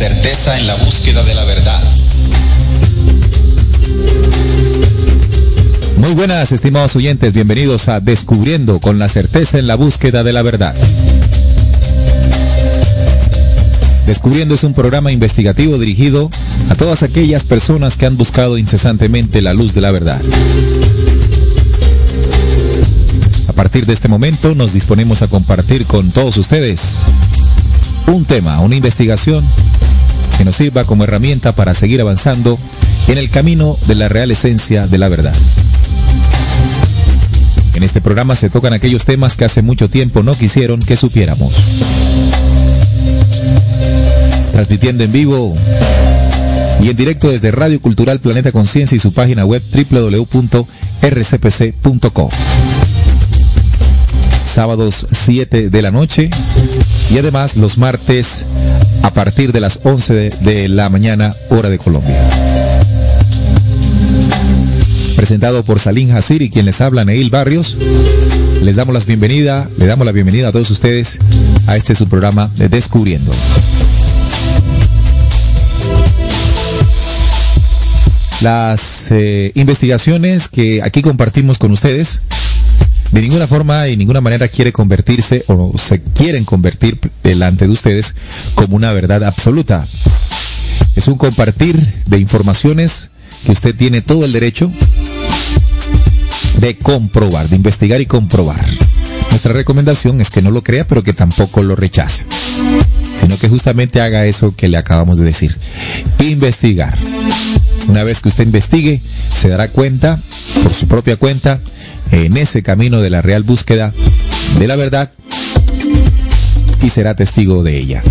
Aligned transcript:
certeza 0.00 0.58
en 0.58 0.66
la 0.66 0.76
búsqueda 0.76 1.22
de 1.24 1.34
la 1.34 1.44
verdad. 1.44 1.78
Muy 5.98 6.14
buenas, 6.14 6.52
estimados 6.52 6.96
oyentes, 6.96 7.34
bienvenidos 7.34 7.86
a 7.90 8.00
Descubriendo 8.00 8.80
con 8.80 8.98
la 8.98 9.10
certeza 9.10 9.58
en 9.58 9.66
la 9.66 9.74
búsqueda 9.74 10.24
de 10.24 10.32
la 10.32 10.40
verdad. 10.40 10.74
Descubriendo 14.06 14.54
es 14.54 14.64
un 14.64 14.72
programa 14.72 15.12
investigativo 15.12 15.76
dirigido 15.76 16.30
a 16.70 16.76
todas 16.76 17.02
aquellas 17.02 17.44
personas 17.44 17.98
que 17.98 18.06
han 18.06 18.16
buscado 18.16 18.56
incesantemente 18.56 19.42
la 19.42 19.52
luz 19.52 19.74
de 19.74 19.82
la 19.82 19.90
verdad. 19.90 20.22
A 23.48 23.52
partir 23.52 23.84
de 23.84 23.92
este 23.92 24.08
momento 24.08 24.54
nos 24.54 24.72
disponemos 24.72 25.20
a 25.20 25.28
compartir 25.28 25.84
con 25.84 26.10
todos 26.10 26.38
ustedes 26.38 27.02
un 28.06 28.24
tema, 28.24 28.60
una 28.60 28.76
investigación 28.76 29.44
que 30.40 30.44
nos 30.46 30.56
sirva 30.56 30.84
como 30.84 31.04
herramienta 31.04 31.52
para 31.52 31.74
seguir 31.74 32.00
avanzando 32.00 32.58
en 33.08 33.18
el 33.18 33.28
camino 33.28 33.76
de 33.86 33.94
la 33.94 34.08
real 34.08 34.30
esencia 34.30 34.86
de 34.86 34.96
la 34.96 35.10
verdad. 35.10 35.34
En 37.74 37.82
este 37.82 38.00
programa 38.00 38.34
se 38.36 38.48
tocan 38.48 38.72
aquellos 38.72 39.04
temas 39.04 39.36
que 39.36 39.44
hace 39.44 39.60
mucho 39.60 39.90
tiempo 39.90 40.22
no 40.22 40.34
quisieron 40.34 40.80
que 40.80 40.96
supiéramos. 40.96 41.52
Transmitiendo 44.52 45.04
en 45.04 45.12
vivo 45.12 45.54
y 46.82 46.88
en 46.88 46.96
directo 46.96 47.28
desde 47.28 47.50
Radio 47.50 47.78
Cultural 47.78 48.20
Planeta 48.20 48.50
Conciencia 48.50 48.96
y 48.96 48.98
su 48.98 49.12
página 49.12 49.44
web 49.44 49.62
www.rcpc.co. 49.90 50.70
Sábados 54.50 55.06
7 55.12 55.70
de 55.70 55.82
la 55.82 55.92
noche 55.92 56.28
y 57.12 57.18
además 57.18 57.56
los 57.56 57.78
martes 57.78 58.44
a 59.04 59.14
partir 59.14 59.52
de 59.52 59.60
las 59.60 59.78
11 59.84 60.30
de, 60.40 60.68
la 60.68 60.88
mañana 60.88 61.32
hora 61.50 61.68
de 61.68 61.78
Colombia 61.78 62.20
presentado 65.14 65.62
por 65.62 65.78
Salín 65.78 66.10
Hasir 66.10 66.42
y 66.42 66.50
quien 66.50 66.66
les 66.66 66.80
habla 66.80 67.04
Neil 67.04 67.30
Barrios. 67.30 67.76
Les 68.64 68.74
damos 68.74 68.92
la 68.92 69.00
bienvenida, 69.00 69.68
le 69.78 69.86
damos 69.86 70.04
la 70.04 70.12
bienvenida 70.12 70.48
a 70.48 70.52
todos 70.52 70.70
ustedes 70.70 71.18
a 71.68 71.76
este 71.76 71.94
su 71.94 72.08
programa 72.08 72.50
de 72.56 72.68
Descubriendo. 72.68 73.32
Las 78.40 79.12
eh, 79.12 79.52
investigaciones 79.54 80.48
que 80.48 80.82
aquí 80.82 81.02
compartimos 81.02 81.58
con 81.58 81.70
ustedes 81.70 82.20
de 83.12 83.20
ninguna 83.20 83.46
forma 83.46 83.88
y 83.88 83.96
ninguna 83.96 84.20
manera 84.20 84.48
quiere 84.48 84.72
convertirse 84.72 85.44
o 85.48 85.76
se 85.76 86.00
quieren 86.00 86.44
convertir 86.44 86.98
delante 87.22 87.66
de 87.66 87.72
ustedes 87.72 88.14
como 88.54 88.76
una 88.76 88.92
verdad 88.92 89.24
absoluta. 89.24 89.84
Es 90.96 91.08
un 91.08 91.16
compartir 91.16 91.76
de 92.06 92.18
informaciones 92.18 93.10
que 93.44 93.52
usted 93.52 93.74
tiene 93.74 94.02
todo 94.02 94.24
el 94.24 94.32
derecho 94.32 94.70
de 96.60 96.76
comprobar, 96.76 97.48
de 97.48 97.56
investigar 97.56 98.00
y 98.00 98.06
comprobar. 98.06 98.64
Nuestra 99.30 99.52
recomendación 99.52 100.20
es 100.20 100.30
que 100.30 100.42
no 100.42 100.50
lo 100.50 100.62
crea, 100.62 100.86
pero 100.86 101.02
que 101.02 101.12
tampoco 101.12 101.62
lo 101.62 101.76
rechace, 101.76 102.26
sino 103.18 103.38
que 103.38 103.48
justamente 103.48 104.00
haga 104.00 104.26
eso 104.26 104.54
que 104.54 104.68
le 104.68 104.76
acabamos 104.76 105.18
de 105.18 105.24
decir, 105.24 105.56
investigar. 106.18 106.98
Una 107.88 108.04
vez 108.04 108.20
que 108.20 108.28
usted 108.28 108.44
investigue, 108.44 109.00
se 109.00 109.48
dará 109.48 109.68
cuenta, 109.68 110.18
por 110.62 110.72
su 110.72 110.86
propia 110.86 111.16
cuenta, 111.16 111.60
en 112.12 112.36
ese 112.36 112.62
camino 112.62 113.00
de 113.00 113.10
la 113.10 113.22
real 113.22 113.42
búsqueda 113.42 113.92
de 114.58 114.66
la 114.66 114.76
verdad 114.76 115.10
y 116.82 116.90
será 116.90 117.14
testigo 117.14 117.62
de 117.62 117.78
ella. 117.78 118.02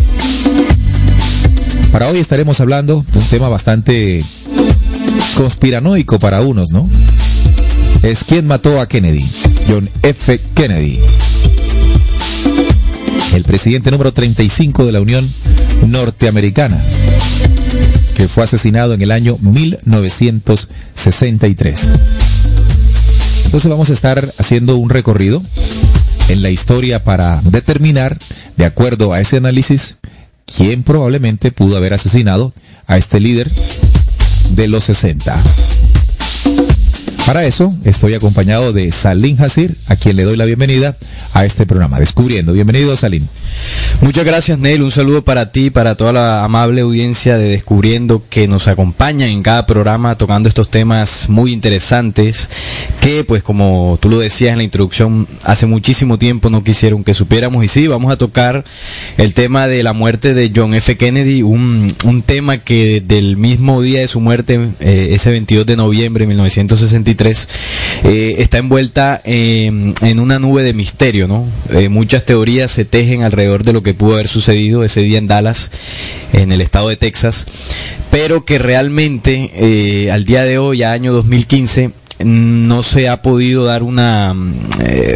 Para 1.91 2.07
hoy 2.07 2.19
estaremos 2.19 2.61
hablando 2.61 3.03
de 3.11 3.19
un 3.19 3.25
tema 3.25 3.49
bastante 3.49 4.23
conspiranoico 5.35 6.19
para 6.19 6.41
unos, 6.41 6.71
¿no? 6.71 6.87
Es 8.03 8.23
quién 8.23 8.47
mató 8.47 8.79
a 8.79 8.87
Kennedy, 8.87 9.27
John 9.67 9.89
F. 10.03 10.39
Kennedy, 10.53 10.99
el 13.33 13.43
presidente 13.43 13.91
número 13.91 14.13
35 14.13 14.85
de 14.85 14.91
la 14.91 15.01
Unión 15.01 15.27
Norteamericana, 15.87 16.79
que 18.15 18.27
fue 18.27 18.43
asesinado 18.43 18.93
en 18.93 19.01
el 19.01 19.09
año 19.11 19.37
1963. 19.41 22.28
Entonces 23.45 23.69
vamos 23.69 23.89
a 23.89 23.93
estar 23.93 24.31
haciendo 24.37 24.77
un 24.77 24.89
recorrido 24.89 25.41
en 26.29 26.41
la 26.41 26.49
historia 26.49 27.03
para 27.03 27.41
determinar, 27.43 28.17
de 28.57 28.65
acuerdo 28.65 29.13
a 29.13 29.21
ese 29.21 29.37
análisis, 29.37 29.97
quién 30.45 30.83
probablemente 30.83 31.51
pudo 31.51 31.77
haber 31.77 31.93
asesinado 31.93 32.53
a 32.87 32.97
este 32.97 33.19
líder 33.19 33.49
de 34.51 34.67
los 34.67 34.83
60. 34.85 35.35
Para 37.25 37.45
eso 37.45 37.71
estoy 37.83 38.15
acompañado 38.15 38.73
de 38.73 38.91
Salim 38.91 39.39
Hasir, 39.41 39.77
a 39.87 39.95
quien 39.95 40.15
le 40.15 40.23
doy 40.23 40.35
la 40.35 40.45
bienvenida 40.45 40.95
a 41.33 41.45
este 41.45 41.65
programa, 41.65 41.99
Descubriendo. 41.99 42.53
Bienvenido, 42.53 42.95
Salim. 42.95 43.25
Muchas 44.01 44.23
gracias, 44.23 44.57
Neil. 44.59 44.81
Un 44.81 44.91
saludo 44.91 45.23
para 45.23 45.51
ti, 45.51 45.69
para 45.69 45.95
toda 45.95 46.13
la 46.13 46.43
amable 46.43 46.81
audiencia 46.81 47.37
de 47.37 47.49
Descubriendo 47.49 48.23
que 48.29 48.47
nos 48.47 48.67
acompaña 48.67 49.27
en 49.27 49.41
cada 49.41 49.65
programa 49.65 50.17
tocando 50.17 50.47
estos 50.47 50.69
temas 50.69 51.27
muy 51.27 51.51
interesantes 51.51 52.49
que, 53.01 53.23
pues 53.23 53.43
como 53.43 53.97
tú 54.01 54.09
lo 54.09 54.19
decías 54.19 54.51
en 54.53 54.59
la 54.59 54.63
introducción, 54.63 55.27
hace 55.43 55.65
muchísimo 55.65 56.17
tiempo 56.17 56.49
no 56.49 56.63
quisieron 56.63 57.03
que 57.03 57.13
supiéramos. 57.13 57.63
Y 57.63 57.67
sí, 57.67 57.87
vamos 57.87 58.11
a 58.11 58.17
tocar 58.17 58.63
el 59.17 59.33
tema 59.33 59.67
de 59.67 59.83
la 59.83 59.93
muerte 59.93 60.33
de 60.33 60.51
John 60.55 60.73
F. 60.73 60.95
Kennedy, 60.95 61.41
un, 61.41 61.93
un 62.05 62.21
tema 62.21 62.57
que 62.57 63.01
del 63.05 63.35
mismo 63.37 63.81
día 63.81 63.99
de 63.99 64.07
su 64.07 64.19
muerte, 64.19 64.69
eh, 64.79 65.09
ese 65.11 65.31
22 65.31 65.65
de 65.65 65.75
noviembre 65.75 66.23
de 66.23 66.27
1963, 66.27 67.49
eh, 68.03 68.35
está 68.39 68.57
envuelta 68.59 69.21
eh, 69.25 69.65
en 69.65 70.19
una 70.19 70.39
nube 70.39 70.63
de 70.63 70.73
misterio, 70.73 71.27
¿no? 71.27 71.45
Eh, 71.71 71.89
muchas 71.89 72.25
teorías 72.25 72.71
se 72.71 72.85
tejen 72.85 73.23
alrededor 73.23 73.63
de 73.63 73.73
lo 73.73 73.83
que 73.83 73.93
pudo 73.93 74.13
haber 74.13 74.27
sucedido 74.27 74.83
ese 74.83 75.01
día 75.01 75.17
en 75.17 75.27
Dallas, 75.27 75.71
en 76.33 76.51
el 76.51 76.61
estado 76.61 76.89
de 76.89 76.97
Texas, 76.97 77.45
pero 78.09 78.45
que 78.45 78.57
realmente 78.57 80.09
al 80.11 80.25
día 80.25 80.43
de 80.43 80.57
hoy, 80.57 80.83
año 80.83 81.13
2015, 81.13 81.91
no 82.23 82.83
se 82.83 83.07
ha 83.07 83.21
podido 83.21 83.63
dar 83.65 83.81
una, 83.81 84.35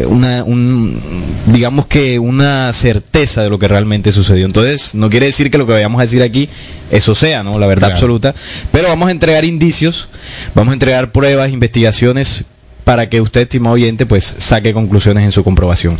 una 0.08 0.42
un, 0.44 0.98
digamos 1.46 1.86
que 1.86 2.18
una 2.18 2.72
certeza 2.72 3.42
de 3.42 3.50
lo 3.50 3.58
que 3.58 3.68
realmente 3.68 4.10
sucedió. 4.10 4.46
Entonces, 4.46 4.94
no 4.94 5.10
quiere 5.10 5.26
decir 5.26 5.50
que 5.50 5.58
lo 5.58 5.66
que 5.66 5.72
vayamos 5.72 5.98
a 5.98 6.02
decir 6.02 6.22
aquí 6.22 6.48
eso 6.90 7.14
sea, 7.14 7.42
¿no? 7.42 7.58
La 7.58 7.66
verdad 7.66 7.88
Claro. 7.88 7.94
absoluta. 7.94 8.34
Pero 8.72 8.88
vamos 8.88 9.08
a 9.08 9.10
entregar 9.10 9.44
indicios, 9.44 10.08
vamos 10.54 10.72
a 10.72 10.74
entregar 10.74 11.12
pruebas, 11.12 11.52
investigaciones 11.52 12.44
para 12.84 13.08
que 13.08 13.20
usted, 13.20 13.42
estimado 13.42 13.74
oyente, 13.74 14.06
pues 14.06 14.34
saque 14.38 14.72
conclusiones 14.72 15.24
en 15.24 15.32
su 15.32 15.42
comprobación. 15.42 15.98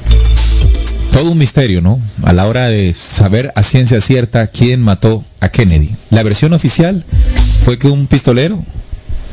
Todo 1.13 1.31
un 1.31 1.39
misterio, 1.39 1.81
¿no? 1.81 2.01
A 2.25 2.33
la 2.33 2.47
hora 2.47 2.69
de 2.69 2.93
saber 2.95 3.53
a 3.55 3.63
ciencia 3.63 4.01
cierta 4.01 4.49
quién 4.49 4.83
mató 4.83 5.25
a 5.41 5.49
Kennedy. 5.49 5.95
La 6.11 6.23
versión 6.23 6.53
oficial 6.53 7.05
fue 7.65 7.79
que 7.79 7.87
un 7.87 8.07
pistolero, 8.09 8.63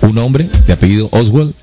un 0.01 0.17
hombre 0.19 0.47
de 0.67 0.73
apellido 0.73 1.09
Oswald, 1.11 1.53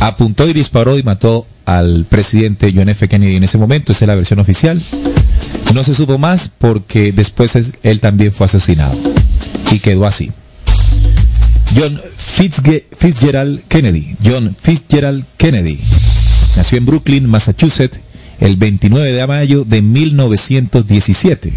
apuntó 0.00 0.46
y 0.48 0.52
disparó 0.52 0.98
y 0.98 1.02
mató 1.02 1.46
al 1.64 2.04
presidente 2.08 2.70
John 2.74 2.90
F. 2.90 3.08
Kennedy 3.08 3.36
en 3.36 3.44
ese 3.44 3.56
momento. 3.58 3.92
Esa 3.92 4.04
es 4.04 4.08
la 4.08 4.14
versión 4.14 4.38
oficial. 4.38 4.80
No 5.72 5.82
se 5.82 5.94
supo 5.94 6.18
más 6.18 6.50
porque 6.58 7.12
después 7.12 7.56
es- 7.56 7.72
él 7.82 8.00
también 8.00 8.30
fue 8.32 8.44
asesinado. 8.46 8.94
Y 9.72 9.78
quedó 9.78 10.04
así. 10.06 10.30
John 11.76 11.98
Fitzge- 12.36 12.84
Fitzgerald 12.96 13.62
Kennedy. 13.68 14.16
John 14.24 14.54
Fitzgerald 14.60 15.24
Kennedy. 15.36 15.78
Nació 16.56 16.78
en 16.78 16.86
Brooklyn, 16.86 17.28
Massachusetts, 17.28 17.98
el 18.40 18.56
29 18.56 19.12
de 19.12 19.26
mayo 19.26 19.64
de 19.64 19.82
1917 19.82 21.52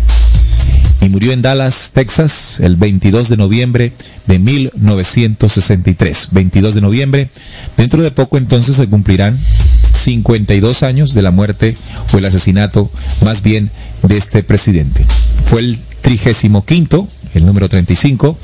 y 1.01 1.09
murió 1.09 1.31
en 1.31 1.41
Dallas, 1.43 1.91
Texas, 1.93 2.59
el 2.59 2.75
22 2.75 3.29
de 3.29 3.37
noviembre 3.37 3.93
de 4.25 4.39
1963. 4.39 6.29
22 6.31 6.75
de 6.75 6.81
noviembre. 6.81 7.29
Dentro 7.77 8.01
de 8.01 8.11
poco 8.11 8.37
entonces 8.37 8.75
se 8.75 8.87
cumplirán 8.87 9.37
52 9.37 10.83
años 10.83 11.13
de 11.13 11.21
la 11.21 11.31
muerte 11.31 11.75
o 12.13 12.17
el 12.17 12.25
asesinato 12.25 12.89
más 13.23 13.41
bien 13.43 13.69
de 14.03 14.17
este 14.17 14.43
presidente. 14.43 15.05
Fue 15.45 15.59
el 15.61 15.77
35 16.01 17.07
el 17.33 17.45
número 17.45 17.69
35, 17.69 18.37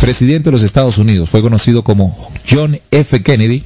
presidente 0.00 0.50
de 0.50 0.52
los 0.52 0.62
Estados 0.62 0.98
Unidos. 0.98 1.30
Fue 1.30 1.42
conocido 1.42 1.82
como 1.82 2.16
John 2.48 2.78
F. 2.90 3.22
Kennedy, 3.22 3.62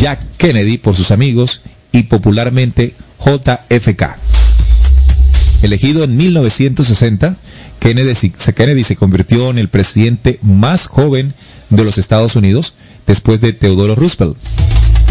Jack 0.00 0.20
Kennedy 0.36 0.78
por 0.78 0.94
sus 0.94 1.10
amigos 1.10 1.62
y 1.92 2.04
popularmente 2.04 2.94
JFK. 3.18 4.16
Elegido 5.62 6.04
en 6.04 6.16
1960, 6.16 7.36
Kennedy, 7.78 8.84
se 8.84 8.96
convirtió 8.96 9.50
en 9.50 9.58
el 9.58 9.68
presidente 9.68 10.38
más 10.42 10.86
joven 10.86 11.34
de 11.70 11.84
los 11.84 11.98
Estados 11.98 12.36
Unidos 12.36 12.74
después 13.06 13.40
de 13.40 13.52
Teodoro 13.52 13.94
Roosevelt. 13.94 14.36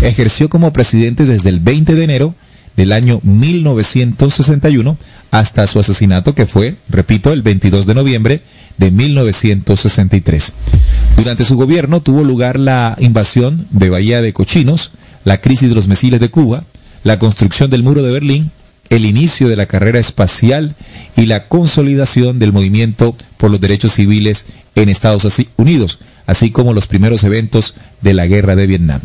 Ejerció 0.01 0.49
como 0.49 0.73
presidente 0.73 1.25
desde 1.25 1.49
el 1.49 1.59
20 1.59 1.95
de 1.95 2.03
enero 2.03 2.35
del 2.75 2.91
año 2.91 3.19
1961 3.23 4.97
hasta 5.31 5.67
su 5.67 5.79
asesinato 5.79 6.35
que 6.35 6.45
fue, 6.45 6.75
repito, 6.89 7.31
el 7.31 7.41
22 7.41 7.85
de 7.85 7.95
noviembre 7.95 8.41
de 8.77 8.91
1963. 8.91 10.53
Durante 11.15 11.45
su 11.45 11.55
gobierno 11.55 12.01
tuvo 12.01 12.23
lugar 12.23 12.59
la 12.59 12.95
invasión 12.99 13.67
de 13.71 13.89
Bahía 13.89 14.21
de 14.21 14.33
Cochinos, 14.33 14.91
la 15.23 15.39
crisis 15.39 15.69
de 15.69 15.75
los 15.75 15.87
misiles 15.87 16.19
de 16.19 16.29
Cuba, 16.29 16.65
la 17.03 17.19
construcción 17.19 17.69
del 17.69 17.83
muro 17.83 18.03
de 18.03 18.11
Berlín, 18.11 18.51
el 18.89 19.05
inicio 19.05 19.47
de 19.47 19.55
la 19.55 19.67
carrera 19.67 19.99
espacial 19.99 20.75
y 21.15 21.25
la 21.25 21.47
consolidación 21.47 22.39
del 22.39 22.51
movimiento 22.51 23.15
por 23.37 23.49
los 23.49 23.61
derechos 23.61 23.93
civiles 23.93 24.45
en 24.75 24.89
Estados 24.89 25.25
Unidos, 25.55 25.99
así 26.25 26.51
como 26.51 26.73
los 26.73 26.87
primeros 26.87 27.23
eventos 27.23 27.75
de 28.01 28.13
la 28.13 28.27
guerra 28.27 28.55
de 28.55 28.67
Vietnam. 28.67 29.01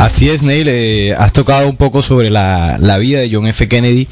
Así 0.00 0.30
es, 0.30 0.42
Neil, 0.42 0.66
eh, 0.66 1.14
has 1.18 1.34
tocado 1.34 1.68
un 1.68 1.76
poco 1.76 2.00
sobre 2.00 2.30
la, 2.30 2.78
la, 2.80 2.96
vida 2.96 3.20
de 3.20 3.28
John 3.30 3.46
F. 3.46 3.68
Kennedy 3.68 4.08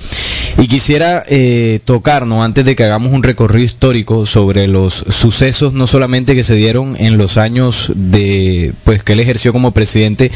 y 0.59 0.67
quisiera 0.67 1.23
eh, 1.29 1.81
tocarnos 1.85 2.45
antes 2.45 2.65
de 2.65 2.75
que 2.75 2.83
hagamos 2.83 3.13
un 3.13 3.23
recorrido 3.23 3.65
histórico 3.65 4.27
sobre 4.27 4.67
los 4.67 4.93
sucesos 4.93 5.73
no 5.73 5.87
solamente 5.87 6.35
que 6.35 6.43
se 6.43 6.57
dieron 6.57 6.97
en 6.99 7.17
los 7.17 7.37
años 7.39 7.93
de 7.95 8.73
pues 8.83 9.05
que 9.05 9.13
él 9.13 9.21
ejerció 9.21 9.53
como 9.53 9.71
presidente, 9.71 10.33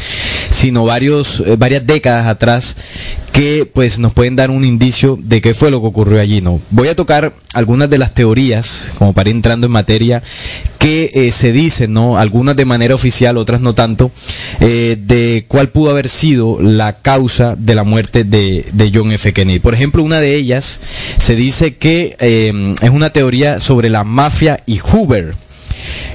sino 0.49 0.85
varios 0.85 1.43
eh, 1.45 1.57
varias 1.57 1.85
décadas 1.85 2.27
atrás 2.27 2.77
que 3.33 3.69
pues 3.71 3.97
nos 3.97 4.13
pueden 4.13 4.35
dar 4.35 4.51
un 4.51 4.63
indicio 4.63 5.17
de 5.19 5.41
qué 5.41 5.55
fue 5.55 5.71
lo 5.71 5.81
que 5.81 5.87
ocurrió 5.87 6.21
allí, 6.21 6.39
¿no? 6.39 6.61
Voy 6.69 6.87
a 6.87 6.95
tocar 6.95 7.33
algunas 7.55 7.89
de 7.89 7.97
las 7.97 8.13
teorías, 8.13 8.91
como 8.99 9.13
para 9.13 9.29
ir 9.29 9.35
entrando 9.35 9.65
en 9.65 9.71
materia, 9.71 10.21
que 10.77 11.09
eh, 11.13 11.31
se 11.31 11.51
dicen, 11.51 11.93
¿no? 11.93 12.19
Algunas 12.19 12.55
de 12.55 12.65
manera 12.65 12.93
oficial, 12.93 13.37
otras 13.37 13.59
no 13.59 13.73
tanto, 13.73 14.11
eh, 14.59 14.97
de 14.99 15.45
cuál 15.47 15.69
pudo 15.69 15.89
haber 15.89 16.09
sido 16.09 16.61
la 16.61 16.99
causa 17.01 17.55
de 17.55 17.73
la 17.73 17.83
muerte 17.83 18.23
de, 18.23 18.65
de 18.71 18.91
John 18.93 19.11
F. 19.11 19.33
Kennedy. 19.33 19.59
Por 19.59 19.73
ejemplo, 19.73 20.03
de 20.21 20.35
ellas 20.35 20.79
se 21.17 21.35
dice 21.35 21.75
que 21.75 22.15
eh, 22.19 22.73
es 22.81 22.89
una 22.89 23.11
teoría 23.11 23.59
sobre 23.59 23.89
la 23.89 24.03
mafia 24.03 24.61
y 24.65 24.79
Hoover. 24.79 25.35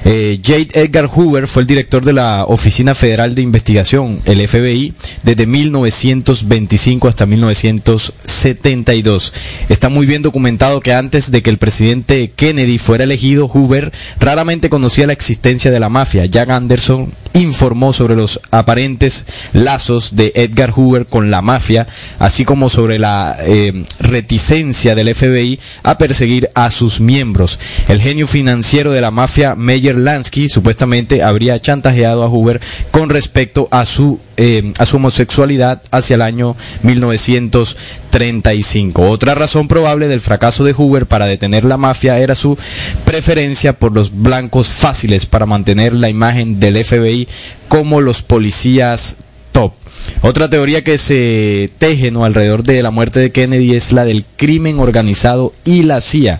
Eh, 0.05 0.39
J. 0.45 0.79
Edgar 0.79 1.07
Hoover 1.07 1.47
fue 1.47 1.61
el 1.61 1.67
director 1.67 2.03
de 2.03 2.13
la 2.13 2.45
Oficina 2.45 2.95
Federal 2.95 3.35
de 3.35 3.41
Investigación, 3.41 4.21
el 4.25 4.47
FBI, 4.47 4.93
desde 5.23 5.45
1925 5.45 7.07
hasta 7.07 7.25
1972. 7.25 9.33
Está 9.67 9.89
muy 9.89 10.05
bien 10.05 10.21
documentado 10.21 10.79
que 10.79 10.93
antes 10.93 11.31
de 11.31 11.43
que 11.43 11.49
el 11.49 11.57
presidente 11.57 12.31
Kennedy 12.35 12.77
fuera 12.77 13.03
elegido, 13.03 13.47
Hoover 13.47 13.91
raramente 14.19 14.69
conocía 14.69 15.07
la 15.07 15.13
existencia 15.13 15.71
de 15.71 15.79
la 15.79 15.89
mafia. 15.89 16.25
Jack 16.25 16.49
Anderson 16.49 17.11
informó 17.33 17.93
sobre 17.93 18.15
los 18.15 18.39
aparentes 18.51 19.25
lazos 19.53 20.15
de 20.15 20.31
Edgar 20.35 20.71
Hoover 20.71 21.05
con 21.05 21.31
la 21.31 21.41
mafia, 21.41 21.87
así 22.19 22.45
como 22.45 22.69
sobre 22.69 22.99
la 22.99 23.37
eh, 23.41 23.85
reticencia 23.99 24.95
del 24.95 25.13
FBI 25.13 25.59
a 25.83 25.97
perseguir 25.97 26.49
a 26.55 26.71
sus 26.71 26.99
miembros. 26.99 27.59
El 27.87 28.01
genio 28.01 28.27
financiero 28.27 28.91
de 28.91 29.01
la 29.01 29.11
mafia, 29.11 29.55
Meyer 29.55 29.95
Lansky, 29.95 30.49
supuestamente 30.49 31.23
habría 31.23 31.61
chantajeado 31.61 32.23
a 32.23 32.29
Hoover 32.29 32.61
con 32.91 33.09
respecto 33.09 33.67
a 33.71 33.85
su 33.85 34.19
eh, 34.41 34.71
a 34.79 34.85
su 34.85 34.95
homosexualidad 34.95 35.81
hacia 35.91 36.15
el 36.15 36.21
año 36.21 36.55
1935. 36.83 39.09
Otra 39.09 39.35
razón 39.35 39.67
probable 39.67 40.07
del 40.07 40.21
fracaso 40.21 40.63
de 40.63 40.71
Hoover 40.71 41.07
para 41.07 41.25
detener 41.25 41.65
la 41.65 41.75
mafia 41.75 42.17
era 42.19 42.35
su 42.35 42.57
preferencia 43.03 43.73
por 43.73 43.91
los 43.91 44.21
blancos 44.21 44.69
fáciles 44.69 45.25
para 45.25 45.45
mantener 45.45 45.91
la 45.91 46.07
imagen 46.07 46.61
del 46.61 46.81
FBI 46.81 47.18
como 47.67 48.01
los 48.01 48.21
policías 48.21 49.17
top. 49.51 49.73
Otra 50.21 50.49
teoría 50.49 50.83
que 50.83 50.97
se 50.97 51.69
teje 51.77 52.11
¿no? 52.11 52.25
alrededor 52.25 52.63
de 52.63 52.81
la 52.83 52.91
muerte 52.91 53.19
de 53.19 53.31
Kennedy 53.31 53.73
es 53.73 53.91
la 53.91 54.05
del 54.05 54.25
crimen 54.37 54.79
organizado 54.79 55.53
y 55.65 55.83
la 55.83 56.01
CIA. 56.01 56.39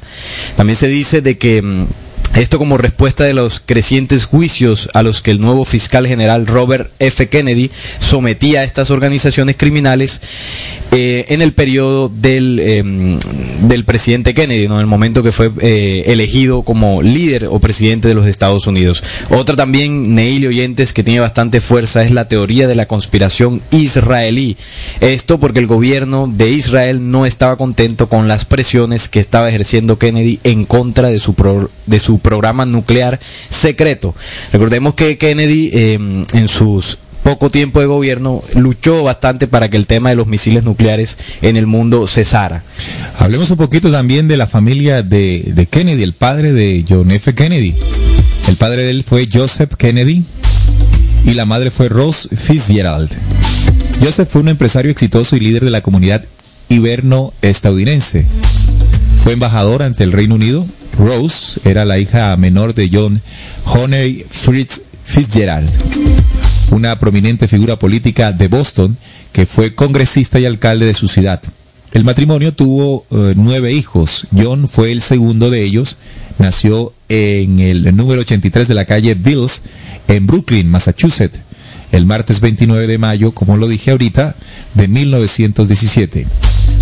También 0.56 0.76
se 0.78 0.88
dice 0.88 1.22
de 1.22 1.38
que 1.38 1.62
mm, 1.62 1.86
esto 2.36 2.58
como 2.58 2.78
respuesta 2.78 3.24
de 3.24 3.34
los 3.34 3.60
crecientes 3.60 4.26
juicios 4.26 4.90
a 4.94 5.04
los 5.04 5.22
que 5.22 5.32
el 5.32 5.42
nuevo 5.42 5.66
fiscal 5.66 6.08
general 6.08 6.48
Robert 6.48 6.92
F. 7.00 7.28
Kennedy 7.28 7.72
sometía 8.00 8.62
a 8.62 8.64
estas 8.64 8.92
organizaciones 8.92 9.58
criminales 9.58 10.22
eh, 10.92 11.26
en 11.30 11.42
el 11.42 11.54
periodo 11.54 12.10
del, 12.10 12.60
eh, 12.62 13.20
del 13.64 13.86
presidente 13.86 14.34
Kennedy, 14.34 14.68
¿no? 14.68 14.76
en 14.76 14.82
el 14.82 14.88
momento 14.88 15.22
que 15.24 15.32
fue 15.32 15.52
eh, 15.62 16.04
elegido 16.08 16.64
como 16.64 17.02
líder 17.02 17.48
o 17.50 17.60
presidente 17.60 18.08
de 18.08 18.14
los 18.14 18.26
Estados 18.26 18.68
Unidos. 18.68 19.04
Otra 19.30 19.56
también, 19.56 20.16
Neil 20.16 20.48
oyentes, 20.48 20.94
que 20.94 21.04
tiene 21.04 21.20
bastante 21.20 21.62
fuerza 21.62 22.04
es 22.04 22.12
la 22.12 22.28
teoría 22.28 22.68
de 22.68 22.76
la 22.76 22.88
conspiración 22.88 23.62
israelí. 23.72 24.58
Esto 25.02 25.40
porque 25.40 25.60
el 25.60 25.68
gobierno 25.68 26.32
de 26.32 26.52
Israel 26.52 27.12
no 27.12 27.26
estaba 27.26 27.58
contento 27.58 28.08
con 28.08 28.28
las 28.28 28.46
presiones 28.46 29.10
que 29.10 29.20
estaba 29.20 29.50
ejerciendo 29.50 30.00
Kennedy 30.00 30.40
en 30.44 30.66
contra 30.66 31.10
de 31.10 31.20
su, 31.20 31.34
pro, 31.34 31.70
de 31.86 32.00
su 32.00 32.19
programa 32.20 32.66
nuclear 32.66 33.20
secreto. 33.50 34.16
Recordemos 34.52 34.94
que 34.94 35.18
Kennedy 35.18 35.70
eh, 35.74 35.94
en 36.34 36.48
sus 36.48 37.00
poco 37.24 37.50
tiempo 37.50 37.80
de 37.80 37.86
gobierno 37.86 38.42
luchó 38.56 39.04
bastante 39.04 39.48
para 39.48 39.70
que 39.70 39.78
el 39.78 39.88
tema 39.88 40.10
de 40.10 40.16
los 40.16 40.28
misiles 40.28 40.64
nucleares 40.64 41.18
en 41.42 41.58
el 41.58 41.68
mundo 41.68 42.08
cesara. 42.08 42.64
Hablemos 43.18 43.52
un 43.52 43.58
poquito 43.58 43.92
también 43.92 44.28
de 44.28 44.38
la 44.38 44.48
familia 44.48 45.04
de, 45.04 45.52
de 45.54 45.66
Kennedy, 45.66 46.04
el 46.04 46.14
padre 46.14 46.54
de 46.54 46.86
John 46.88 47.12
F. 47.12 47.36
Kennedy. 47.36 47.76
El 48.48 48.56
padre 48.56 48.84
de 48.84 48.92
él 48.92 49.04
fue 49.04 49.28
Joseph 49.32 49.74
Kennedy 49.76 50.24
y 51.26 51.34
la 51.34 51.46
madre 51.46 51.72
fue 51.72 51.90
Rose 51.90 52.30
Fitzgerald. 52.36 53.12
Joseph 54.02 54.30
fue 54.30 54.42
un 54.42 54.50
empresario 54.50 54.92
exitoso 54.92 55.36
y 55.36 55.40
líder 55.40 55.66
de 55.66 55.72
la 55.72 55.82
comunidad 55.82 56.26
hiberno-estadounidense. 56.70 58.26
Fue 59.24 59.34
embajador 59.34 59.84
ante 59.84 60.04
el 60.04 60.12
Reino 60.12 60.36
Unido. 60.36 60.66
Rose 61.00 61.62
era 61.64 61.86
la 61.86 61.98
hija 61.98 62.36
menor 62.36 62.76
de 62.76 62.90
John 62.92 63.22
Honey 63.66 64.26
Fritz 64.30 64.82
Fitzgerald, 65.06 65.70
una 66.72 67.00
prominente 67.00 67.48
figura 67.48 67.80
política 67.80 68.32
de 68.34 68.48
Boston 68.48 68.98
que 69.32 69.46
fue 69.46 69.74
congresista 69.74 70.40
y 70.40 70.46
alcalde 70.46 70.86
de 70.86 70.94
su 70.94 71.08
ciudad. 71.08 71.42
El 71.94 72.04
matrimonio 72.04 72.54
tuvo 72.54 73.06
uh, 73.10 73.34
nueve 73.36 73.72
hijos. 73.72 74.28
John 74.36 74.68
fue 74.68 74.92
el 74.92 75.02
segundo 75.02 75.50
de 75.50 75.64
ellos. 75.64 75.98
Nació 76.38 76.94
en 77.08 77.60
el 77.60 77.96
número 77.96 78.22
83 78.22 78.68
de 78.68 78.74
la 78.76 78.86
calle 78.86 79.16
Bills, 79.16 79.64
en 80.08 80.28
Brooklyn, 80.28 80.70
Massachusetts, 80.70 81.42
el 81.92 82.06
martes 82.06 82.40
29 82.40 82.86
de 82.88 82.98
mayo, 82.98 83.32
como 83.34 83.58
lo 83.58 83.68
dije 83.68 83.92
ahorita, 83.92 84.36
de 84.76 84.88
1917. 84.88 86.28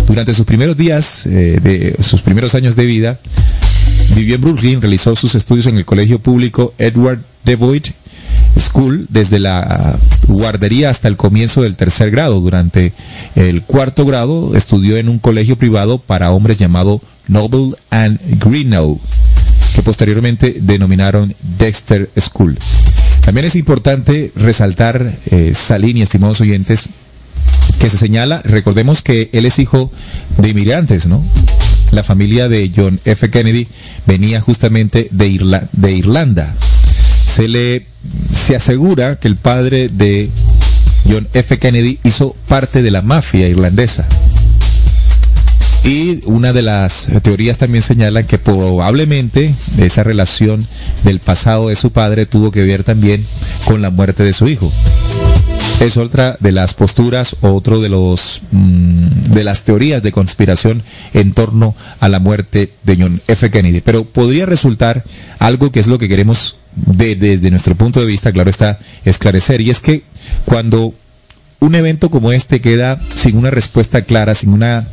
Durante 0.06 0.34
sus 0.34 0.44
primeros 0.44 0.76
días, 0.76 1.26
eh, 1.26 1.58
de 1.62 1.96
sus 2.02 2.20
primeros 2.20 2.54
años 2.54 2.76
de 2.76 2.86
vida, 2.86 3.18
vivió 4.18 4.34
en 4.34 4.40
Brooklyn, 4.40 4.80
realizó 4.80 5.14
sus 5.14 5.34
estudios 5.34 5.66
en 5.66 5.76
el 5.76 5.84
colegio 5.84 6.18
público 6.18 6.74
Edward 6.78 7.20
DeVoy 7.44 7.80
School 8.58 9.06
desde 9.08 9.38
la 9.38 9.96
guardería 10.26 10.90
hasta 10.90 11.06
el 11.06 11.16
comienzo 11.16 11.62
del 11.62 11.76
tercer 11.76 12.10
grado. 12.10 12.40
Durante 12.40 12.92
el 13.36 13.62
cuarto 13.62 14.04
grado 14.04 14.56
estudió 14.56 14.96
en 14.96 15.08
un 15.08 15.20
colegio 15.20 15.56
privado 15.56 15.98
para 15.98 16.32
hombres 16.32 16.58
llamado 16.58 17.00
Noble 17.28 17.76
and 17.90 18.18
Greenough, 18.44 18.98
que 19.76 19.82
posteriormente 19.82 20.56
denominaron 20.60 21.34
Dexter 21.56 22.10
School. 22.18 22.58
También 23.24 23.46
es 23.46 23.54
importante 23.54 24.32
resaltar, 24.34 25.16
eh, 25.30 25.52
Salín 25.54 25.96
y 25.98 26.02
estimados 26.02 26.40
oyentes, 26.40 26.88
que 27.78 27.88
se 27.88 27.98
señala, 27.98 28.42
recordemos 28.44 29.02
que 29.02 29.30
él 29.32 29.46
es 29.46 29.60
hijo 29.60 29.92
de 30.38 30.48
inmigrantes, 30.48 31.06
¿no? 31.06 31.22
La 31.90 32.02
familia 32.02 32.48
de 32.48 32.70
John 32.74 33.00
F. 33.04 33.30
Kennedy 33.30 33.66
venía 34.06 34.40
justamente 34.40 35.08
de, 35.10 35.28
Irla 35.28 35.68
de 35.72 35.92
Irlanda. 35.92 36.54
Se 37.26 37.48
le 37.48 37.86
se 38.34 38.56
asegura 38.56 39.16
que 39.16 39.28
el 39.28 39.36
padre 39.36 39.88
de 39.88 40.30
John 41.08 41.26
F. 41.32 41.58
Kennedy 41.58 41.98
hizo 42.04 42.34
parte 42.46 42.82
de 42.82 42.90
la 42.90 43.02
mafia 43.02 43.48
irlandesa. 43.48 44.06
Y 45.84 46.20
una 46.26 46.52
de 46.52 46.62
las 46.62 47.08
teorías 47.22 47.56
también 47.56 47.82
señala 47.82 48.22
que 48.22 48.38
probablemente 48.38 49.54
esa 49.78 50.02
relación 50.02 50.64
del 51.04 51.20
pasado 51.20 51.68
de 51.68 51.76
su 51.76 51.92
padre 51.92 52.26
tuvo 52.26 52.50
que 52.50 52.64
ver 52.64 52.84
también 52.84 53.24
con 53.64 53.80
la 53.80 53.90
muerte 53.90 54.22
de 54.22 54.32
su 54.32 54.48
hijo. 54.48 54.70
Es 55.80 55.96
otra 55.96 56.36
de 56.40 56.50
las 56.50 56.74
posturas, 56.74 57.36
otro 57.40 57.80
de 57.80 57.88
los 57.88 58.42
mm, 58.50 59.32
de 59.32 59.44
las 59.44 59.62
teorías 59.62 60.02
de 60.02 60.10
conspiración 60.10 60.82
en 61.14 61.32
torno 61.32 61.76
a 62.00 62.08
la 62.08 62.18
muerte 62.18 62.72
de 62.82 62.96
John 62.96 63.20
F. 63.28 63.50
Kennedy. 63.50 63.80
Pero 63.80 64.04
podría 64.04 64.46
resultar 64.46 65.04
algo 65.38 65.70
que 65.70 65.80
es 65.80 65.86
lo 65.86 65.98
que 65.98 66.08
queremos 66.08 66.56
desde 66.74 67.50
nuestro 67.50 67.74
punto 67.76 68.00
de 68.00 68.06
vista, 68.06 68.32
claro 68.32 68.50
está, 68.50 68.78
esclarecer, 69.04 69.60
y 69.60 69.70
es 69.70 69.80
que 69.80 70.04
cuando 70.44 70.94
un 71.60 71.74
evento 71.74 72.10
como 72.10 72.32
este 72.32 72.60
queda 72.60 73.00
sin 73.08 73.36
una 73.36 73.50
respuesta 73.50 74.02
clara, 74.02 74.34
sin 74.34 74.52
una, 74.52 74.86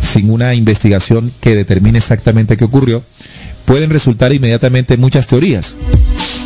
sin 0.00 0.30
una 0.30 0.54
investigación 0.54 1.30
que 1.40 1.54
determine 1.54 1.98
exactamente 1.98 2.56
qué 2.56 2.64
ocurrió, 2.64 3.02
pueden 3.64 3.90
resultar 3.90 4.32
inmediatamente 4.32 4.96
muchas 4.96 5.26
teorías. 5.26 5.76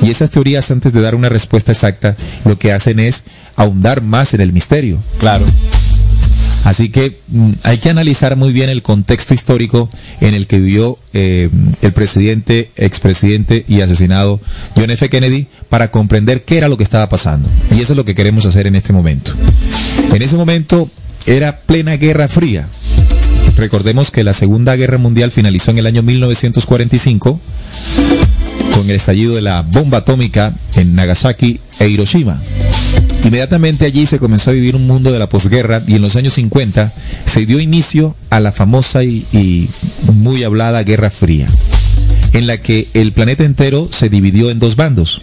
Y 0.03 0.11
esas 0.11 0.31
teorías, 0.31 0.71
antes 0.71 0.93
de 0.93 1.01
dar 1.01 1.15
una 1.15 1.29
respuesta 1.29 1.73
exacta, 1.73 2.17
lo 2.45 2.59
que 2.59 2.73
hacen 2.73 3.01
es 3.01 3.25
ahondar 3.57 4.03
más 4.03 4.35
en 4.35 4.41
el 4.41 4.53
misterio. 4.53 4.99
Claro. 5.19 5.45
Así 6.65 6.91
que 6.91 7.19
mm, 7.29 7.51
hay 7.63 7.79
que 7.79 7.91
analizar 7.91 8.37
muy 8.37 8.53
bien 8.53 8.69
el 8.69 8.83
contexto 8.83 9.35
histórico 9.35 9.89
en 10.21 10.35
el 10.35 10.47
que 10.47 10.59
vivió 10.59 10.99
eh, 11.15 11.49
el 11.81 11.93
presidente, 11.93 12.71
expresidente 12.77 13.65
y 13.67 13.81
asesinado 13.81 14.41
John 14.77 14.91
F. 14.91 15.09
Kennedy 15.09 15.47
para 15.69 15.91
comprender 15.91 16.45
qué 16.45 16.59
era 16.59 16.69
lo 16.69 16.77
que 16.77 16.85
estaba 16.85 17.09
pasando. 17.09 17.49
Y 17.77 17.81
eso 17.81 17.95
es 17.95 17.97
lo 17.97 18.05
que 18.05 18.15
queremos 18.15 18.45
hacer 18.45 18.67
en 18.67 18.77
este 18.77 18.93
momento. 18.93 19.33
En 20.13 20.23
ese 20.23 20.37
momento 20.37 20.89
era 21.27 21.61
plena 21.61 21.97
Guerra 21.97 22.29
Fría. 22.29 22.69
Recordemos 23.57 24.11
que 24.11 24.25
la 24.25 24.33
Segunda 24.33 24.77
Guerra 24.77 24.99
Mundial 24.99 25.31
finalizó 25.31 25.71
en 25.71 25.79
el 25.79 25.87
año 25.87 26.03
1945 26.03 27.41
con 28.75 28.89
el 28.89 28.97
estallido 28.97 29.35
de 29.35 29.43
la 29.43 29.63
bomba 29.63 29.99
atómica 29.99 30.53
en 30.77 30.95
Nagasaki 30.95 31.61
e 31.79 31.89
Hiroshima. 31.89 32.41
Inmediatamente 33.25 33.85
allí 33.85 34.07
se 34.07 34.19
comenzó 34.19 34.51
a 34.51 34.55
vivir 34.55 34.77
un 34.77 34.87
mundo 34.87 35.13
de 35.13 35.19
la 35.19 35.29
posguerra 35.29 35.83
y 35.87 35.95
en 35.95 36.03
los 36.03 36.17
años 36.17 36.35
50 36.35 36.93
se 37.27 37.47
dio 37.47 37.61
inicio 37.61 38.17
a 38.31 38.41
la 38.41 38.53
famosa 38.53 39.05
y, 39.05 39.69
muy 40.15 40.43
hablada 40.43 40.83
Guerra 40.83 41.11
Fría, 41.11 41.47
en 42.33 42.47
la 42.47 42.59
que 42.59 42.89
el 42.95 43.13
planeta 43.13 43.45
entero 43.45 43.89
se 43.93 44.09
dividió 44.09 44.51
en 44.51 44.59
dos 44.59 44.77
bandos, 44.77 45.21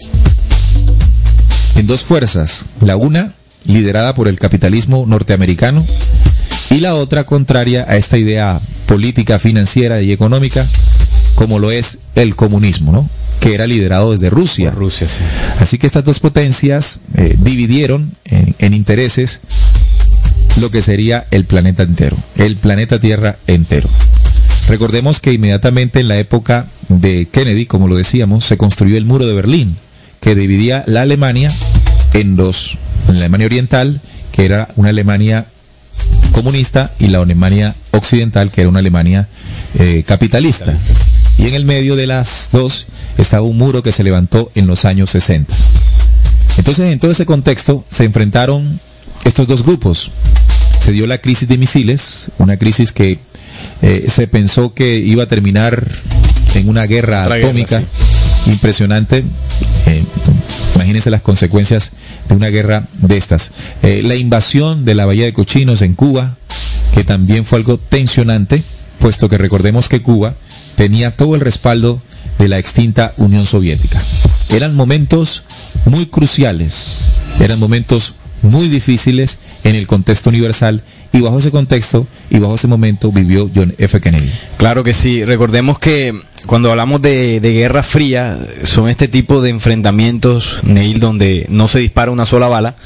en 1.76 1.86
dos 1.86 2.02
fuerzas, 2.02 2.66
la 2.80 2.96
una 2.96 3.34
liderada 3.66 4.14
por 4.14 4.28
el 4.28 4.38
capitalismo 4.38 5.04
norteamericano 5.06 5.84
y 6.70 6.80
la 6.80 6.94
otra 6.94 7.24
contraria 7.24 7.84
a 7.88 7.96
esta 7.96 8.16
idea 8.16 8.60
política, 8.86 9.38
financiera 9.38 10.00
y 10.00 10.12
económica 10.12 10.64
como 11.34 11.60
lo 11.60 11.70
es 11.70 11.98
el 12.16 12.34
comunismo, 12.34 12.90
¿no? 12.90 13.08
Que 13.40 13.54
era 13.54 13.66
liderado 13.66 14.12
desde 14.12 14.30
Rusia. 14.30 14.70
Rusia 14.70 15.08
sí. 15.08 15.24
Así 15.60 15.78
que 15.78 15.86
estas 15.86 16.04
dos 16.04 16.20
potencias 16.20 17.00
eh, 17.14 17.36
dividieron 17.38 18.12
en, 18.24 18.74
intereses 18.74 19.40
lo 20.60 20.70
que 20.70 20.82
sería 20.82 21.24
el 21.30 21.44
planeta 21.44 21.82
entero, 21.82 22.16
el 22.36 22.56
planeta 22.56 22.98
Tierra 22.98 23.36
entero. 23.46 23.88
Recordemos 24.68 25.20
que 25.20 25.32
inmediatamente 25.32 26.00
en 26.00 26.08
la 26.08 26.18
época 26.18 26.66
de 26.88 27.28
Kennedy, 27.30 27.66
como 27.66 27.88
lo 27.88 27.96
decíamos, 27.96 28.44
se 28.44 28.56
construyó 28.56 28.98
el 28.98 29.04
muro 29.04 29.26
de 29.26 29.34
Berlín, 29.34 29.76
que 30.20 30.34
dividía 30.34 30.84
la 30.86 31.02
Alemania 31.02 31.50
en 32.12 32.36
dos, 32.36 32.76
en 33.06 33.14
la 33.14 33.20
Alemania 33.20 33.46
Oriental, 33.46 34.00
que 34.32 34.44
era 34.44 34.68
una 34.76 34.90
Alemania 34.90 35.46
comunista, 36.32 36.92
y 36.98 37.08
la 37.08 37.20
Alemania 37.20 37.74
Occidental, 37.92 38.50
que 38.50 38.62
era 38.62 38.70
una 38.70 38.80
Alemania 38.80 39.28
eh, 39.78 40.04
capitalista. 40.06 40.76
Y 41.38 41.46
en 41.46 41.54
el 41.54 41.64
medio 41.64 41.96
de 41.96 42.06
las 42.06 42.48
dos 42.52 42.86
estaba 43.16 43.42
un 43.42 43.58
muro 43.58 43.82
que 43.82 43.92
se 43.92 44.02
levantó 44.02 44.50
en 44.54 44.66
los 44.66 44.84
años 44.84 45.10
60. 45.10 45.54
Entonces, 46.58 46.92
en 46.92 46.98
todo 46.98 47.10
ese 47.10 47.26
contexto, 47.26 47.84
se 47.90 48.04
enfrentaron 48.04 48.80
estos 49.24 49.46
dos 49.46 49.62
grupos. 49.62 50.10
Se 50.80 50.92
dio 50.92 51.06
la 51.06 51.18
crisis 51.18 51.48
de 51.48 51.58
misiles, 51.58 52.28
una 52.38 52.56
crisis 52.56 52.92
que 52.92 53.18
eh, 53.82 54.06
se 54.08 54.26
pensó 54.26 54.74
que 54.74 54.96
iba 54.96 55.24
a 55.24 55.28
terminar 55.28 55.86
en 56.54 56.68
una 56.68 56.84
guerra 56.86 57.22
atómica 57.22 57.82
impresionante. 58.46 59.22
Eh, 59.86 60.04
imagínense 60.74 61.10
las 61.10 61.22
consecuencias 61.22 61.90
de 62.28 62.34
una 62.34 62.48
guerra 62.48 62.86
de 62.94 63.16
estas. 63.16 63.52
Eh, 63.82 64.02
la 64.02 64.16
invasión 64.16 64.84
de 64.84 64.94
la 64.94 65.06
Bahía 65.06 65.26
de 65.26 65.32
Cochinos 65.32 65.82
en 65.82 65.94
Cuba, 65.94 66.36
que 66.94 67.04
también 67.04 67.44
fue 67.44 67.58
algo 67.58 67.78
tensionante, 67.78 68.62
puesto 68.98 69.28
que 69.28 69.38
recordemos 69.38 69.88
que 69.88 70.00
Cuba 70.00 70.34
tenía 70.76 71.16
todo 71.16 71.34
el 71.34 71.40
respaldo 71.40 71.98
de 72.38 72.48
la 72.48 72.58
extinta 72.58 73.12
Unión 73.16 73.46
Soviética. 73.46 74.00
Eran 74.50 74.74
momentos 74.74 75.42
muy 75.86 76.06
cruciales, 76.06 77.18
eran 77.40 77.58
momentos 77.58 78.14
muy 78.42 78.68
difíciles 78.68 79.38
en 79.64 79.74
el 79.74 79.86
contexto 79.86 80.30
universal 80.30 80.82
y 81.12 81.20
bajo 81.20 81.38
ese 81.38 81.50
contexto 81.50 82.06
y 82.30 82.38
bajo 82.38 82.54
ese 82.54 82.68
momento 82.68 83.10
vivió 83.10 83.50
John 83.52 83.74
F. 83.78 84.00
Kennedy. 84.00 84.30
Claro 84.56 84.84
que 84.84 84.94
sí, 84.94 85.24
recordemos 85.24 85.78
que 85.78 86.14
cuando 86.46 86.70
hablamos 86.70 87.02
de, 87.02 87.40
de, 87.40 87.52
guerra 87.52 87.82
fría 87.82 88.38
son 88.62 88.88
este 88.88 89.08
tipo 89.08 89.42
de 89.42 89.50
enfrentamientos, 89.50 90.60
Neil, 90.64 91.00
donde 91.00 91.46
no 91.48 91.66
se 91.68 91.80
dispara 91.80 92.10
una 92.10 92.26
sola 92.26 92.48
bala, 92.48 92.76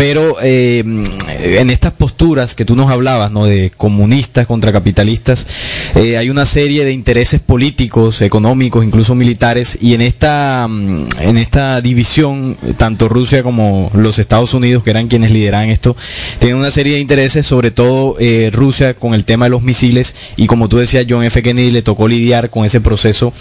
pero 0.00 0.36
eh, 0.42 0.78
en 0.80 1.68
estas 1.68 1.92
posturas 1.92 2.54
que 2.54 2.64
tú 2.64 2.74
nos 2.74 2.90
hablabas, 2.90 3.30
¿no? 3.30 3.44
De 3.44 3.70
comunistas 3.76 4.46
contra 4.46 4.72
capitalistas, 4.72 5.46
eh, 5.94 6.16
hay 6.16 6.30
una 6.30 6.46
serie 6.46 6.86
de 6.86 6.92
intereses 6.92 7.40
políticos, 7.40 8.22
económicos, 8.22 8.82
incluso 8.82 9.14
militares, 9.14 9.76
y 9.78 9.92
en 9.92 10.00
esta, 10.00 10.66
mm, 10.66 11.08
en 11.20 11.36
esta 11.36 11.82
división, 11.82 12.56
tanto 12.78 13.10
Rusia 13.10 13.42
como 13.42 13.90
los 13.92 14.18
Estados 14.18 14.54
Unidos, 14.54 14.82
que 14.82 14.90
eran 14.90 15.08
quienes 15.08 15.32
lideraban 15.32 15.68
esto, 15.68 15.94
tienen 16.38 16.56
una 16.56 16.70
serie 16.70 16.94
de 16.94 17.00
intereses, 17.00 17.44
sobre 17.44 17.70
todo 17.70 18.16
eh, 18.18 18.48
Rusia 18.52 18.94
con 18.94 19.12
el 19.12 19.24
tema 19.24 19.44
de 19.46 19.50
los 19.50 19.62
misiles, 19.62 20.14
y 20.36 20.46
como 20.46 20.70
tú 20.70 20.78
decías, 20.78 21.04
John 21.08 21.24
F. 21.24 21.42
Kennedy 21.42 21.70
le 21.70 21.82
tocó 21.82 22.08
lidiar 22.08 22.48
con 22.48 22.64
ese 22.64 22.80
proceso 22.80 23.34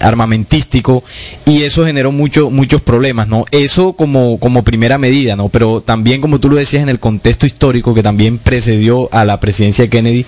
armamentístico, 0.00 1.02
y 1.44 1.62
eso 1.62 1.84
generó 1.84 2.12
mucho, 2.12 2.50
muchos 2.50 2.82
problemas, 2.82 3.26
¿no? 3.26 3.44
Eso 3.50 3.94
como, 3.94 4.38
como 4.38 4.62
primera 4.62 4.96
medida, 4.98 5.19
pero 5.52 5.80
también, 5.80 6.20
como 6.20 6.40
tú 6.40 6.48
lo 6.48 6.56
decías, 6.56 6.82
en 6.82 6.88
el 6.88 7.00
contexto 7.00 7.46
histórico 7.46 7.94
que 7.94 8.02
también 8.02 8.38
precedió 8.38 9.08
a 9.12 9.24
la 9.24 9.40
presidencia 9.40 9.84
de 9.84 9.90
Kennedy, 9.90 10.26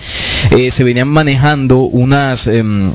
eh, 0.51 0.71
se 0.71 0.83
venían 0.83 1.07
manejando 1.07 1.79
unas... 1.79 2.47
Em, 2.47 2.91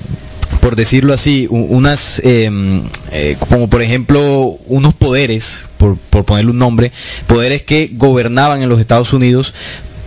por 0.60 0.76
decirlo 0.76 1.12
así, 1.12 1.46
unas, 1.50 2.20
em, 2.24 2.82
eh, 3.12 3.36
como 3.48 3.68
por 3.68 3.82
ejemplo, 3.82 4.58
unos 4.66 4.94
poderes, 4.94 5.66
por, 5.76 5.96
por 6.10 6.24
ponerle 6.24 6.50
un 6.50 6.58
nombre, 6.58 6.90
poderes 7.26 7.62
que 7.62 7.90
gobernaban 7.92 8.62
en 8.62 8.68
los 8.68 8.80
Estados 8.80 9.12
Unidos 9.12 9.54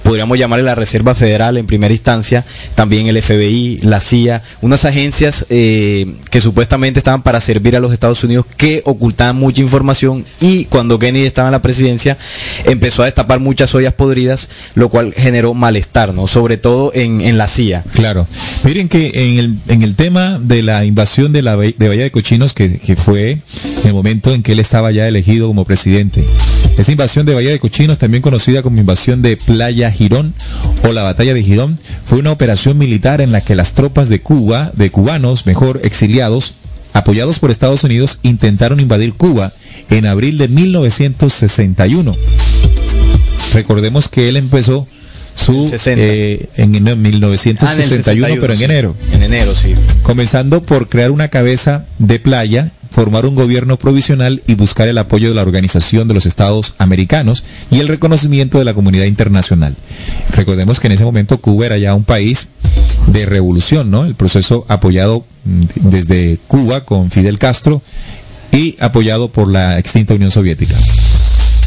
podríamos 0.04 0.38
llamarle 0.38 0.66
la 0.66 0.76
Reserva 0.76 1.16
Federal 1.16 1.58
en 1.58 1.66
primera 1.66 1.94
instancia, 1.94 2.44
también 2.76 3.08
el 3.08 3.22
FBI, 3.22 3.80
la 3.84 4.00
CIA, 4.00 4.42
unas 4.62 4.86
agencias 4.86 5.46
eh, 5.50 6.16
que 6.30 6.42
supuestamente 6.42 7.00
estaban 7.00 7.22
para 7.22 7.42
servir 7.42 7.76
a 7.76 7.80
los 7.80 7.94
Estados 7.94 8.24
Unidos 8.24 8.46
que 8.58 8.82
ocultaban 8.86 9.36
mucha 9.36 9.62
información 9.62 10.26
y 10.40 10.66
cuando 10.66 11.00
Kennedy 11.00 11.26
estaba 11.26 11.48
en 11.50 11.54
la 11.54 11.62
presidencia 11.62 12.18
empezó 12.66 13.02
a 13.02 13.06
destapar 13.06 13.40
muchas 13.40 13.74
ollas 13.76 13.94
podridas, 13.94 14.50
lo 14.76 14.90
cual 14.90 15.14
generó 15.16 15.54
malestar, 15.54 16.14
¿no? 16.14 16.28
Sobre 16.28 16.58
todo 16.58 16.92
en, 16.94 17.22
en 17.22 17.38
la 17.38 17.48
CIA. 17.48 17.84
Claro. 17.94 18.28
Miren 18.64 18.90
que 18.90 19.12
en 19.14 19.40
el, 19.40 19.58
en 19.68 19.82
el 19.82 19.96
tema 19.96 20.40
de 20.40 20.64
la 20.64 20.86
invasión 20.86 21.32
de 21.34 21.42
la 21.42 21.56
de 21.56 21.88
Bahía 21.88 22.04
de 22.04 22.12
Cochinos, 22.12 22.54
que, 22.54 22.80
que 22.80 22.96
fue 22.96 23.40
el 23.86 23.94
momento 23.94 24.34
en 24.34 24.44
que 24.44 24.54
él 24.54 24.60
estaba 24.60 24.92
ya 24.92 25.08
elegido 25.08 25.48
como 25.48 25.66
presidente, 25.66 26.24
esta 26.78 26.92
invasión 26.92 27.26
de 27.26 27.36
Bahía 27.36 27.52
de 27.52 27.60
Cochinos, 27.60 27.98
también 27.98 28.24
conocida 28.24 28.64
como 28.64 28.80
invasión 28.80 29.22
de 29.22 29.38
Playa 29.38 29.91
Girón 29.92 30.34
o 30.84 30.92
la 30.92 31.04
batalla 31.04 31.34
de 31.34 31.44
Girón 31.44 31.80
fue 32.06 32.20
una 32.20 32.32
operación 32.32 32.78
militar 32.78 33.22
en 33.22 33.32
la 33.32 33.42
que 33.42 33.56
las 33.56 33.74
tropas 33.74 34.10
de 34.10 34.22
Cuba, 34.22 34.72
de 34.76 34.90
cubanos, 34.90 35.46
mejor 35.46 35.82
exiliados, 35.84 36.56
apoyados 36.94 37.40
por 37.40 37.52
Estados 37.52 37.84
Unidos, 37.84 38.20
intentaron 38.24 38.80
invadir 38.80 39.14
Cuba 39.14 39.52
en 39.90 40.06
abril 40.06 40.38
de 40.38 40.48
1961. 40.48 42.16
Recordemos 43.54 44.08
que 44.08 44.30
él 44.30 44.38
empezó 44.38 44.88
su 45.36 45.74
eh, 45.86 46.50
en, 46.56 46.72
1961, 46.72 48.34
ah, 48.34 48.38
pero 48.40 48.54
en 48.54 48.62
enero. 48.62 48.96
En 49.14 49.24
enero, 49.24 49.54
sí. 49.54 49.74
Comenzando 50.04 50.64
por 50.64 50.88
crear 50.88 51.12
una 51.12 51.30
cabeza 51.30 51.86
de 51.98 52.20
playa 52.20 52.72
formar 52.92 53.26
un 53.26 53.36
gobierno 53.36 53.78
provisional 53.78 54.44
y 54.48 54.56
buscar 54.56 54.88
el 54.88 54.98
apoyo 54.98 55.30
de 55.30 55.36
la 55.36 55.42
Organización 55.42 56.08
de 56.08 56.14
los 56.14 56.26
Estados 56.26 56.76
Americanos 56.78 57.44
y 57.72 57.80
el 57.80 57.88
reconocimiento 57.88 58.60
de 58.60 58.66
la 58.66 58.74
comunidad 58.74 59.06
internacional. 59.06 59.76
Recordemos 60.36 60.80
que 60.80 60.88
en 60.88 60.94
ese 60.94 61.06
momento 61.06 61.40
Cuba 61.40 61.68
era 61.68 61.78
ya 61.78 61.96
un 61.96 62.04
país 62.04 62.50
de 63.08 63.26
revolución, 63.26 63.90
¿no? 63.90 64.06
El 64.06 64.16
proceso 64.16 64.66
apoyado 64.68 65.26
mm, 65.46 65.90
desde 65.90 66.38
Cuba 66.48 66.86
con 66.86 67.10
Fidel 67.12 67.40
Castro 67.40 67.82
y 68.52 68.76
apoyado 68.80 69.32
por 69.32 69.48
la 69.50 69.80
extinta 69.80 70.14
Unión 70.14 70.32
Soviética. 70.32 70.76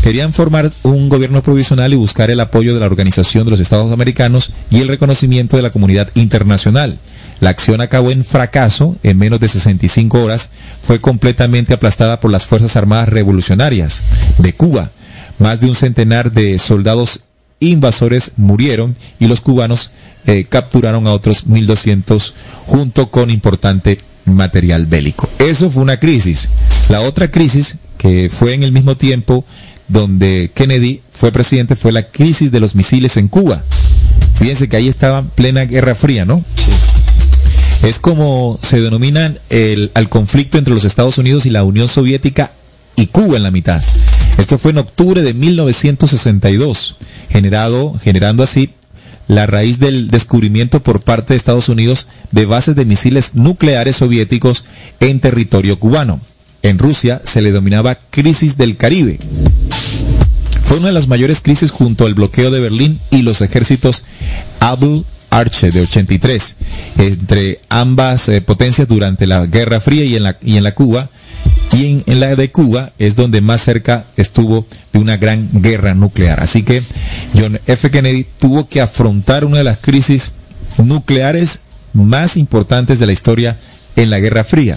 querían 0.02 0.34
formar 0.34 0.70
un 0.82 1.08
gobierno 1.08 1.42
provisional 1.42 1.92
y 1.94 1.96
buscar 1.96 2.30
el 2.30 2.40
apoyo 2.40 2.74
de 2.74 2.80
la 2.80 2.86
Organización 2.86 3.46
de 3.46 3.52
los 3.52 3.60
Estados 3.60 3.90
Americanos 3.90 4.50
y 4.70 4.80
el 4.80 4.88
reconocimiento 4.88 5.56
de 5.56 5.62
la 5.62 5.70
comunidad 5.70 6.10
internacional. 6.14 6.98
La 7.40 7.50
acción 7.50 7.80
acabó 7.80 8.10
en 8.10 8.24
fracaso 8.24 8.96
en 9.02 9.18
menos 9.18 9.40
de 9.40 9.48
65 9.48 10.22
horas, 10.22 10.50
fue 10.82 11.00
completamente 11.00 11.74
aplastada 11.74 12.20
por 12.20 12.30
las 12.30 12.44
Fuerzas 12.44 12.76
Armadas 12.76 13.08
Revolucionarias 13.08 14.02
de 14.38 14.52
Cuba. 14.52 14.90
Más 15.38 15.60
de 15.60 15.68
un 15.68 15.74
centenar 15.74 16.32
de 16.32 16.58
soldados 16.58 17.24
invasores 17.60 18.32
murieron 18.36 18.96
y 19.18 19.26
los 19.26 19.40
cubanos 19.40 19.90
eh, 20.26 20.46
capturaron 20.48 21.06
a 21.06 21.12
otros 21.12 21.46
1.200 21.46 22.32
junto 22.66 23.10
con 23.10 23.30
importante 23.30 23.98
material 24.24 24.86
bélico. 24.86 25.28
Eso 25.38 25.70
fue 25.70 25.82
una 25.82 25.98
crisis. 25.98 26.48
La 26.88 27.00
otra 27.00 27.30
crisis, 27.30 27.76
que 27.98 28.30
fue 28.32 28.54
en 28.54 28.62
el 28.62 28.72
mismo 28.72 28.96
tiempo 28.96 29.44
donde 29.88 30.50
Kennedy 30.54 31.02
fue 31.10 31.30
presidente, 31.30 31.76
fue 31.76 31.92
la 31.92 32.10
crisis 32.10 32.50
de 32.50 32.60
los 32.60 32.74
misiles 32.74 33.16
en 33.16 33.28
Cuba. 33.28 33.62
Fíjense 34.36 34.68
que 34.68 34.76
ahí 34.76 34.88
estaba 34.88 35.22
plena 35.22 35.64
Guerra 35.64 35.94
Fría, 35.94 36.24
¿no? 36.24 36.42
Es 37.84 37.98
como 37.98 38.58
se 38.62 38.80
denomina 38.80 39.34
el, 39.50 39.90
al 39.92 40.08
conflicto 40.08 40.56
entre 40.56 40.72
los 40.72 40.84
Estados 40.84 41.18
Unidos 41.18 41.44
y 41.44 41.50
la 41.50 41.64
Unión 41.64 41.86
Soviética 41.86 42.52
y 42.96 43.08
Cuba 43.08 43.36
en 43.36 43.42
la 43.42 43.50
mitad. 43.50 43.82
Esto 44.38 44.56
fue 44.56 44.70
en 44.70 44.78
octubre 44.78 45.20
de 45.20 45.34
1962, 45.34 46.96
generado, 47.28 47.94
generando 48.02 48.42
así 48.42 48.70
la 49.28 49.46
raíz 49.46 49.78
del 49.78 50.08
descubrimiento 50.08 50.82
por 50.82 51.02
parte 51.02 51.34
de 51.34 51.36
Estados 51.36 51.68
Unidos 51.68 52.08
de 52.30 52.46
bases 52.46 52.74
de 52.74 52.86
misiles 52.86 53.34
nucleares 53.34 53.96
soviéticos 53.96 54.64
en 55.00 55.20
territorio 55.20 55.78
cubano. 55.78 56.20
En 56.62 56.78
Rusia 56.78 57.20
se 57.24 57.42
le 57.42 57.52
dominaba 57.52 57.96
crisis 58.10 58.56
del 58.56 58.78
Caribe. 58.78 59.18
Fue 60.64 60.78
una 60.78 60.86
de 60.86 60.94
las 60.94 61.08
mayores 61.08 61.42
crisis 61.42 61.70
junto 61.70 62.06
al 62.06 62.14
bloqueo 62.14 62.50
de 62.50 62.60
Berlín 62.60 62.98
y 63.10 63.20
los 63.20 63.42
ejércitos 63.42 64.04
Abel 64.60 65.04
Arche 65.34 65.70
de 65.70 65.80
83 65.80 66.56
entre 66.98 67.60
ambas 67.68 68.28
eh, 68.28 68.40
potencias 68.40 68.86
durante 68.86 69.26
la 69.26 69.46
Guerra 69.46 69.80
Fría 69.80 70.04
y 70.04 70.16
en 70.16 70.22
la, 70.22 70.36
y 70.42 70.56
en 70.56 70.62
la 70.62 70.74
Cuba 70.74 71.10
y 71.72 72.04
en, 72.06 72.20
la 72.20 72.36
de 72.36 72.50
Cuba 72.52 72.92
es 72.98 73.16
donde 73.16 73.40
más 73.40 73.62
cerca 73.62 74.04
estuvo 74.16 74.66
de 74.92 74.98
una 74.98 75.16
gran 75.16 75.48
guerra 75.52 75.94
nuclear. 75.94 76.40
Así 76.40 76.62
que 76.62 76.80
John 77.34 77.58
F. 77.66 77.90
Kennedy 77.90 78.26
tuvo 78.38 78.68
que 78.68 78.80
afrontar 78.80 79.44
una 79.44 79.58
de 79.58 79.64
las 79.64 79.78
crisis 79.78 80.32
nucleares 80.78 81.60
más 81.92 82.36
importantes 82.36 83.00
de 83.00 83.06
la 83.06 83.12
historia 83.12 83.56
en 83.96 84.10
la 84.10 84.20
Guerra 84.20 84.44
Fría. 84.44 84.76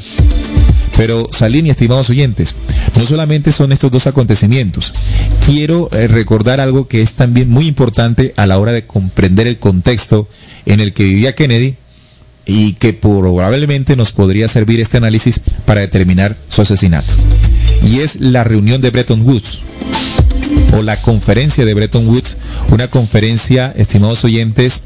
Pero 0.96 1.30
Salín 1.32 1.68
y 1.68 1.70
estimados 1.70 2.10
oyentes, 2.10 2.56
no 2.98 3.06
solamente 3.06 3.52
son 3.52 3.72
estos 3.72 3.92
dos 3.92 4.08
acontecimientos. 4.08 4.92
Quiero 5.48 5.89
eh, 5.94 6.08
recordar 6.08 6.60
algo 6.60 6.89
que 6.89 7.01
es 7.01 7.13
también 7.13 7.50
muy 7.50 7.68
importante 7.68 8.34
a 8.36 8.46
la 8.46 8.60
hora 8.60 8.74
de 8.74 8.86
comprender 8.86 9.48
el 9.48 9.58
contexto 9.58 10.27
en 10.66 10.82
el 10.82 10.92
que 10.92 11.06
vivía 11.06 11.36
Kennedy 11.36 11.75
y 12.46 12.74
que 12.74 12.92
probablemente 12.92 13.96
nos 13.96 14.12
podría 14.12 14.50
servir 14.50 14.82
este 14.82 14.98
análisis 14.98 15.39
para 15.66 15.80
determinar 15.80 16.36
su 16.50 16.63
asesinato. 16.63 17.13
Y 17.82 18.00
es 18.00 18.18
la 18.20 18.44
reunión 18.44 18.82
de 18.82 18.89
Bretton 18.89 19.22
Woods 19.22 19.60
o 20.74 20.82
la 20.82 20.98
conferencia 20.98 21.63
de 21.63 21.74
Bretton 21.74 22.06
Woods, 22.10 22.36
una 22.72 22.89
conferencia, 22.89 23.74
estimados 23.77 24.25
oyentes, 24.25 24.84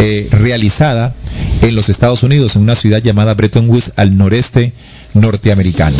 eh, 0.00 0.26
realizada 0.32 1.14
en 1.62 1.76
los 1.76 1.88
Estados 1.88 2.24
Unidos, 2.24 2.56
en 2.56 2.62
una 2.62 2.74
ciudad 2.74 3.00
llamada 3.00 3.34
Bretton 3.34 3.70
Woods, 3.70 3.92
al 3.94 4.18
noreste 4.18 4.72
norteamericano. 5.14 5.96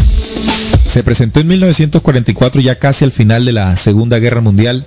Se 0.92 1.02
presentó 1.02 1.40
en 1.40 1.46
1944, 1.46 2.60
ya 2.60 2.78
casi 2.78 3.06
al 3.06 3.12
final 3.12 3.46
de 3.46 3.52
la 3.52 3.74
Segunda 3.76 4.18
Guerra 4.18 4.42
Mundial, 4.42 4.84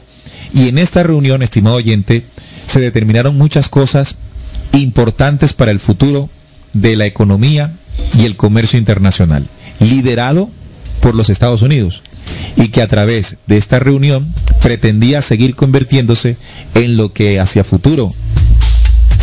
y 0.53 0.67
en 0.67 0.77
esta 0.77 1.01
reunión, 1.01 1.41
estimado 1.41 1.77
oyente, 1.77 2.23
se 2.67 2.79
determinaron 2.79 3.35
muchas 3.39 3.69
cosas 3.69 4.15
importantes 4.73 5.53
para 5.53 5.71
el 5.71 5.79
futuro 5.79 6.29
de 6.73 6.95
la 6.95 7.07
economía 7.07 7.73
y 8.15 8.25
el 8.25 8.35
comercio 8.35 8.77
internacional, 8.77 9.47
liderado 9.79 10.51
por 10.99 11.15
los 11.15 11.31
Estados 11.31 11.63
Unidos, 11.63 12.03
y 12.55 12.67
que 12.67 12.83
a 12.83 12.87
través 12.87 13.37
de 13.47 13.57
esta 13.57 13.79
reunión 13.79 14.31
pretendía 14.61 15.23
seguir 15.23 15.55
convirtiéndose 15.55 16.37
en 16.75 16.97
lo 16.97 17.13
que 17.13 17.39
hacia 17.39 17.63
futuro 17.63 18.11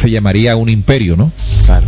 se 0.00 0.10
llamaría 0.10 0.56
un 0.56 0.68
imperio, 0.68 1.16
¿no? 1.16 1.30
Claro. 1.64 1.86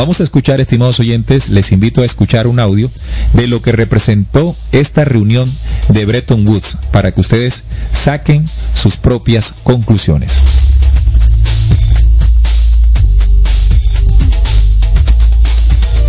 Vamos 0.00 0.18
a 0.18 0.22
escuchar, 0.22 0.62
estimados 0.62 0.98
oyentes, 0.98 1.50
les 1.50 1.72
invito 1.72 2.00
a 2.00 2.06
escuchar 2.06 2.46
un 2.46 2.58
audio 2.58 2.90
de 3.34 3.46
lo 3.46 3.60
que 3.60 3.70
representó 3.70 4.56
esta 4.72 5.04
reunión 5.04 5.46
de 5.90 6.06
Bretton 6.06 6.48
Woods 6.48 6.78
para 6.90 7.12
que 7.12 7.20
ustedes 7.20 7.64
saquen 7.92 8.46
sus 8.74 8.96
propias 8.96 9.52
conclusiones. 9.62 10.38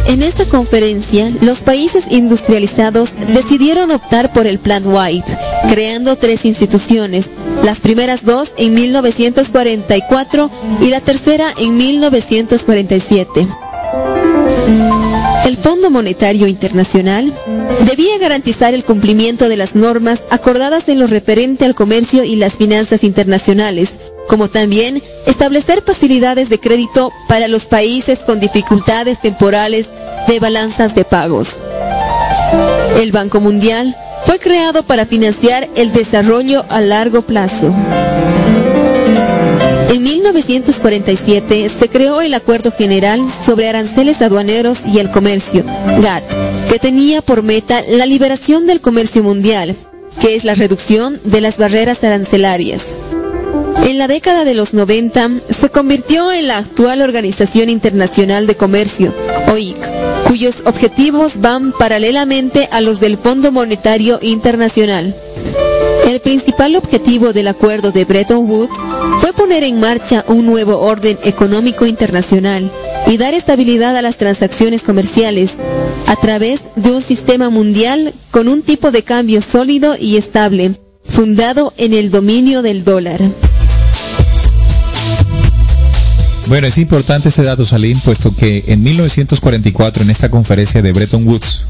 En 0.07 0.23
esta 0.23 0.45
conferencia, 0.45 1.29
los 1.41 1.59
países 1.59 2.05
industrializados 2.09 3.15
decidieron 3.33 3.91
optar 3.91 4.31
por 4.31 4.47
el 4.47 4.57
Plan 4.59 4.83
White, 4.85 5.37
creando 5.69 6.15
tres 6.15 6.45
instituciones, 6.45 7.29
las 7.65 7.81
primeras 7.81 8.23
dos 8.23 8.53
en 8.55 8.73
1944 8.73 10.49
y 10.79 10.85
la 10.91 11.01
tercera 11.01 11.53
en 11.57 11.75
1947. 11.75 13.47
El 15.45 15.57
Fondo 15.57 15.89
Monetario 15.89 16.47
Internacional 16.47 17.33
debía 17.85 18.17
garantizar 18.19 18.73
el 18.73 18.85
cumplimiento 18.85 19.49
de 19.49 19.57
las 19.57 19.75
normas 19.75 20.23
acordadas 20.29 20.87
en 20.87 20.99
lo 20.99 21.07
referente 21.07 21.65
al 21.65 21.75
comercio 21.75 22.23
y 22.23 22.35
las 22.35 22.57
finanzas 22.57 23.03
internacionales, 23.03 23.97
como 24.27 24.47
también 24.47 25.01
establecer 25.25 25.81
facilidades 25.81 26.49
de 26.49 26.59
crédito 26.59 27.11
para 27.27 27.47
los 27.47 27.65
países 27.65 28.19
con 28.19 28.39
dificultades 28.39 29.19
temporales 29.19 29.89
de 30.27 30.39
balanzas 30.39 30.95
de 30.95 31.03
pagos. 31.03 31.63
El 33.01 33.11
Banco 33.11 33.39
Mundial 33.39 33.95
fue 34.25 34.39
creado 34.39 34.83
para 34.83 35.05
financiar 35.05 35.67
el 35.75 35.91
desarrollo 35.91 36.65
a 36.69 36.81
largo 36.81 37.21
plazo. 37.23 37.73
En 39.91 40.03
1947 40.03 41.67
se 41.67 41.89
creó 41.89 42.21
el 42.21 42.33
Acuerdo 42.33 42.71
General 42.71 43.19
sobre 43.29 43.67
Aranceles 43.67 44.21
Aduaneros 44.21 44.85
y 44.85 44.99
el 44.99 45.11
Comercio, 45.11 45.65
GATT, 46.01 46.23
que 46.71 46.79
tenía 46.79 47.21
por 47.21 47.43
meta 47.43 47.81
la 47.89 48.05
liberación 48.05 48.67
del 48.67 48.79
comercio 48.79 49.21
mundial, 49.21 49.75
que 50.21 50.35
es 50.35 50.45
la 50.45 50.55
reducción 50.55 51.19
de 51.25 51.41
las 51.41 51.57
barreras 51.57 52.05
arancelarias. 52.05 52.85
En 53.85 53.97
la 53.97 54.07
década 54.07 54.45
de 54.45 54.53
los 54.53 54.73
90 54.73 55.29
se 55.59 55.69
convirtió 55.69 56.31
en 56.31 56.47
la 56.47 56.59
actual 56.59 57.01
Organización 57.01 57.69
Internacional 57.69 58.47
de 58.47 58.55
Comercio, 58.55 59.13
OIC, 59.51 59.75
cuyos 60.25 60.63
objetivos 60.65 61.41
van 61.41 61.73
paralelamente 61.73 62.69
a 62.71 62.79
los 62.79 63.01
del 63.01 63.17
Fondo 63.17 63.51
Monetario 63.51 64.19
Internacional. 64.21 65.13
El 66.11 66.19
principal 66.19 66.75
objetivo 66.75 67.31
del 67.31 67.47
acuerdo 67.47 67.93
de 67.93 68.03
Bretton 68.03 68.43
Woods 68.45 68.75
fue 69.21 69.31
poner 69.31 69.63
en 69.63 69.79
marcha 69.79 70.25
un 70.27 70.45
nuevo 70.45 70.77
orden 70.81 71.17
económico 71.23 71.85
internacional 71.85 72.69
y 73.07 73.15
dar 73.15 73.33
estabilidad 73.33 73.95
a 73.95 74.01
las 74.01 74.17
transacciones 74.17 74.83
comerciales 74.83 75.51
a 76.07 76.17
través 76.17 76.63
de 76.75 76.91
un 76.91 77.01
sistema 77.01 77.49
mundial 77.49 78.13
con 78.29 78.49
un 78.49 78.61
tipo 78.61 78.91
de 78.91 79.03
cambio 79.03 79.41
sólido 79.41 79.95
y 79.97 80.17
estable, 80.17 80.73
fundado 81.07 81.73
en 81.77 81.93
el 81.93 82.11
dominio 82.11 82.61
del 82.61 82.83
dólar. 82.83 83.21
Bueno, 86.49 86.67
es 86.67 86.77
importante 86.77 87.29
este 87.29 87.43
dato, 87.43 87.65
Salim, 87.65 87.97
puesto 88.01 88.35
que 88.35 88.65
en 88.67 88.83
1944, 88.83 90.03
en 90.03 90.09
esta 90.09 90.29
conferencia 90.29 90.81
de 90.81 90.91
Bretton 90.91 91.25
Woods, 91.25 91.63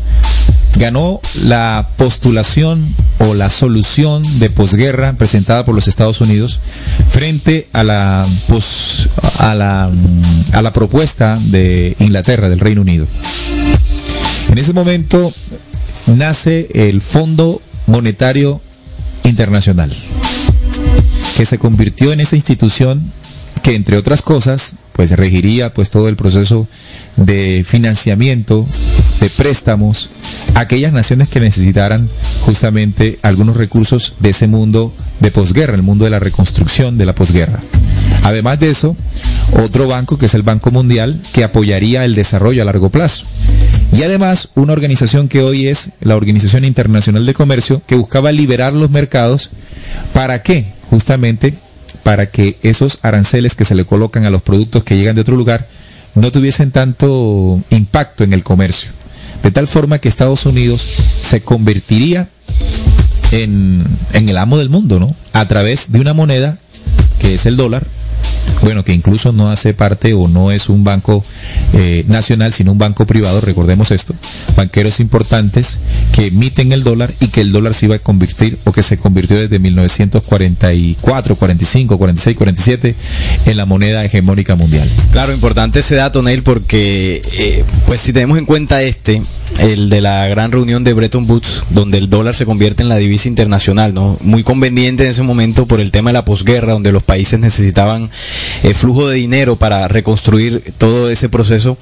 ganó 0.77 1.19
la 1.43 1.87
postulación 1.97 2.85
o 3.19 3.33
la 3.33 3.49
solución 3.49 4.23
de 4.39 4.49
posguerra 4.49 5.13
presentada 5.13 5.65
por 5.65 5.75
los 5.75 5.87
Estados 5.87 6.21
Unidos 6.21 6.59
frente 7.09 7.67
a 7.73 7.83
la, 7.83 8.25
a 9.39 9.55
la, 9.55 9.91
a 10.53 10.61
la 10.61 10.73
propuesta 10.73 11.37
de 11.45 11.95
Inglaterra, 11.99 12.49
del 12.49 12.59
Reino 12.59 12.81
Unido. 12.81 13.05
En 14.49 14.57
ese 14.57 14.73
momento 14.73 15.31
nace 16.07 16.67
el 16.73 17.01
Fondo 17.01 17.61
Monetario 17.87 18.61
Internacional, 19.23 19.93
que 21.37 21.45
se 21.45 21.57
convirtió 21.57 22.11
en 22.11 22.21
esa 22.21 22.35
institución 22.35 23.11
que 23.61 23.75
entre 23.75 23.97
otras 23.97 24.21
cosas 24.21 24.75
pues 24.93 25.11
regiría 25.11 25.73
pues 25.73 25.89
todo 25.89 26.09
el 26.09 26.15
proceso 26.15 26.67
de 27.15 27.63
financiamiento, 27.65 28.65
de 29.21 29.29
préstamos 29.29 30.09
a 30.55 30.61
aquellas 30.61 30.91
naciones 30.91 31.29
que 31.29 31.39
necesitaran 31.39 32.09
justamente 32.41 33.19
algunos 33.21 33.55
recursos 33.55 34.15
de 34.19 34.31
ese 34.31 34.47
mundo 34.47 34.93
de 35.19 35.29
posguerra, 35.31 35.75
el 35.75 35.83
mundo 35.83 36.05
de 36.05 36.11
la 36.11 36.19
reconstrucción 36.19 36.97
de 36.97 37.05
la 37.05 37.13
posguerra. 37.13 37.59
Además 38.23 38.59
de 38.59 38.71
eso, 38.71 38.97
otro 39.63 39.87
banco 39.87 40.17
que 40.17 40.25
es 40.25 40.33
el 40.33 40.41
Banco 40.41 40.71
Mundial 40.71 41.21
que 41.33 41.43
apoyaría 41.43 42.03
el 42.03 42.15
desarrollo 42.15 42.63
a 42.63 42.65
largo 42.65 42.89
plazo. 42.89 43.25
Y 43.93 44.03
además 44.03 44.49
una 44.55 44.73
organización 44.73 45.27
que 45.27 45.41
hoy 45.41 45.67
es 45.67 45.89
la 45.99 46.15
Organización 46.15 46.65
Internacional 46.65 47.25
de 47.25 47.33
Comercio 47.33 47.81
que 47.85 47.95
buscaba 47.95 48.31
liberar 48.31 48.73
los 48.73 48.89
mercados. 48.89 49.51
¿Para 50.13 50.41
qué? 50.41 50.65
Justamente 50.89 51.53
para 52.03 52.27
que 52.31 52.57
esos 52.63 52.97
aranceles 53.03 53.53
que 53.53 53.65
se 53.65 53.75
le 53.75 53.85
colocan 53.85 54.25
a 54.25 54.31
los 54.31 54.41
productos 54.41 54.83
que 54.83 54.97
llegan 54.97 55.15
de 55.15 55.21
otro 55.21 55.35
lugar 55.35 55.67
no 56.15 56.31
tuviesen 56.31 56.71
tanto 56.71 57.61
impacto 57.69 58.23
en 58.23 58.33
el 58.33 58.43
comercio. 58.43 58.91
De 59.43 59.51
tal 59.51 59.67
forma 59.67 59.99
que 59.99 60.09
Estados 60.09 60.45
Unidos 60.45 60.81
se 60.81 61.41
convertiría 61.41 62.29
en, 63.31 63.83
en 64.13 64.29
el 64.29 64.37
amo 64.37 64.57
del 64.57 64.69
mundo, 64.69 64.99
¿no? 64.99 65.15
A 65.33 65.47
través 65.47 65.91
de 65.91 65.99
una 65.99 66.13
moneda 66.13 66.57
que 67.19 67.35
es 67.35 67.45
el 67.45 67.57
dólar, 67.57 67.85
bueno, 68.61 68.83
que 68.85 68.93
incluso 68.93 69.31
no 69.31 69.49
hace 69.49 69.73
parte 69.73 70.13
o 70.13 70.27
no 70.27 70.51
es 70.51 70.69
un 70.69 70.83
banco 70.83 71.23
eh, 71.73 72.05
nacional, 72.07 72.53
sino 72.53 72.71
un 72.71 72.77
banco 72.77 73.05
privado, 73.05 73.41
recordemos 73.41 73.91
esto, 73.91 74.13
banqueros 74.55 74.99
importantes 74.99 75.79
que 76.13 76.27
emiten 76.27 76.71
el 76.71 76.83
dólar 76.83 77.11
y 77.19 77.27
que 77.27 77.41
el 77.41 77.51
dólar 77.51 77.73
se 77.73 77.87
iba 77.87 77.95
a 77.95 77.99
convertir 77.99 78.57
o 78.65 78.71
que 78.71 78.83
se 78.83 78.97
convirtió 78.97 79.37
desde 79.39 79.59
1944, 79.59 81.35
45, 81.35 81.97
46, 81.97 82.37
47 82.37 82.95
en 83.45 83.57
la 83.57 83.65
moneda 83.65 84.03
hegemónica 84.05 84.55
mundial. 84.55 84.87
Claro, 85.11 85.33
importante 85.33 85.79
ese 85.79 85.95
dato, 85.95 86.21
Neil, 86.21 86.43
porque 86.43 87.21
eh, 87.37 87.63
pues 87.85 88.01
si 88.01 88.13
tenemos 88.13 88.37
en 88.37 88.45
cuenta 88.45 88.81
este, 88.81 89.21
el 89.59 89.89
de 89.89 90.01
la 90.01 90.27
gran 90.27 90.51
reunión 90.51 90.83
de 90.83 90.93
Bretton 90.93 91.29
Woods, 91.29 91.63
donde 91.69 91.97
el 91.97 92.09
dólar 92.09 92.33
se 92.33 92.45
convierte 92.45 92.83
en 92.83 92.89
la 92.89 92.97
divisa 92.97 93.27
internacional, 93.27 93.93
¿no? 93.93 94.17
Muy 94.21 94.43
conveniente 94.43 95.03
en 95.03 95.09
ese 95.09 95.23
momento 95.23 95.65
por 95.65 95.79
el 95.79 95.91
tema 95.91 96.09
de 96.09 96.13
la 96.13 96.25
posguerra, 96.25 96.73
donde 96.73 96.91
los 96.91 97.03
países 97.03 97.39
necesitaban 97.39 98.09
eh, 98.63 98.73
flujo 98.73 99.07
de 99.07 99.15
dinero 99.15 99.55
para 99.55 99.87
reconstruir 99.87 100.63
todo 100.77 101.09
ese 101.09 101.29
proceso. 101.29 101.77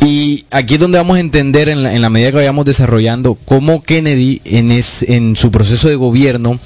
Y 0.00 0.44
aquí 0.50 0.74
es 0.74 0.80
donde 0.80 0.98
vamos 0.98 1.16
a 1.16 1.20
entender, 1.20 1.68
en 1.68 1.82
la, 1.82 1.94
en 1.94 2.02
la 2.02 2.10
medida 2.10 2.30
que 2.30 2.36
vayamos 2.36 2.64
desarrollando, 2.64 3.36
cómo 3.44 3.82
Kennedy 3.82 4.40
en, 4.44 4.70
es, 4.70 5.02
en 5.02 5.36
su 5.36 5.50
proceso 5.50 5.88
de 5.88 5.96
gobierno 5.96 6.58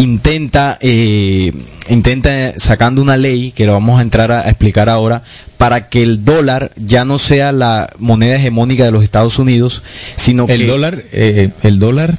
intenta, 0.00 0.78
eh, 0.80 1.52
intenta 1.88 2.58
sacando 2.58 3.02
una 3.02 3.16
ley, 3.16 3.52
que 3.52 3.66
lo 3.66 3.72
vamos 3.72 3.98
a 3.98 4.02
entrar 4.02 4.32
a, 4.32 4.40
a, 4.40 4.48
explicar 4.48 4.88
ahora, 4.88 5.22
para 5.56 5.88
que 5.88 6.02
el 6.02 6.24
dólar 6.24 6.70
ya 6.76 7.04
no 7.04 7.18
sea 7.18 7.52
la 7.52 7.90
moneda 7.98 8.36
hegemónica 8.36 8.84
de 8.84 8.92
los 8.92 9.04
Estados 9.04 9.38
Unidos, 9.38 9.82
sino 10.16 10.46
el 10.48 10.60
que... 10.60 10.66
Dólar, 10.66 11.02
eh, 11.12 11.50
el 11.62 11.78
dólar 11.78 12.18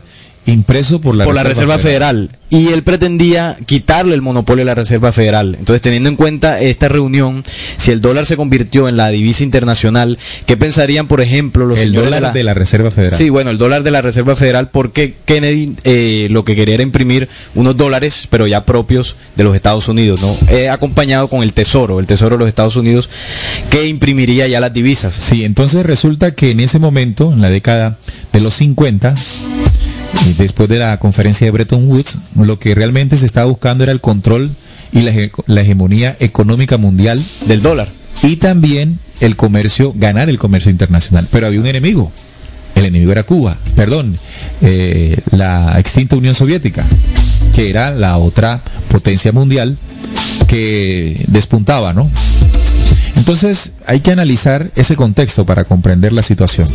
impreso 0.51 1.01
por 1.01 1.15
la 1.15 1.25
por 1.25 1.33
Reserva, 1.33 1.49
la 1.49 1.55
Reserva 1.55 1.79
Federal. 1.79 2.15
Federal. 2.27 2.41
Y 2.51 2.73
él 2.73 2.83
pretendía 2.83 3.57
quitarle 3.65 4.13
el 4.13 4.21
monopolio 4.21 4.63
a 4.63 4.65
la 4.65 4.75
Reserva 4.75 5.13
Federal. 5.13 5.55
Entonces, 5.57 5.81
teniendo 5.81 6.09
en 6.09 6.17
cuenta 6.17 6.59
esta 6.59 6.89
reunión, 6.89 7.45
si 7.77 7.91
el 7.91 8.01
dólar 8.01 8.25
se 8.25 8.35
convirtió 8.35 8.89
en 8.89 8.97
la 8.97 9.09
divisa 9.09 9.45
internacional, 9.45 10.19
¿qué 10.45 10.57
pensarían, 10.57 11.07
por 11.07 11.21
ejemplo, 11.21 11.65
los 11.65 11.79
el 11.79 11.93
dólar 11.93 12.13
de 12.15 12.19
la, 12.19 12.31
de 12.31 12.43
la, 12.43 12.53
Reserva 12.53 12.91
Federal? 12.91 13.17
Sí, 13.17 13.29
bueno, 13.29 13.51
el 13.51 13.57
dólar 13.57 13.83
de 13.83 13.91
la 13.91 14.01
Reserva 14.01 14.35
Federal, 14.35 14.69
porque 14.69 15.15
Kennedy 15.23 15.75
eh, 15.85 16.27
lo 16.29 16.43
que 16.43 16.55
quería 16.57 16.75
era 16.75 16.83
imprimir 16.83 17.29
unos 17.55 17.77
dólares, 17.77 18.27
pero 18.29 18.47
ya 18.47 18.65
propios 18.65 19.15
de 19.37 19.45
los 19.45 19.55
Estados 19.55 19.87
Unidos, 19.87 20.21
¿no? 20.21 20.35
Eh, 20.49 20.67
acompañado 20.69 21.29
con 21.29 21.43
el 21.43 21.53
Tesoro, 21.53 22.01
el 22.01 22.05
Tesoro 22.05 22.35
de 22.35 22.39
los 22.39 22.47
Estados 22.49 22.75
Unidos, 22.75 23.09
que 23.69 23.87
imprimiría 23.87 24.47
ya 24.47 24.59
las 24.59 24.73
divisas. 24.73 25.13
Sí, 25.13 25.45
entonces 25.45 25.85
resulta 25.85 26.35
que 26.35 26.51
en 26.51 26.59
ese 26.59 26.79
momento, 26.79 27.31
en 27.31 27.39
la 27.39 27.49
década 27.49 27.97
de 28.33 28.41
los 28.41 28.55
50, 28.55 29.13
y 29.79 29.80
después 30.37 30.69
de 30.69 30.79
la 30.79 30.97
conferencia 30.99 31.45
de 31.45 31.51
Bretton 31.51 31.87
Woods, 31.89 32.17
lo 32.35 32.59
que 32.59 32.75
realmente 32.75 33.17
se 33.17 33.25
estaba 33.25 33.47
buscando 33.47 33.83
era 33.83 33.93
el 33.93 34.01
control 34.01 34.51
y 34.91 35.01
la, 35.01 35.13
la, 35.47 35.61
hegemonía 35.61 36.15
económica 36.19 36.77
mundial 36.77 37.19
del 37.47 37.61
dólar. 37.61 37.87
Y 38.23 38.35
también 38.35 38.99
el 39.19 39.35
comercio, 39.35 39.93
ganar 39.95 40.29
el 40.29 40.37
comercio 40.37 40.71
internacional. 40.71 41.27
Pero 41.31 41.47
había 41.47 41.59
un 41.59 41.67
enemigo. 41.67 42.11
El 42.75 42.85
enemigo 42.85 43.11
era 43.11 43.23
Cuba, 43.23 43.57
perdón, 43.75 44.15
eh, 44.61 45.17
la 45.31 45.79
extinta 45.79 46.15
Unión 46.15 46.33
Soviética, 46.33 46.85
que 47.53 47.69
era 47.69 47.91
la 47.91 48.17
otra 48.17 48.61
potencia 48.89 49.31
mundial 49.31 49.77
que 50.47 51.23
despuntaba, 51.27 51.93
¿no? 51.93 52.09
Entonces 53.21 53.73
hay 53.85 53.99
que 53.99 54.11
analizar 54.11 54.71
ese 54.75 54.95
contexto 54.95 55.45
para 55.45 55.63
comprender 55.63 56.11
la 56.11 56.23
situación. 56.23 56.67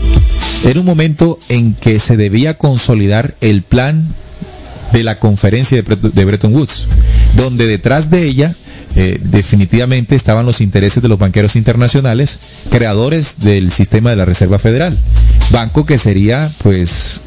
Era 0.64 0.78
un 0.78 0.86
momento 0.86 1.40
en 1.48 1.74
que 1.74 1.98
se 1.98 2.16
debía 2.16 2.56
consolidar 2.56 3.34
el 3.40 3.62
plan 3.62 4.06
de 4.92 5.02
la 5.02 5.18
conferencia 5.18 5.82
de 5.82 6.24
Bretton 6.24 6.54
Woods, 6.54 6.86
donde 7.34 7.66
detrás 7.66 8.10
de 8.10 8.22
ella 8.22 8.54
eh, 8.94 9.18
definitivamente 9.24 10.14
estaban 10.14 10.46
los 10.46 10.60
intereses 10.60 11.02
de 11.02 11.08
los 11.08 11.18
banqueros 11.18 11.56
internacionales, 11.56 12.38
creadores 12.70 13.40
del 13.40 13.72
sistema 13.72 14.10
de 14.10 14.16
la 14.16 14.24
Reserva 14.24 14.60
Federal, 14.60 14.96
banco 15.50 15.84
que 15.84 15.98
sería 15.98 16.48
pues 16.62 17.22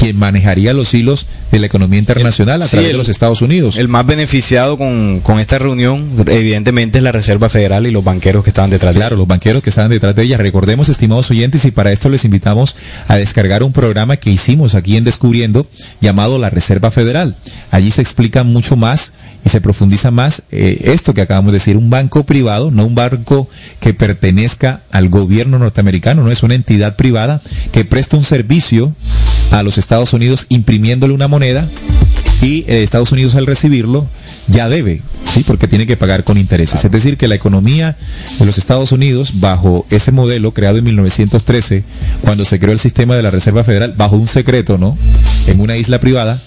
quien 0.00 0.18
manejaría 0.18 0.72
los 0.72 0.94
hilos 0.94 1.26
de 1.52 1.58
la 1.58 1.66
economía 1.66 1.98
internacional 1.98 2.62
a 2.62 2.64
sí, 2.64 2.70
través 2.70 2.86
el, 2.86 2.92
de 2.94 2.98
los 2.98 3.08
Estados 3.10 3.42
Unidos. 3.42 3.76
El 3.76 3.88
más 3.88 4.06
beneficiado 4.06 4.78
con, 4.78 5.20
con, 5.20 5.38
esta 5.38 5.58
reunión, 5.58 6.10
evidentemente, 6.26 6.98
es 6.98 7.04
la 7.04 7.12
Reserva 7.12 7.50
Federal 7.50 7.86
y 7.86 7.90
los 7.90 8.02
banqueros 8.02 8.42
que 8.42 8.48
estaban 8.48 8.70
detrás 8.70 8.94
claro, 8.94 8.94
de 8.94 8.98
ella. 8.98 9.08
Claro, 9.08 9.16
los 9.16 9.26
banqueros 9.28 9.62
que 9.62 9.68
estaban 9.68 9.90
detrás 9.90 10.14
de 10.14 10.22
ella. 10.22 10.38
Recordemos, 10.38 10.88
estimados 10.88 11.30
oyentes, 11.30 11.66
y 11.66 11.70
para 11.70 11.92
esto 11.92 12.08
les 12.08 12.24
invitamos 12.24 12.76
a 13.08 13.16
descargar 13.16 13.62
un 13.62 13.74
programa 13.74 14.16
que 14.16 14.30
hicimos 14.30 14.74
aquí 14.74 14.96
en 14.96 15.04
Descubriendo 15.04 15.66
llamado 16.00 16.38
La 16.38 16.48
Reserva 16.48 16.90
Federal. 16.90 17.36
Allí 17.70 17.90
se 17.90 18.00
explica 18.00 18.42
mucho 18.42 18.76
más 18.76 19.12
y 19.44 19.50
se 19.50 19.60
profundiza 19.60 20.10
más 20.10 20.44
eh, 20.50 20.80
esto 20.84 21.12
que 21.12 21.20
acabamos 21.20 21.52
de 21.52 21.58
decir, 21.58 21.76
un 21.76 21.90
banco 21.90 22.24
privado, 22.24 22.70
no 22.70 22.84
un 22.84 22.94
banco 22.94 23.48
que 23.80 23.94
pertenezca 23.94 24.82
al 24.90 25.08
gobierno 25.08 25.58
norteamericano, 25.58 26.22
no 26.22 26.30
es 26.30 26.42
una 26.42 26.54
entidad 26.54 26.96
privada 26.96 27.40
que 27.72 27.84
presta 27.84 28.16
un 28.16 28.24
servicio 28.24 28.94
a 29.50 29.62
los 29.62 29.78
Estados 29.78 30.12
Unidos 30.12 30.46
imprimiéndole 30.48 31.12
una 31.12 31.28
moneda 31.28 31.66
y 32.42 32.64
eh, 32.68 32.82
Estados 32.82 33.12
Unidos 33.12 33.34
al 33.34 33.46
recibirlo 33.46 34.06
ya 34.48 34.68
debe, 34.68 35.02
¿sí? 35.32 35.44
porque 35.46 35.68
tiene 35.68 35.86
que 35.86 35.96
pagar 35.96 36.24
con 36.24 36.38
intereses. 36.38 36.80
Claro. 36.80 36.86
Es 36.86 36.92
decir, 36.92 37.16
que 37.16 37.28
la 37.28 37.34
economía 37.34 37.96
de 38.38 38.46
los 38.46 38.58
Estados 38.58 38.92
Unidos, 38.92 39.40
bajo 39.40 39.86
ese 39.90 40.10
modelo 40.10 40.52
creado 40.52 40.78
en 40.78 40.84
1913, 40.84 41.84
cuando 42.22 42.44
se 42.44 42.58
creó 42.58 42.72
el 42.72 42.80
sistema 42.80 43.16
de 43.16 43.22
la 43.22 43.30
Reserva 43.30 43.64
Federal, 43.64 43.94
bajo 43.96 44.16
un 44.16 44.26
secreto, 44.26 44.78
¿no? 44.78 44.96
En 45.46 45.60
una 45.60 45.76
isla 45.76 46.00
privada, 46.00 46.38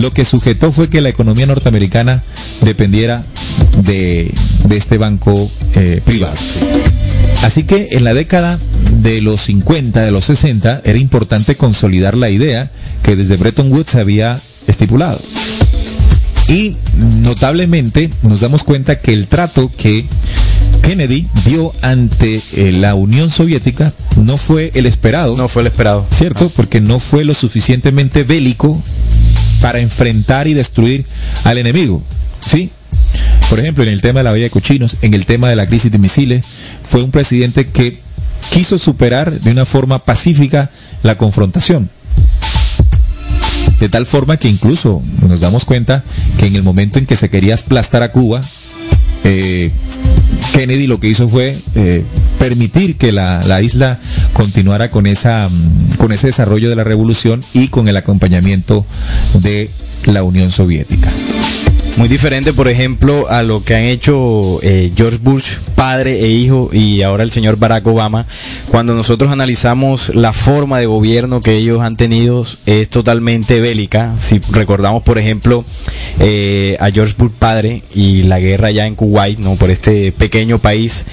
lo 0.00 0.10
que 0.10 0.24
sujetó 0.24 0.72
fue 0.72 0.88
que 0.88 1.00
la 1.00 1.08
economía 1.08 1.46
norteamericana 1.46 2.22
dependiera 2.62 3.22
de, 3.84 4.32
de 4.64 4.76
este 4.76 4.98
banco 4.98 5.34
eh, 5.74 6.00
privado. 6.04 6.36
Así 7.42 7.64
que 7.64 7.88
en 7.92 8.04
la 8.04 8.14
década 8.14 8.58
de 8.90 9.20
los 9.20 9.40
50, 9.42 10.02
de 10.02 10.10
los 10.10 10.24
60, 10.26 10.82
era 10.84 10.98
importante 10.98 11.56
consolidar 11.56 12.16
la 12.16 12.30
idea 12.30 12.70
que 13.02 13.16
desde 13.16 13.36
Bretton 13.36 13.72
Woods 13.72 13.92
se 13.92 14.00
había 14.00 14.38
estipulado. 14.66 15.20
Y 16.48 16.76
notablemente 17.22 18.10
nos 18.22 18.40
damos 18.40 18.64
cuenta 18.64 18.98
que 18.98 19.12
el 19.12 19.28
trato 19.28 19.70
que 19.76 20.04
Kennedy 20.82 21.26
dio 21.44 21.72
ante 21.82 22.40
eh, 22.54 22.72
la 22.72 22.96
Unión 22.96 23.30
Soviética 23.30 23.92
no 24.16 24.36
fue 24.36 24.72
el 24.74 24.86
esperado. 24.86 25.36
No 25.36 25.46
fue 25.46 25.62
el 25.62 25.68
esperado. 25.68 26.06
¿Cierto? 26.12 26.44
No. 26.44 26.50
Porque 26.50 26.80
no 26.80 26.98
fue 26.98 27.24
lo 27.24 27.34
suficientemente 27.34 28.24
bélico 28.24 28.82
para 29.60 29.78
enfrentar 29.78 30.48
y 30.48 30.54
destruir 30.54 31.04
al 31.44 31.58
enemigo. 31.58 32.02
¿Sí? 32.40 32.70
Por 33.48 33.60
ejemplo, 33.60 33.84
en 33.84 33.90
el 33.90 34.00
tema 34.00 34.20
de 34.20 34.24
la 34.24 34.30
Bahía 34.30 34.44
de 34.44 34.50
Cochinos, 34.50 34.96
en 35.02 35.14
el 35.14 35.26
tema 35.26 35.48
de 35.48 35.56
la 35.56 35.66
crisis 35.66 35.90
de 35.92 35.98
misiles, 35.98 36.44
fue 36.82 37.02
un 37.02 37.10
presidente 37.10 37.68
que 37.68 37.98
quiso 38.52 38.78
superar 38.78 39.30
de 39.30 39.50
una 39.50 39.64
forma 39.64 39.98
pacífica 40.00 40.70
la 41.02 41.16
confrontación. 41.16 41.88
De 43.78 43.88
tal 43.88 44.06
forma 44.06 44.36
que 44.36 44.48
incluso 44.48 45.02
nos 45.26 45.40
damos 45.40 45.64
cuenta 45.64 46.02
que 46.38 46.46
en 46.46 46.56
el 46.56 46.62
momento 46.62 46.98
en 46.98 47.06
que 47.06 47.16
se 47.16 47.30
quería 47.30 47.54
aplastar 47.54 48.02
a 48.02 48.12
Cuba, 48.12 48.40
eh, 49.24 49.70
Kennedy 50.52 50.86
lo 50.86 51.00
que 51.00 51.08
hizo 51.08 51.28
fue 51.28 51.56
eh, 51.74 52.04
permitir 52.38 52.96
que 52.98 53.12
la, 53.12 53.40
la, 53.46 53.62
isla 53.62 53.98
continuara 54.32 54.90
con, 54.90 55.06
esa, 55.06 55.48
con 55.98 56.12
ese 56.12 56.26
desarrollo 56.26 56.68
de 56.68 56.76
la 56.76 56.84
revolución 56.84 57.42
y 57.54 57.68
con 57.68 57.88
el 57.88 57.96
acompañamiento 57.96 58.84
de 59.34 59.70
la 60.06 60.22
Unión 60.24 60.50
Soviética. 60.50 61.10
Muy 61.96 62.08
diferente, 62.08 62.52
por 62.52 62.68
ejemplo, 62.68 63.28
a 63.28 63.42
lo 63.42 63.62
que 63.62 63.74
han 63.74 63.82
hecho 63.82 64.40
eh, 64.62 64.90
George 64.94 65.18
Bush, 65.20 65.56
padre 65.74 66.20
e 66.20 66.28
hijo, 66.28 66.70
y 66.72 67.02
ahora 67.02 67.24
el 67.24 67.30
señor 67.30 67.58
Barack 67.58 67.86
Obama. 67.86 68.26
Cuando 68.70 68.94
nosotros 68.94 69.30
analizamos 69.30 70.14
la 70.14 70.32
forma 70.32 70.78
de 70.78 70.86
gobierno 70.86 71.40
que 71.40 71.56
ellos 71.56 71.80
han 71.82 71.96
tenido, 71.96 72.46
es 72.66 72.88
totalmente 72.88 73.60
bélica. 73.60 74.14
Si 74.18 74.38
recordamos, 74.52 75.02
por 75.02 75.18
ejemplo, 75.18 75.64
eh, 76.20 76.76
a 76.80 76.90
George 76.90 77.14
Bush 77.18 77.32
padre 77.38 77.82
y 77.94 78.22
la 78.22 78.38
guerra 78.38 78.70
ya 78.70 78.86
en 78.86 78.94
Kuwait, 78.94 79.38
¿no? 79.40 79.56
Por 79.56 79.70
este 79.70 80.12
pequeño 80.12 80.58
país, 80.58 81.04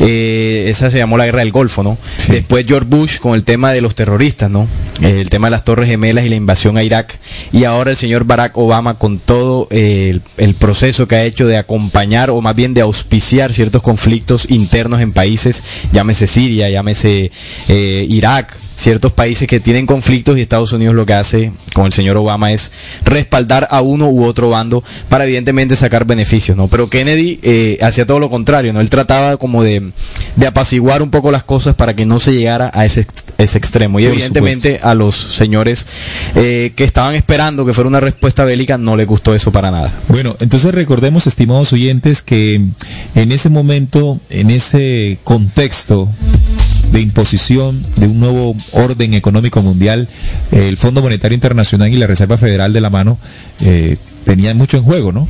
eh, 0.00 0.66
esa 0.68 0.90
se 0.90 0.98
llamó 0.98 1.16
la 1.16 1.24
guerra 1.24 1.40
del 1.40 1.52
Golfo, 1.52 1.82
¿no? 1.82 1.96
Sí. 2.18 2.32
Después 2.32 2.66
George 2.66 2.88
Bush 2.88 3.18
con 3.18 3.34
el 3.34 3.44
tema 3.44 3.72
de 3.72 3.80
los 3.80 3.94
terroristas, 3.94 4.50
¿no? 4.50 4.68
el 5.00 5.30
tema 5.30 5.46
de 5.46 5.52
las 5.52 5.64
Torres 5.64 5.88
Gemelas 5.88 6.24
y 6.24 6.28
la 6.28 6.36
invasión 6.36 6.76
a 6.76 6.82
Irak. 6.82 7.18
Y 7.52 7.64
ahora 7.64 7.90
el 7.90 7.96
señor 7.96 8.24
Barack 8.24 8.56
Obama 8.56 8.94
con 8.94 9.18
todo 9.18 9.68
el 9.70 10.17
el, 10.18 10.22
el, 10.36 10.54
proceso 10.54 11.06
que 11.08 11.16
ha 11.16 11.24
hecho 11.24 11.46
de 11.46 11.56
acompañar 11.56 12.30
o 12.30 12.40
más 12.40 12.54
bien 12.54 12.74
de 12.74 12.80
auspiciar 12.80 13.52
ciertos 13.52 13.82
conflictos 13.82 14.50
internos 14.50 15.00
en 15.00 15.12
países, 15.12 15.62
llámese 15.92 16.26
Siria, 16.26 16.68
llámese 16.70 17.30
eh, 17.68 18.06
Irak, 18.08 18.56
ciertos 18.78 19.12
países 19.12 19.48
que 19.48 19.58
tienen 19.58 19.86
conflictos 19.86 20.38
y 20.38 20.40
Estados 20.40 20.72
Unidos 20.72 20.94
lo 20.94 21.04
que 21.04 21.14
hace 21.14 21.52
con 21.74 21.86
el 21.86 21.92
señor 21.92 22.16
Obama 22.16 22.52
es 22.52 22.70
respaldar 23.04 23.66
a 23.72 23.80
uno 23.82 24.08
u 24.08 24.24
otro 24.24 24.50
bando 24.50 24.84
para 25.08 25.24
evidentemente 25.24 25.74
sacar 25.74 26.04
beneficios, 26.04 26.56
¿no? 26.56 26.68
Pero 26.68 26.88
Kennedy 26.88 27.40
eh, 27.42 27.78
hacía 27.82 28.06
todo 28.06 28.20
lo 28.20 28.30
contrario, 28.30 28.72
¿no? 28.72 28.80
Él 28.80 28.88
trataba 28.88 29.36
como 29.36 29.64
de, 29.64 29.90
de, 30.36 30.46
apaciguar 30.46 31.02
un 31.02 31.10
poco 31.10 31.32
las 31.32 31.42
cosas 31.42 31.74
para 31.74 31.96
que 31.96 32.06
no 32.06 32.20
se 32.20 32.32
llegara 32.32 32.70
a 32.72 32.84
ese, 32.84 33.04
ese 33.36 33.58
extremo. 33.58 33.98
Y 33.98 34.04
Por 34.04 34.12
evidentemente 34.12 34.68
supuesto. 34.68 34.88
a 34.88 34.94
los 34.94 35.16
señores 35.16 35.86
eh, 36.36 36.72
que 36.76 36.84
estaban 36.84 37.16
esperando 37.16 37.66
que 37.66 37.72
fuera 37.72 37.88
una 37.88 38.00
respuesta 38.00 38.44
bélica 38.44 38.78
no 38.78 38.96
les 38.96 39.08
gustó 39.08 39.34
eso 39.34 39.50
para 39.50 39.72
nada. 39.72 39.92
Bueno, 40.08 40.36
entonces 40.40 40.74
recordemos, 40.74 41.26
estimados 41.26 41.72
oyentes, 41.72 42.22
que 42.22 42.62
en 43.14 43.32
ese 43.32 43.50
momento, 43.50 44.18
en 44.30 44.50
ese 44.50 45.18
contexto, 45.22 46.08
de 46.92 47.00
imposición 47.00 47.80
de 47.96 48.06
un 48.06 48.18
nuevo 48.18 48.54
orden 48.72 49.14
económico 49.14 49.60
mundial, 49.62 50.08
el 50.52 50.76
Fondo 50.76 51.02
Monetario 51.02 51.34
Internacional 51.34 51.92
y 51.92 51.96
la 51.96 52.06
Reserva 52.06 52.38
Federal 52.38 52.72
de 52.72 52.80
la 52.80 52.90
mano 52.90 53.18
eh, 53.60 53.96
tenían 54.24 54.56
mucho 54.56 54.78
en 54.78 54.82
juego, 54.84 55.12
¿no? 55.12 55.28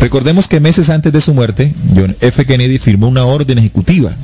Recordemos 0.00 0.48
que 0.48 0.60
meses 0.60 0.90
antes 0.90 1.12
de 1.12 1.20
su 1.20 1.34
muerte, 1.34 1.72
John 1.94 2.16
F. 2.20 2.44
Kennedy 2.44 2.78
firmó 2.78 3.08
una 3.08 3.24
orden 3.24 3.58
ejecutiva. 3.58 4.14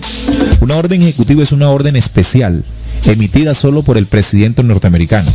Una 0.60 0.76
orden 0.76 1.02
ejecutiva 1.02 1.42
es 1.42 1.52
una 1.52 1.70
orden 1.70 1.96
especial, 1.96 2.64
emitida 3.06 3.54
solo 3.54 3.82
por 3.82 3.98
el 3.98 4.06
presidente 4.06 4.62
norteamericano. 4.62 5.30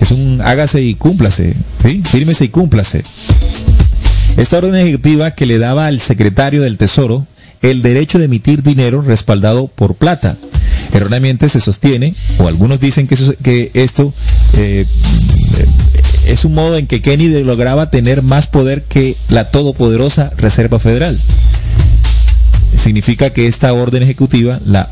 Es 0.00 0.10
un 0.10 0.40
hágase 0.42 0.82
y 0.82 0.94
cúmplase, 0.94 1.54
¿sí? 1.82 2.02
Fírmese 2.04 2.44
y 2.44 2.48
cúmplase. 2.48 3.02
Esta 4.36 4.58
orden 4.58 4.74
ejecutiva 4.74 5.30
que 5.30 5.46
le 5.46 5.58
daba 5.58 5.86
al 5.86 6.00
secretario 6.00 6.62
del 6.62 6.76
Tesoro 6.76 7.26
el 7.62 7.82
derecho 7.82 8.18
de 8.18 8.26
emitir 8.26 8.62
dinero 8.62 9.00
respaldado 9.00 9.68
por 9.68 9.94
plata. 9.94 10.36
Erróneamente 10.92 11.48
se 11.48 11.60
sostiene, 11.60 12.14
o 12.38 12.46
algunos 12.46 12.78
dicen 12.78 13.06
que, 13.06 13.16
que 13.42 13.70
esto 13.74 14.12
eh, 14.56 14.84
es 16.26 16.44
un 16.44 16.52
modo 16.52 16.76
en 16.76 16.86
que 16.86 17.00
Kennedy 17.00 17.42
lograba 17.42 17.90
tener 17.90 18.22
más 18.22 18.46
poder 18.46 18.82
que 18.82 19.16
la 19.28 19.50
todopoderosa 19.50 20.30
Reserva 20.36 20.78
Federal. 20.78 21.18
Significa 22.76 23.30
que 23.30 23.46
esta 23.46 23.72
orden 23.72 24.02
ejecutiva, 24.02 24.60
la 24.66 24.90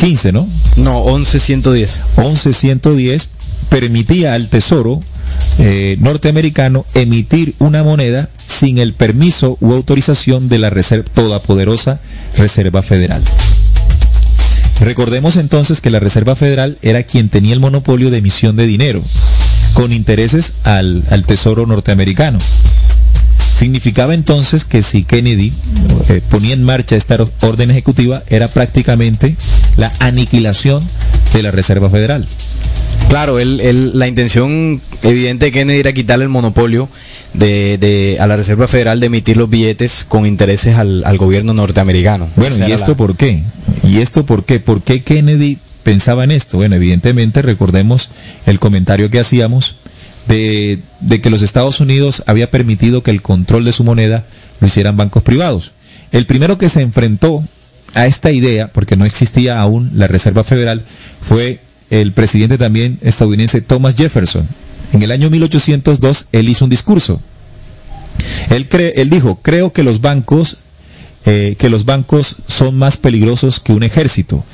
11115, 0.00 0.32
¿no? 0.32 0.48
No, 0.78 1.04
11110. 1.04 2.02
11110 2.16 3.28
permitía 3.68 4.34
al 4.34 4.48
Tesoro 4.48 5.00
eh, 5.58 5.96
norteamericano 6.00 6.86
emitir 6.94 7.54
una 7.58 7.82
moneda 7.82 8.30
sin 8.46 8.78
el 8.78 8.94
permiso 8.94 9.58
u 9.60 9.72
autorización 9.74 10.48
de 10.48 10.58
la 10.58 10.70
reserva, 10.70 11.08
todopoderosa 11.12 12.00
Reserva 12.36 12.82
Federal. 12.82 13.22
Recordemos 14.80 15.36
entonces 15.36 15.82
que 15.82 15.90
la 15.90 16.00
Reserva 16.00 16.34
Federal 16.34 16.78
era 16.80 17.02
quien 17.02 17.28
tenía 17.28 17.52
el 17.52 17.60
monopolio 17.60 18.10
de 18.10 18.18
emisión 18.18 18.56
de 18.56 18.66
dinero, 18.66 19.02
con 19.74 19.92
intereses 19.92 20.54
al, 20.64 21.04
al 21.10 21.26
Tesoro 21.26 21.66
norteamericano. 21.66 22.38
Significaba 23.60 24.14
entonces 24.14 24.64
que 24.64 24.82
si 24.82 25.04
Kennedy 25.04 25.52
eh, 26.08 26.22
ponía 26.30 26.54
en 26.54 26.64
marcha 26.64 26.96
esta 26.96 27.18
orden 27.42 27.70
ejecutiva, 27.70 28.22
era 28.30 28.48
prácticamente 28.48 29.36
la 29.76 29.92
aniquilación 29.98 30.82
de 31.34 31.42
la 31.42 31.50
Reserva 31.50 31.90
Federal. 31.90 32.26
Claro, 33.10 33.38
él, 33.38 33.60
él, 33.60 33.98
la 33.98 34.08
intención 34.08 34.80
evidente 35.02 35.44
de 35.44 35.52
Kennedy 35.52 35.78
era 35.78 35.92
quitarle 35.92 36.24
el 36.24 36.30
monopolio 36.30 36.88
de, 37.34 37.76
de, 37.76 38.16
a 38.18 38.26
la 38.26 38.36
Reserva 38.36 38.66
Federal 38.66 38.98
de 38.98 39.08
emitir 39.08 39.36
los 39.36 39.50
billetes 39.50 40.06
con 40.08 40.24
intereses 40.24 40.76
al, 40.76 41.04
al 41.04 41.18
gobierno 41.18 41.52
norteamericano. 41.52 42.30
Bueno, 42.36 42.66
¿y 42.66 42.72
esto 42.72 42.92
la... 42.92 42.96
por 42.96 43.14
qué? 43.14 43.42
¿Y 43.86 43.98
esto 43.98 44.24
por 44.24 44.46
qué? 44.46 44.58
¿Por 44.58 44.80
qué 44.80 45.02
Kennedy 45.02 45.58
pensaba 45.82 46.24
en 46.24 46.30
esto? 46.30 46.56
Bueno, 46.56 46.76
evidentemente 46.76 47.42
recordemos 47.42 48.08
el 48.46 48.58
comentario 48.58 49.10
que 49.10 49.20
hacíamos 49.20 49.76
de, 50.34 51.20
que 51.20 51.30
los 51.30 51.42
Estados 51.42 51.80
Unidos 51.80 52.22
había 52.26 52.50
permitido 52.50 53.02
que 53.02 53.10
el 53.10 53.22
control 53.22 53.64
de 53.64 53.72
su 53.72 53.84
moneda 53.84 54.24
lo 54.60 54.66
hicieran 54.66 54.96
bancos 54.96 55.22
privados. 55.22 55.72
El 56.12 56.26
primero 56.26 56.58
que 56.58 56.68
se 56.68 56.82
enfrentó 56.82 57.44
a 57.94 58.06
esta 58.06 58.30
idea, 58.30 58.68
porque 58.68 58.96
no 58.96 59.04
existía 59.04 59.60
aún 59.60 59.90
la 59.94 60.06
Reserva 60.06 60.44
Federal, 60.44 60.84
fue 61.20 61.60
el 61.90 62.12
presidente 62.12 62.58
también 62.58 62.98
estadounidense 63.02 63.60
Thomas 63.60 63.96
Jefferson. 63.96 64.46
En 64.92 65.02
el 65.02 65.10
año 65.10 65.30
1802 65.30 66.26
él 66.32 66.48
hizo 66.48 66.64
un 66.64 66.70
discurso. 66.70 67.20
Él, 68.50 68.68
él 68.94 69.10
dijo, 69.10 69.40
creo 69.42 69.72
que 69.72 69.82
los 69.82 70.00
bancos, 70.00 70.58
eh, 71.26 71.56
que 71.58 71.70
los 71.70 71.84
bancos 71.84 72.36
son 72.46 72.76
más 72.76 72.96
peligrosos 72.96 73.58
que 73.58 73.72
un 73.72 73.82
ejército, 73.82 74.44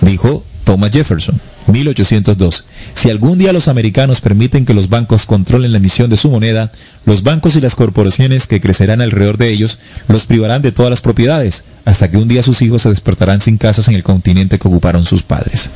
dijo 0.00 0.44
Thomas 0.64 0.90
Jefferson. 0.90 1.38
1802. 1.66 2.64
Si 2.94 3.10
algún 3.10 3.38
día 3.38 3.52
los 3.52 3.68
americanos 3.68 4.20
permiten 4.20 4.64
que 4.64 4.74
los 4.74 4.88
bancos 4.88 5.26
controlen 5.26 5.72
la 5.72 5.78
emisión 5.78 6.10
de 6.10 6.16
su 6.16 6.30
moneda, 6.30 6.70
los 7.04 7.22
bancos 7.22 7.56
y 7.56 7.60
las 7.60 7.74
corporaciones 7.74 8.46
que 8.46 8.60
crecerán 8.60 9.00
alrededor 9.00 9.38
de 9.38 9.50
ellos 9.50 9.78
los 10.08 10.26
privarán 10.26 10.62
de 10.62 10.72
todas 10.72 10.90
las 10.90 11.00
propiedades, 11.00 11.64
hasta 11.84 12.10
que 12.10 12.16
un 12.16 12.28
día 12.28 12.42
sus 12.42 12.62
hijos 12.62 12.82
se 12.82 12.88
despertarán 12.88 13.40
sin 13.40 13.58
casas 13.58 13.88
en 13.88 13.94
el 13.94 14.02
continente 14.02 14.58
que 14.58 14.68
ocuparon 14.68 15.04
sus 15.04 15.22
padres. 15.22 15.70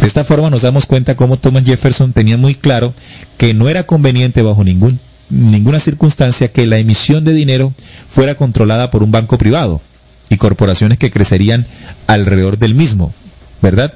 De 0.00 0.06
esta 0.06 0.24
forma 0.24 0.50
nos 0.50 0.62
damos 0.62 0.86
cuenta 0.86 1.16
cómo 1.16 1.36
Thomas 1.36 1.64
Jefferson 1.64 2.12
tenía 2.12 2.36
muy 2.36 2.54
claro 2.54 2.94
que 3.36 3.54
no 3.54 3.68
era 3.68 3.84
conveniente 3.84 4.42
bajo 4.42 4.64
ninguna 4.64 5.80
circunstancia 5.80 6.52
que 6.52 6.66
la 6.66 6.78
emisión 6.78 7.24
de 7.24 7.32
dinero 7.32 7.72
fuera 8.08 8.34
controlada 8.34 8.90
por 8.90 9.02
un 9.02 9.10
banco 9.10 9.38
privado 9.38 9.80
y 10.28 10.36
corporaciones 10.36 10.98
que 10.98 11.10
crecerían 11.10 11.66
alrededor 12.06 12.56
del 12.58 12.74
mismo, 12.74 13.12
¿verdad? 13.62 13.94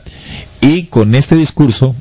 Y 0.60 0.84
con 0.84 1.14
este 1.14 1.36
discurso 1.36 1.94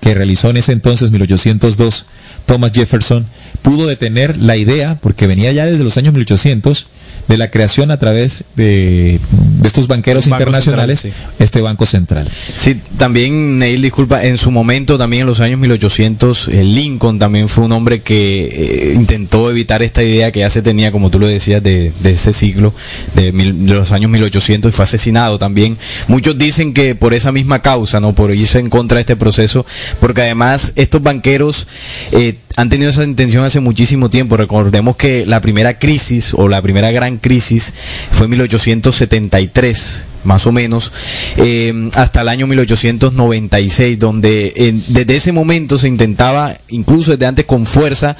que 0.00 0.14
realizó 0.14 0.50
en 0.50 0.56
ese 0.56 0.72
entonces, 0.72 1.10
1802, 1.10 2.06
Thomas 2.46 2.72
Jefferson, 2.72 3.26
pudo 3.62 3.86
detener 3.86 4.36
la 4.36 4.56
idea, 4.56 4.98
porque 5.00 5.26
venía 5.26 5.52
ya 5.52 5.66
desde 5.66 5.84
los 5.84 5.96
años 5.96 6.14
1800, 6.14 6.88
de 7.32 7.38
la 7.38 7.50
creación 7.50 7.90
a 7.90 7.98
través 7.98 8.44
de, 8.56 9.18
de 9.62 9.66
estos 9.66 9.88
banqueros 9.88 10.28
Banco 10.28 10.42
internacionales, 10.42 11.00
Central, 11.00 11.34
este 11.38 11.62
Banco 11.62 11.86
Central. 11.86 12.28
Sí, 12.54 12.78
también, 12.98 13.58
Neil, 13.58 13.80
disculpa, 13.80 14.22
en 14.22 14.36
su 14.36 14.50
momento, 14.50 14.98
también 14.98 15.22
en 15.22 15.28
los 15.28 15.40
años 15.40 15.58
1800, 15.58 16.48
eh, 16.48 16.62
Lincoln 16.62 17.18
también 17.18 17.48
fue 17.48 17.64
un 17.64 17.72
hombre 17.72 18.02
que 18.02 18.50
eh, 18.52 18.92
intentó 18.94 19.48
evitar 19.48 19.82
esta 19.82 20.02
idea 20.02 20.30
que 20.30 20.40
ya 20.40 20.50
se 20.50 20.60
tenía, 20.60 20.92
como 20.92 21.08
tú 21.08 21.18
lo 21.18 21.26
decías, 21.26 21.62
de, 21.62 21.90
de 22.00 22.10
ese 22.10 22.34
siglo, 22.34 22.74
de, 23.14 23.32
mil, 23.32 23.64
de, 23.64 23.76
los 23.76 23.92
años 23.92 24.10
1800, 24.10 24.70
y 24.70 24.76
fue 24.76 24.82
asesinado 24.82 25.38
también. 25.38 25.78
Muchos 26.08 26.36
dicen 26.36 26.74
que 26.74 26.94
por 26.94 27.14
esa 27.14 27.32
misma 27.32 27.62
causa, 27.62 27.98
¿no? 27.98 28.14
Por 28.14 28.34
irse 28.34 28.58
en 28.58 28.68
contra 28.68 28.96
de 28.96 29.00
este 29.00 29.16
proceso, 29.16 29.64
porque 30.00 30.20
además 30.20 30.74
estos 30.76 31.02
banqueros 31.02 31.66
eh, 32.12 32.36
han 32.56 32.68
tenido 32.68 32.90
esa 32.90 33.04
intención 33.04 33.44
hace 33.44 33.60
muchísimo 33.60 34.10
tiempo. 34.10 34.36
Recordemos 34.36 34.96
que 34.96 35.26
la 35.26 35.40
primera 35.40 35.78
crisis 35.78 36.32
o 36.34 36.48
la 36.48 36.62
primera 36.62 36.90
gran 36.90 37.18
crisis 37.18 37.74
fue 38.10 38.24
en 38.26 38.30
1873 38.32 40.06
más 40.24 40.46
o 40.46 40.52
menos, 40.52 40.92
eh, 41.36 41.90
hasta 41.94 42.22
el 42.22 42.28
año 42.28 42.46
1896, 42.46 43.98
donde 43.98 44.52
eh, 44.54 44.74
desde 44.88 45.16
ese 45.16 45.32
momento 45.32 45.78
se 45.78 45.88
intentaba, 45.88 46.56
incluso 46.68 47.12
desde 47.12 47.26
antes 47.26 47.44
con 47.44 47.66
fuerza, 47.66 48.16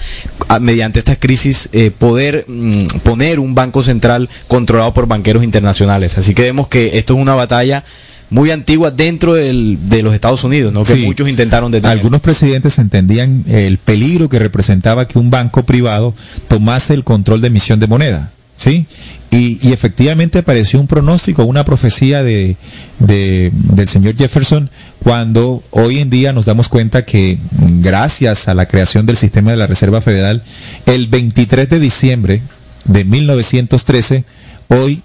mediante 0.60 0.98
estas 0.98 1.18
crisis, 1.18 1.68
eh, 1.72 1.90
poder 1.96 2.44
mm, 2.48 2.86
poner 3.04 3.38
un 3.38 3.54
banco 3.54 3.82
central 3.82 4.28
controlado 4.48 4.92
por 4.92 5.06
banqueros 5.06 5.44
internacionales. 5.44 6.18
Así 6.18 6.34
que 6.34 6.42
vemos 6.42 6.68
que 6.68 6.98
esto 6.98 7.14
es 7.14 7.20
una 7.20 7.34
batalla 7.34 7.84
muy 8.32 8.50
antigua 8.50 8.90
dentro 8.90 9.34
del, 9.34 9.78
de 9.88 10.02
los 10.02 10.14
Estados 10.14 10.42
Unidos, 10.42 10.72
¿no? 10.72 10.82
que 10.84 10.94
Sí. 10.96 11.02
muchos 11.04 11.28
intentaron 11.28 11.70
detener. 11.70 11.96
Algunos 11.96 12.20
presidentes 12.20 12.78
entendían 12.78 13.44
el 13.46 13.78
peligro 13.78 14.28
que 14.28 14.38
representaba 14.38 15.06
que 15.06 15.18
un 15.18 15.30
banco 15.30 15.64
privado 15.64 16.14
tomase 16.48 16.94
el 16.94 17.04
control 17.04 17.40
de 17.40 17.46
emisión 17.48 17.78
de 17.78 17.86
moneda. 17.86 18.30
¿Sí? 18.56 18.86
Y, 19.32 19.58
y 19.66 19.72
efectivamente 19.72 20.38
apareció 20.38 20.78
un 20.78 20.86
pronóstico, 20.86 21.44
una 21.44 21.64
profecía 21.64 22.22
de, 22.22 22.56
de- 23.00 23.50
del 23.52 23.88
señor 23.88 24.14
Jefferson, 24.16 24.70
cuando 25.02 25.64
hoy 25.70 25.98
en 25.98 26.10
día 26.10 26.32
nos 26.32 26.44
damos 26.46 26.68
cuenta 26.68 27.04
que 27.04 27.38
gracias 27.80 28.46
a 28.46 28.54
la 28.54 28.66
creación 28.66 29.04
del 29.06 29.16
sistema 29.16 29.50
de 29.50 29.56
la 29.56 29.66
Reserva 29.66 30.00
Federal, 30.00 30.42
el 30.86 31.08
23 31.08 31.68
de 31.70 31.80
diciembre 31.80 32.42
de 32.84 33.04
1913, 33.04 34.24
hoy 34.68 35.02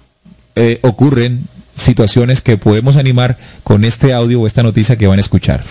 eh, 0.54 0.78
ocurren 0.82 1.40
situaciones 1.78 2.40
que 2.40 2.58
podemos 2.58 2.96
animar 2.96 3.36
con 3.62 3.84
este 3.84 4.12
audio 4.12 4.40
o 4.40 4.46
esta 4.46 4.62
noticia 4.62 4.96
que 4.96 5.06
van 5.06 5.18
a 5.18 5.22
escuchar. 5.22 5.62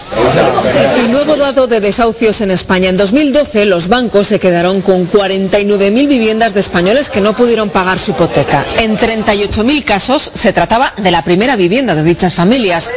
El 1.00 1.12
nuevo 1.12 1.36
dato 1.36 1.68
de 1.68 1.80
desahucios 1.80 2.42
en 2.42 2.52
España. 2.52 2.90
En 2.90 2.98
2012 2.98 3.66
los 3.66 3.88
bancos 3.88 4.28
se 4.28 4.40
quedaron 4.40 4.82
con 4.82 5.10
49.000 5.10 6.08
viviendas 6.08 6.54
de 6.54 6.60
españoles 6.60 7.10
que 7.10 7.22
no 7.22 7.36
pudieron 7.36 7.70
pagar 7.70 8.00
su 8.00 8.12
hipoteca. 8.12 8.66
En 8.80 8.98
38.000 8.98 9.84
casos 9.84 10.32
se 10.34 10.54
trataba 10.54 10.94
de 10.98 11.12
la 11.12 11.24
primera 11.24 11.56
vivienda 11.56 11.96
de 11.96 12.04
dichas 12.04 12.34
familias. 12.34 12.92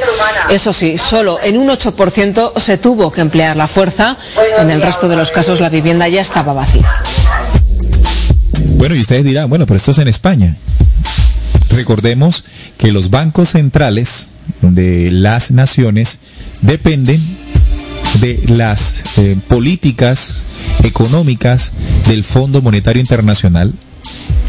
Eso 0.50 0.72
sí, 0.72 0.98
solo 0.98 1.38
en 1.42 1.58
un 1.58 1.68
8% 1.68 2.58
se 2.58 2.78
tuvo 2.78 3.10
que 3.10 3.20
emplear 3.20 3.56
la 3.56 3.66
fuerza. 3.66 4.16
En 4.58 4.70
el 4.70 4.80
resto 4.80 5.08
de 5.08 5.16
los 5.16 5.30
casos 5.30 5.60
la 5.60 5.68
vivienda 5.68 6.08
ya 6.08 6.20
estaba 6.20 6.52
vacía. 6.52 6.88
Bueno, 8.76 8.94
y 8.94 9.00
ustedes 9.00 9.24
dirán, 9.24 9.48
bueno, 9.48 9.66
pero 9.66 9.76
esto 9.76 9.90
es 9.90 9.98
en 9.98 10.08
España. 10.08 10.56
Recordemos 11.70 12.44
que 12.78 12.92
los 12.92 13.10
bancos 13.10 13.50
centrales 13.50 14.28
de 14.62 15.10
las 15.10 15.50
naciones 15.50 16.18
dependen 16.62 17.20
de 18.20 18.42
las 18.48 18.94
eh, 19.18 19.36
políticas 19.48 20.42
económicas 20.82 21.72
del 22.08 22.24
Fondo 22.24 22.60
Monetario 22.60 23.00
Internacional, 23.00 23.72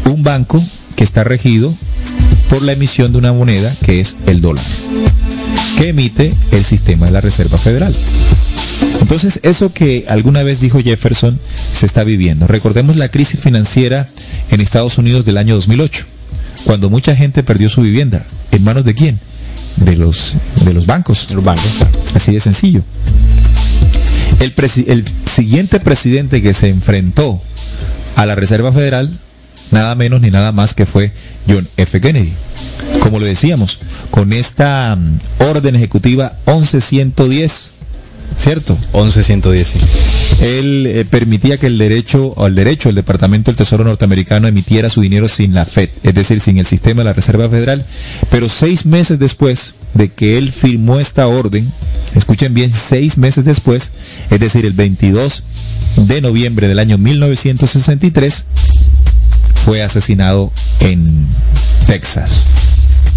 un 0.06 0.22
banco 0.22 0.62
que 0.96 1.04
está 1.04 1.24
regido 1.24 1.72
por 2.50 2.62
la 2.62 2.72
emisión 2.72 3.12
de 3.12 3.18
una 3.18 3.32
moneda 3.32 3.72
que 3.84 4.00
es 4.00 4.16
el 4.26 4.40
dólar, 4.40 4.64
que 5.78 5.88
emite 5.90 6.32
el 6.50 6.64
sistema 6.64 7.06
de 7.06 7.12
la 7.12 7.20
Reserva 7.20 7.56
Federal. 7.56 7.94
Entonces, 9.00 9.40
eso 9.42 9.72
que 9.72 10.04
alguna 10.08 10.42
vez 10.42 10.60
dijo 10.60 10.80
Jefferson 10.80 11.38
se 11.74 11.86
está 11.86 12.04
viviendo. 12.04 12.46
Recordemos 12.46 12.96
la 12.96 13.08
crisis 13.08 13.40
financiera 13.40 14.06
en 14.50 14.60
Estados 14.60 14.98
Unidos 14.98 15.24
del 15.24 15.38
año 15.38 15.54
2008, 15.54 16.04
cuando 16.64 16.90
mucha 16.90 17.14
gente 17.14 17.42
perdió 17.42 17.68
su 17.68 17.82
vivienda. 17.82 18.24
¿En 18.50 18.64
manos 18.64 18.84
de 18.84 18.94
quién? 18.94 19.18
De 19.76 19.96
los, 19.96 20.34
de 20.64 20.74
los 20.74 20.86
bancos. 20.86 21.30
Los 21.30 21.44
bancos. 21.44 21.78
Así 22.14 22.32
de 22.32 22.40
sencillo. 22.40 22.82
El, 24.40 24.52
el 24.86 25.04
siguiente 25.30 25.80
presidente 25.80 26.42
que 26.42 26.54
se 26.54 26.68
enfrentó 26.68 27.40
a 28.16 28.26
la 28.26 28.34
Reserva 28.34 28.72
Federal, 28.72 29.10
nada 29.70 29.94
menos 29.94 30.20
ni 30.20 30.30
nada 30.30 30.52
más 30.52 30.74
que 30.74 30.86
fue 30.86 31.12
John 31.48 31.66
F. 31.76 32.00
Kennedy. 32.00 32.32
Como 33.00 33.18
lo 33.18 33.24
decíamos, 33.24 33.78
con 34.10 34.32
esta 34.32 34.96
um, 34.98 35.18
orden 35.48 35.76
ejecutiva 35.76 36.36
11110 36.46 37.72
¿cierto? 38.36 38.76
11.110. 38.92 39.66
Él 40.42 40.86
eh, 40.88 41.04
permitía 41.08 41.56
que 41.56 41.68
el 41.68 41.78
derecho, 41.78 42.34
o 42.36 42.48
el 42.48 42.56
derecho 42.56 42.88
del 42.88 42.96
Departamento 42.96 43.50
del 43.50 43.56
Tesoro 43.56 43.84
norteamericano 43.84 44.48
emitiera 44.48 44.90
su 44.90 45.00
dinero 45.00 45.28
sin 45.28 45.54
la 45.54 45.64
FED, 45.64 45.88
es 46.02 46.14
decir, 46.14 46.40
sin 46.40 46.58
el 46.58 46.66
sistema 46.66 47.02
de 47.02 47.04
la 47.04 47.12
Reserva 47.12 47.48
Federal, 47.48 47.84
pero 48.28 48.48
seis 48.48 48.84
meses 48.84 49.20
después 49.20 49.74
de 49.94 50.08
que 50.08 50.38
él 50.38 50.50
firmó 50.50 50.98
esta 50.98 51.28
orden, 51.28 51.70
escuchen 52.16 52.54
bien, 52.54 52.72
seis 52.74 53.18
meses 53.18 53.44
después, 53.44 53.92
es 54.30 54.40
decir, 54.40 54.66
el 54.66 54.72
22 54.72 55.44
de 56.08 56.20
noviembre 56.20 56.66
del 56.66 56.80
año 56.80 56.98
1963, 56.98 58.44
fue 59.64 59.80
asesinado 59.84 60.50
en 60.80 61.04
Texas. 61.86 62.62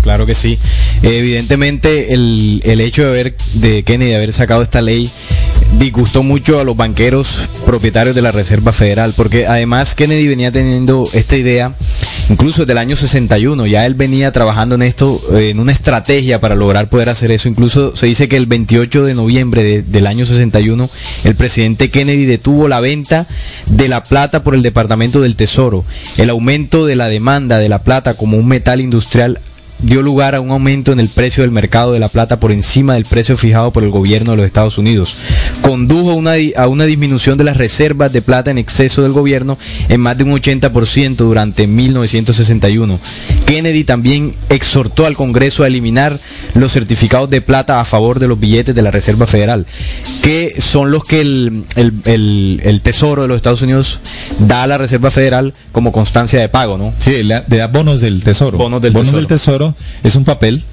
Claro 0.03 0.27
que 0.27 0.35
sí. 0.35 0.59
Evidentemente 1.01 2.13
el, 2.13 2.61
el 2.63 2.79
hecho 2.81 3.01
de 3.01 3.09
haber 3.09 3.35
de 3.55 3.81
Kennedy 3.81 4.13
haber 4.13 4.31
sacado 4.31 4.61
esta 4.61 4.83
ley 4.83 5.09
disgustó 5.79 6.23
mucho 6.23 6.59
a 6.59 6.63
los 6.63 6.77
banqueros 6.77 7.41
propietarios 7.65 8.15
de 8.15 8.21
la 8.21 8.31
Reserva 8.31 8.71
Federal, 8.71 9.13
porque 9.15 9.47
además 9.47 9.95
Kennedy 9.95 10.27
venía 10.27 10.51
teniendo 10.51 11.07
esta 11.13 11.35
idea 11.35 11.73
incluso 12.29 12.61
desde 12.61 12.73
el 12.73 12.79
año 12.79 12.95
61, 12.95 13.65
ya 13.67 13.85
él 13.85 13.93
venía 13.93 14.31
trabajando 14.31 14.75
en 14.75 14.81
esto, 14.81 15.19
en 15.37 15.59
una 15.59 15.71
estrategia 15.71 16.39
para 16.39 16.55
lograr 16.55 16.89
poder 16.89 17.09
hacer 17.09 17.31
eso, 17.31 17.49
incluso 17.49 17.95
se 17.95 18.07
dice 18.07 18.27
que 18.27 18.37
el 18.37 18.45
28 18.45 19.03
de 19.03 19.13
noviembre 19.13 19.83
del 19.83 20.07
año 20.07 20.25
61 20.25 20.89
el 21.25 21.35
presidente 21.35 21.89
Kennedy 21.89 22.25
detuvo 22.25 22.67
la 22.67 22.79
venta 22.79 23.27
de 23.67 23.87
la 23.87 24.03
plata 24.03 24.43
por 24.43 24.55
el 24.55 24.61
Departamento 24.61 25.21
del 25.21 25.35
Tesoro, 25.35 25.85
el 26.17 26.29
aumento 26.29 26.85
de 26.85 26.95
la 26.95 27.07
demanda 27.07 27.59
de 27.59 27.69
la 27.69 27.79
plata 27.79 28.15
como 28.15 28.37
un 28.37 28.47
metal 28.47 28.81
industrial 28.81 29.39
dio 29.79 30.01
lugar 30.01 30.35
a 30.35 30.41
un 30.41 30.51
aumento 30.51 30.91
en 30.91 30.99
el 30.99 31.09
precio 31.09 31.43
del 31.43 31.51
mercado 31.51 31.93
de 31.93 31.99
la 31.99 32.09
plata 32.09 32.39
por 32.39 32.51
encima 32.51 32.93
del 32.93 33.05
precio 33.05 33.37
fijado 33.37 33.71
por 33.71 33.83
el 33.83 33.89
gobierno 33.89 34.31
de 34.31 34.37
los 34.37 34.45
Estados 34.45 34.77
Unidos. 34.77 35.15
Condujo 35.61 36.21
a 36.55 36.67
una 36.67 36.85
disminución 36.85 37.37
de 37.37 37.43
las 37.43 37.57
reservas 37.57 38.13
de 38.13 38.21
plata 38.21 38.51
en 38.51 38.57
exceso 38.57 39.01
del 39.01 39.11
gobierno 39.11 39.57
en 39.89 40.01
más 40.01 40.17
de 40.17 40.23
un 40.23 40.31
80% 40.31 41.15
durante 41.15 41.67
1961. 41.67 42.99
Kennedy 43.45 43.83
también 43.83 44.33
exhortó 44.49 45.05
al 45.05 45.15
Congreso 45.15 45.63
a 45.63 45.67
eliminar 45.67 46.17
los 46.53 46.71
certificados 46.71 47.29
de 47.29 47.41
plata 47.41 47.79
a 47.79 47.85
favor 47.85 48.19
de 48.19 48.27
los 48.27 48.39
billetes 48.39 48.73
de 48.73 48.81
la 48.81 48.91
Reserva 48.91 49.27
Federal, 49.27 49.65
que 50.21 50.55
son 50.59 50.91
los 50.91 51.03
que 51.03 51.21
el, 51.21 52.81
Tesoro 52.83 53.23
de 53.23 53.27
los 53.27 53.35
Estados 53.35 53.61
Unidos 53.61 53.99
da 54.39 54.63
a 54.63 54.67
la 54.67 54.77
Reserva 54.77 55.11
Federal 55.11 55.53
como 55.71 55.91
constancia 55.91 56.39
de 56.39 56.49
pago, 56.49 56.77
¿no? 56.77 56.93
Sí, 56.99 57.23
le 57.23 57.41
da 57.41 57.67
bonos 57.67 58.01
del 58.01 58.23
Tesoro. 58.23 58.57
Bonos 58.57 58.81
del 58.81 58.93
Del 58.93 59.27
tesoro 59.27 59.64
es 60.03 60.15
un 60.15 60.25
papel 60.25 60.63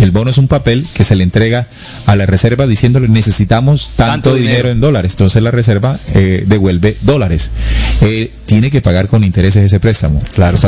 el 0.00 0.10
bono 0.10 0.30
es 0.30 0.38
un 0.38 0.48
papel 0.48 0.84
que 0.94 1.04
se 1.04 1.14
le 1.14 1.22
entrega 1.22 1.68
a 2.06 2.16
la 2.16 2.26
reserva 2.26 2.66
diciéndole 2.66 3.08
necesitamos 3.08 3.90
tanto, 3.96 4.34
dinero. 4.34 4.70
en 4.70 4.80
dólares. 4.80 5.12
Entonces 5.12 5.40
la 5.42 5.50
reserva 5.50 5.96
eh, 6.14 6.44
devuelve 6.46 6.96
dólares. 7.02 7.50
Eh, 8.00 8.30
tiene 8.46 8.70
que 8.70 8.80
pagar 8.80 9.06
con 9.06 9.22
intereses 9.22 9.64
ese 9.64 9.78
préstamo. 9.78 10.20
Claro. 10.34 10.58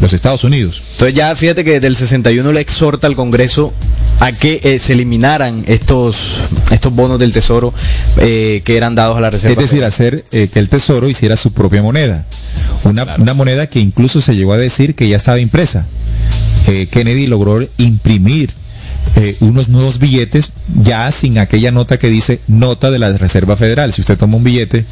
los 0.00 0.12
Estados 0.12 0.42
Unidos. 0.44 0.82
Entonces 0.92 1.14
ya 1.14 1.34
fíjate 1.36 1.64
que 1.64 1.74
desde 1.74 1.86
el 1.86 1.96
61 1.96 2.52
le 2.52 2.60
exhorta 2.60 3.06
al 3.06 3.14
Congreso 3.14 3.72
a 4.18 4.32
que 4.32 4.60
eh, 4.64 4.78
se 4.78 4.94
eliminaran 4.94 5.64
estos, 5.68 6.38
estos 6.72 6.92
bonos 6.92 7.18
del 7.18 7.32
Tesoro 7.32 7.72
que 8.16 8.62
eran 8.66 8.94
dados 8.94 9.16
a 9.16 9.20
la 9.20 9.30
reserva. 9.30 9.52
Es 9.52 9.70
decir, 9.70 9.84
hacer 9.84 10.24
que 10.24 10.58
el 10.58 10.68
Tesoro 10.68 11.08
hiciera 11.08 11.36
su 11.36 11.52
propia 11.52 11.82
moneda. 11.82 12.24
Una, 12.84 13.16
una 13.18 13.34
moneda 13.34 13.68
que 13.68 13.78
incluso 13.78 14.20
se 14.20 14.34
llegó 14.34 14.52
a 14.52 14.58
decir 14.58 14.94
que 14.94 15.08
ya 15.08 15.16
estaba 15.16 15.38
impresa. 15.38 15.86
Kennedy 16.90 17.26
logró 17.26 17.66
imprimir 17.78 18.50
eh, 19.16 19.36
unos 19.40 19.68
nuevos 19.68 19.98
billetes 19.98 20.52
ya 20.74 21.10
sin 21.12 21.38
aquella 21.38 21.70
nota 21.70 21.98
que 21.98 22.08
dice 22.08 22.40
nota 22.48 22.90
de 22.90 22.98
la 22.98 23.12
Reserva 23.12 23.56
Federal. 23.56 23.92
Si 23.92 24.00
usted 24.00 24.16
toma 24.16 24.36
un 24.36 24.44
billete 24.44 24.84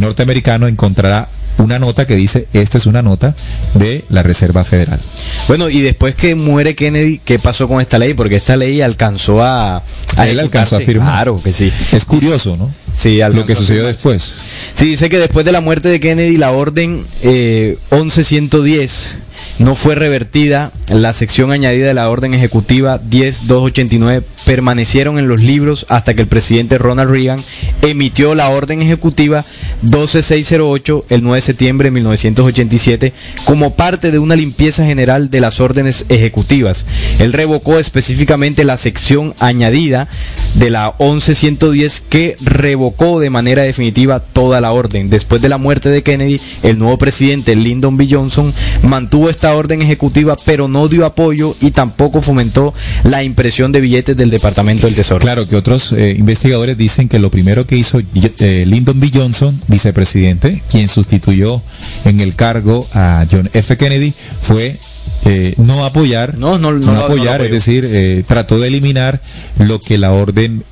norteamericano 0.00 0.68
encontrará 0.68 1.28
una 1.58 1.78
nota 1.78 2.06
que 2.06 2.14
dice 2.14 2.46
esta 2.52 2.78
es 2.78 2.86
una 2.86 3.00
nota 3.00 3.34
de 3.74 4.04
la 4.10 4.22
Reserva 4.22 4.64
Federal. 4.64 5.00
Bueno, 5.48 5.70
y 5.70 5.80
después 5.80 6.14
que 6.14 6.34
muere 6.34 6.74
Kennedy, 6.74 7.20
¿qué 7.24 7.38
pasó 7.38 7.66
con 7.66 7.80
esta 7.80 7.98
ley? 7.98 8.12
Porque 8.12 8.36
esta 8.36 8.56
ley 8.56 8.82
alcanzó 8.82 9.42
a... 9.42 9.82
a 10.16 10.28
Él 10.28 10.40
alcanzó 10.40 10.76
a 10.76 10.80
firmar. 10.80 11.12
Claro 11.12 11.36
que 11.42 11.52
sí. 11.52 11.72
Es 11.92 12.04
curioso, 12.04 12.56
¿no? 12.56 12.70
Sí, 12.92 13.18
lo 13.32 13.46
que 13.46 13.54
sucedió 13.54 13.86
después. 13.86 14.34
Sí, 14.74 14.86
dice 14.86 15.08
que 15.08 15.18
después 15.18 15.46
de 15.46 15.52
la 15.52 15.60
muerte 15.60 15.88
de 15.88 16.00
Kennedy, 16.00 16.36
la 16.36 16.50
orden 16.50 17.04
eh, 17.22 17.78
11110 17.90 19.16
no 19.58 19.74
fue 19.74 19.94
revertida. 19.94 20.72
La 20.88 21.12
sección 21.12 21.52
añadida 21.52 21.86
de 21.86 21.94
la 21.94 22.10
orden 22.10 22.34
ejecutiva 22.34 22.98
10289 22.98 24.24
permanecieron 24.44 25.18
en 25.18 25.28
los 25.28 25.40
libros 25.40 25.86
hasta 25.88 26.14
que 26.14 26.22
el 26.22 26.28
presidente 26.28 26.78
Ronald 26.78 27.10
Reagan 27.10 27.40
emitió 27.82 28.34
la 28.34 28.50
orden 28.50 28.82
ejecutiva 28.82 29.44
12608 29.82 31.06
el 31.08 31.22
9 31.22 31.36
de 31.36 31.42
septiembre 31.42 31.86
de 31.88 31.92
1987 31.92 33.12
como 33.44 33.74
parte 33.74 34.10
de 34.10 34.18
una 34.18 34.36
limpieza 34.36 34.84
general 34.84 35.30
de 35.30 35.40
las 35.40 35.60
órdenes 35.60 36.06
ejecutivas. 36.08 36.84
Él 37.18 37.32
revocó 37.32 37.78
específicamente 37.78 38.64
la 38.64 38.76
sección 38.76 39.34
añadida 39.40 40.08
de 40.54 40.70
la 40.70 40.94
11110 40.98 42.02
que 42.08 42.36
revocó 42.42 43.20
de 43.20 43.30
manera 43.30 43.62
definitiva 43.62 44.20
toda 44.20 44.60
la 44.60 44.72
orden. 44.72 45.10
Después 45.10 45.42
de 45.42 45.48
la 45.48 45.58
muerte 45.58 45.88
de 45.88 46.02
Kennedy, 46.02 46.40
el 46.62 46.78
nuevo 46.78 46.98
presidente 46.98 47.56
Lyndon 47.56 47.96
B. 47.96 48.06
Johnson 48.10 48.52
mantuvo 48.82 49.23
esta 49.28 49.54
orden 49.54 49.82
ejecutiva 49.82 50.36
pero 50.44 50.68
no 50.68 50.88
dio 50.88 51.06
apoyo 51.06 51.54
y 51.60 51.70
tampoco 51.70 52.22
fomentó 52.22 52.74
la 53.04 53.22
impresión 53.22 53.72
de 53.72 53.80
billetes 53.80 54.16
del 54.16 54.30
Departamento 54.30 54.86
del 54.86 54.94
Tesoro. 54.94 55.20
Claro 55.20 55.48
que 55.48 55.56
otros 55.56 55.92
eh, 55.92 56.14
investigadores 56.18 56.76
dicen 56.76 57.08
que 57.08 57.18
lo 57.18 57.30
primero 57.30 57.66
que 57.66 57.76
hizo 57.76 58.00
eh, 58.00 58.64
Lyndon 58.66 59.00
B. 59.00 59.10
Johnson, 59.12 59.58
vicepresidente, 59.68 60.62
quien 60.70 60.88
sustituyó 60.88 61.60
en 62.04 62.20
el 62.20 62.34
cargo 62.34 62.86
a 62.94 63.26
John 63.30 63.48
F. 63.52 63.76
Kennedy, 63.76 64.12
fue 64.42 64.76
eh, 65.24 65.54
no 65.58 65.84
apoyar, 65.84 66.38
no, 66.38 66.58
no, 66.58 66.70
apoyar, 66.98 67.40
es 67.42 67.50
decir, 67.50 68.24
trató 68.26 68.58
de 68.58 68.68
eliminar 68.68 69.20
lo 69.58 69.80
que 69.80 69.98
la 69.98 70.12
orden 70.12 70.62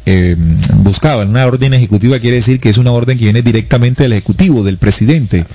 buscaba. 0.76 1.24
Una 1.24 1.46
orden 1.46 1.74
ejecutiva 1.74 2.18
quiere 2.18 2.36
decir 2.36 2.60
que 2.60 2.68
es 2.68 2.78
una 2.78 2.92
orden 2.92 3.18
que 3.18 3.24
viene 3.24 3.42
directamente 3.42 4.02
del 4.02 4.12
ejecutivo, 4.12 4.62
del 4.64 4.78
presidente. 4.78 5.46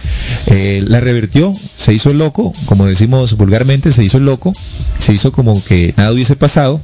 la 0.47 0.99
revertió, 0.99 1.53
se 1.53 1.93
hizo 1.93 2.11
el 2.11 2.17
loco, 2.17 2.53
como 2.65 2.85
decimos 2.85 3.37
vulgarmente, 3.37 3.91
se 3.91 4.03
hizo 4.03 4.17
el 4.17 4.25
loco, 4.25 4.53
se 4.99 5.13
hizo 5.13 5.31
como 5.31 5.63
que 5.63 5.93
nada 5.97 6.11
hubiese 6.11 6.35
pasado 6.35 6.81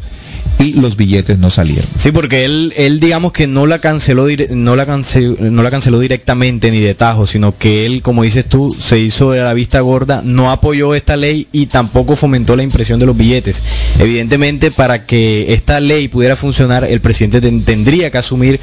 y 0.60 0.74
los 0.74 0.96
billetes 0.96 1.40
no 1.40 1.50
salieron. 1.50 1.86
Sí, 1.98 2.12
porque 2.12 2.46
él, 2.46 2.74
él 2.78 3.00
digamos 3.00 3.34
que 3.34 3.48
no 3.48 3.66
la 3.66 3.80
canceló, 3.80 4.28
no 4.52 4.76
la 4.76 4.86
canceló, 4.86 5.36
no 5.40 5.64
la 5.64 5.70
canceló 5.70 6.00
directamente 6.00 6.72
ni 6.72 6.80
de 6.80 6.94
tajo, 6.94 7.28
sino 7.28 7.58
que 7.58 7.86
él, 7.86 8.02
como 8.02 8.24
dices 8.24 8.46
tú, 8.46 8.72
se 8.72 9.00
hizo 9.00 9.32
de 9.32 9.40
la 9.40 9.54
vista 9.54 9.80
gorda, 9.82 10.22
no 10.24 10.52
apoyó 10.52 10.96
esta 10.96 11.18
ley 11.18 11.48
y 11.52 11.66
tampoco 11.66 12.16
fomentó 12.16 12.56
la 12.56 12.64
impresión 12.64 13.00
de 13.00 13.06
los 13.06 13.18
billetes. 13.18 13.62
Evidentemente, 14.00 14.72
para 14.72 15.06
que 15.06 15.54
esta 15.54 15.80
ley 15.80 16.08
pudiera 16.08 16.36
funcionar, 16.36 16.86
el 16.86 17.02
presidente 17.02 17.42
tendría 17.42 18.10
que 18.10 18.18
asumir 18.18 18.60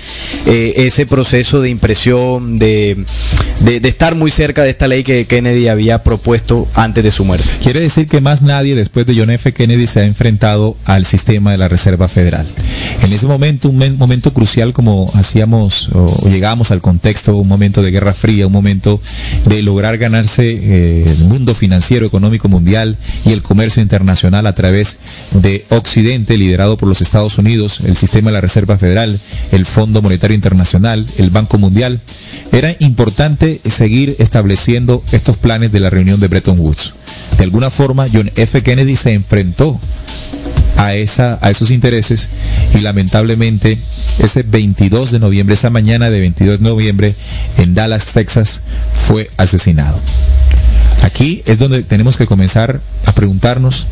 eh, 0.46 0.74
ese 0.76 1.06
proceso 1.06 1.60
de 1.60 1.70
impresión, 1.70 2.58
de, 2.58 3.04
de, 3.60 3.80
de 3.80 3.88
estar 3.88 4.14
muy 4.14 4.30
cerca 4.30 4.62
de 4.62 4.70
esta 4.70 4.88
ley 4.88 5.02
que 5.02 5.26
Kennedy 5.26 5.68
había 5.68 6.02
propuesto 6.02 6.68
antes 6.74 7.04
de 7.04 7.10
su 7.10 7.24
muerte. 7.24 7.48
Quiere 7.62 7.80
decir 7.80 8.06
que 8.06 8.20
más 8.20 8.42
nadie 8.42 8.74
después 8.74 9.06
de 9.06 9.14
John 9.16 9.30
F. 9.30 9.52
Kennedy 9.52 9.86
se 9.86 10.00
ha 10.00 10.04
enfrentado 10.04 10.76
al 10.84 11.04
sistema 11.04 11.52
de 11.52 11.58
la 11.58 11.68
Reserva 11.70 12.08
Federal. 12.08 12.46
En 13.02 13.12
ese 13.12 13.26
momento, 13.26 13.68
un 13.68 13.98
momento 13.98 14.32
crucial 14.32 14.72
como 14.72 15.10
hacíamos 15.14 15.88
o 15.92 16.28
llegamos 16.28 16.70
al 16.70 16.80
contexto, 16.80 17.36
un 17.36 17.48
momento 17.48 17.82
de 17.82 17.90
guerra 17.90 18.12
fría, 18.12 18.46
un 18.46 18.52
momento 18.52 19.00
de 19.46 19.62
lograr 19.62 19.96
ganarse 19.98 20.50
eh, 20.50 21.04
el 21.06 21.24
mundo 21.24 21.54
financiero, 21.54 22.06
económico 22.06 22.48
mundial 22.48 22.96
y 23.24 23.32
el 23.32 23.42
comercio 23.42 23.82
internacional 23.82 24.46
a 24.46 24.54
través 24.54 24.98
de 25.32 25.64
Occidente, 25.70 26.36
liderado 26.36 26.76
por 26.76 26.88
los 26.88 27.00
Estados 27.00 27.38
Unidos, 27.38 27.80
el 27.84 27.96
sistema 27.96 28.30
de 28.30 28.34
la 28.34 28.40
Reserva 28.40 28.76
Federal, 28.76 29.18
el 29.52 29.66
Fondo 29.66 30.02
Monetario 30.02 30.34
Internacional, 30.34 31.06
el 31.18 31.30
Banco 31.30 31.58
Mundial, 31.58 32.00
era 32.52 32.74
importante 32.80 33.60
seguir 33.68 34.16
estableciendo 34.18 35.02
estos 35.12 35.36
planes 35.36 35.72
de 35.72 35.80
la 35.80 35.90
reunión 35.90 36.20
de 36.20 36.28
Bretton 36.28 36.58
Woods. 36.58 36.94
De 37.38 37.44
alguna 37.44 37.70
forma, 37.70 38.06
John 38.12 38.30
F. 38.36 38.62
Kennedy 38.62 38.96
se 38.96 39.12
enfrentó 39.12 39.80
a, 40.80 40.94
esa, 40.94 41.38
a 41.42 41.50
esos 41.50 41.70
intereses 41.70 42.28
y 42.74 42.80
lamentablemente 42.80 43.76
ese 44.22 44.42
22 44.42 45.10
de 45.10 45.18
noviembre, 45.18 45.54
esa 45.54 45.68
mañana 45.68 46.08
de 46.08 46.20
22 46.20 46.60
de 46.60 46.68
noviembre 46.68 47.14
en 47.58 47.74
Dallas, 47.74 48.06
Texas, 48.06 48.62
fue 48.90 49.30
asesinado. 49.36 50.00
Aquí 51.02 51.42
es 51.44 51.58
donde 51.58 51.82
tenemos 51.82 52.16
que 52.16 52.26
comenzar 52.26 52.80
a 53.04 53.12
preguntarnos 53.12 53.88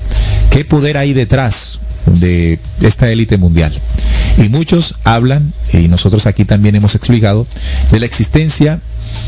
qué 0.51 0.65
poder 0.65 0.97
hay 0.97 1.13
detrás 1.13 1.79
de 2.07 2.59
esta 2.81 3.11
élite 3.11 3.37
mundial. 3.37 3.73
Y 4.39 4.49
muchos 4.49 4.95
hablan, 5.05 5.53
y 5.73 5.89
nosotros 5.89 6.27
aquí 6.27 6.47
también 6.47 6.75
hemos 6.75 6.95
explicado, 6.95 7.47
de 7.91 8.01
la 8.01 8.07
existencia 8.07 8.81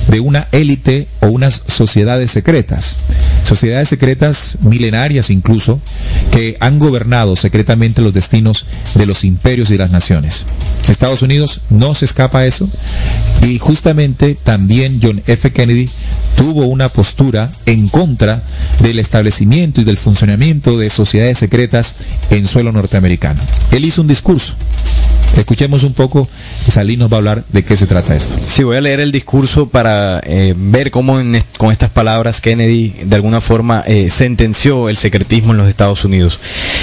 de 0.08 0.20
una 0.20 0.48
élite 0.52 1.06
o 1.20 1.26
unas 1.26 1.62
sociedades 1.66 2.30
secretas. 2.30 2.96
Sociedades 3.44 3.88
secretas 3.88 4.58
milenarias 4.60 5.30
incluso, 5.30 5.80
que 6.32 6.56
han 6.60 6.78
gobernado 6.78 7.36
secretamente 7.36 8.02
los 8.02 8.14
destinos 8.14 8.66
de 8.94 9.06
los 9.06 9.24
imperios 9.24 9.70
y 9.70 9.78
las 9.78 9.90
naciones. 9.90 10.44
Estados 10.88 11.22
Unidos 11.22 11.60
no 11.70 11.94
se 11.94 12.04
escapa 12.04 12.40
a 12.40 12.46
eso 12.46 12.68
y 13.42 13.58
justamente 13.58 14.34
también 14.34 15.00
John 15.02 15.22
F. 15.26 15.50
Kennedy 15.52 15.88
tuvo 16.36 16.66
una 16.66 16.88
postura 16.88 17.50
en 17.66 17.88
contra 17.88 18.42
del 18.82 18.98
establecimiento 18.98 19.80
y 19.80 19.84
del 19.84 19.96
funcionamiento 19.96 20.78
de 20.78 20.90
sociedades 20.90 21.38
secretas 21.38 21.94
en 22.30 22.46
suelo 22.46 22.72
norteamericano. 22.72 23.40
Él 23.70 23.84
hizo 23.84 24.02
un 24.02 24.08
discurso 24.08 24.54
Escuchemos 25.36 25.84
un 25.84 25.94
poco 25.94 26.28
y 26.66 26.70
Salí 26.70 26.96
nos 26.96 27.10
va 27.10 27.16
a 27.16 27.18
hablar 27.18 27.44
de 27.48 27.64
qué 27.64 27.76
se 27.76 27.86
trata 27.86 28.14
esto. 28.14 28.36
Sí, 28.46 28.62
voy 28.62 28.76
a 28.76 28.80
leer 28.80 29.00
el 29.00 29.12
discurso 29.12 29.68
para 29.68 30.20
eh, 30.24 30.54
ver 30.56 30.90
cómo 30.90 31.18
con 31.56 31.72
estas 31.72 31.90
palabras 31.90 32.40
Kennedy 32.40 32.94
de 33.04 33.16
alguna 33.16 33.40
forma 33.40 33.82
eh, 33.86 34.10
sentenció 34.10 34.88
el 34.88 34.96
secretismo 34.96 35.52
en 35.52 35.58
los 35.58 35.68
Estados 35.68 36.04
Unidos. 36.04 36.38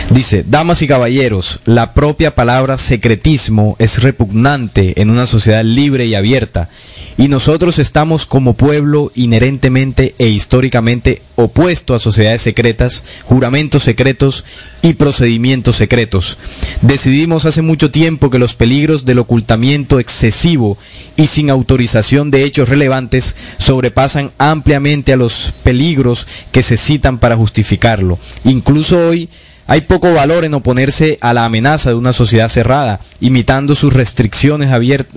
Dice, 0.09 0.43
damas 0.47 0.81
y 0.81 0.87
caballeros, 0.87 1.61
la 1.65 1.93
propia 1.93 2.35
palabra 2.35 2.77
secretismo 2.77 3.75
es 3.79 4.01
repugnante 4.01 5.01
en 5.01 5.09
una 5.09 5.25
sociedad 5.25 5.63
libre 5.63 6.05
y 6.05 6.15
abierta 6.15 6.69
y 7.17 7.27
nosotros 7.29 7.79
estamos 7.79 8.25
como 8.25 8.53
pueblo 8.53 9.11
inherentemente 9.15 10.13
e 10.19 10.27
históricamente 10.27 11.23
opuesto 11.35 11.95
a 11.95 11.99
sociedades 11.99 12.43
secretas, 12.43 13.03
juramentos 13.25 13.83
secretos 13.83 14.45
y 14.83 14.93
procedimientos 14.93 15.75
secretos. 15.75 16.37
Decidimos 16.81 17.45
hace 17.45 17.63
mucho 17.63 17.89
tiempo 17.89 18.29
que 18.29 18.39
los 18.39 18.53
peligros 18.53 19.03
del 19.05 19.19
ocultamiento 19.19 19.99
excesivo 19.99 20.77
y 21.15 21.27
sin 21.27 21.49
autorización 21.49 22.29
de 22.29 22.43
hechos 22.43 22.69
relevantes 22.69 23.35
sobrepasan 23.57 24.31
ampliamente 24.37 25.13
a 25.13 25.17
los 25.17 25.53
peligros 25.63 26.27
que 26.51 26.61
se 26.61 26.77
citan 26.77 27.17
para 27.17 27.35
justificarlo. 27.35 28.19
Incluso 28.43 29.09
hoy 29.09 29.29
hay 29.69 29.81
poco 29.81 30.13
valor 30.13 30.45
en 30.45 30.53
oponerse 30.53 31.17
a 31.19 31.33
la 31.33 31.43
amenaza 31.43 31.89
de 31.89 31.95
una 31.97 32.13
sociedad 32.13 32.47
cerrada, 32.47 33.01
imitando 33.19 33.75
sus 33.75 33.93
restricciones 33.93 34.71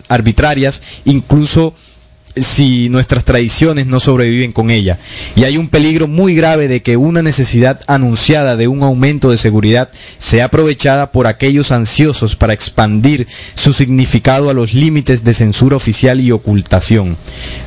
arbitrarias, 0.09 0.82
incluso 1.05 1.74
si 2.36 2.88
nuestras 2.88 3.24
tradiciones 3.24 3.86
no 3.86 4.00
sobreviven 4.00 4.52
con 4.52 4.70
ella. 4.70 4.98
Y 5.36 5.44
hay 5.44 5.56
un 5.56 5.68
peligro 5.68 6.08
muy 6.08 6.34
grave 6.34 6.68
de 6.68 6.82
que 6.82 6.96
una 6.96 7.22
necesidad 7.22 7.80
anunciada 7.86 8.56
de 8.56 8.68
un 8.68 8.82
aumento 8.82 9.30
de 9.30 9.38
seguridad 9.38 9.90
sea 10.18 10.46
aprovechada 10.46 11.12
por 11.12 11.26
aquellos 11.26 11.72
ansiosos 11.72 12.36
para 12.36 12.52
expandir 12.52 13.26
su 13.54 13.72
significado 13.72 14.50
a 14.50 14.54
los 14.54 14.74
límites 14.74 15.24
de 15.24 15.34
censura 15.34 15.76
oficial 15.76 16.20
y 16.20 16.32
ocultación. 16.32 17.16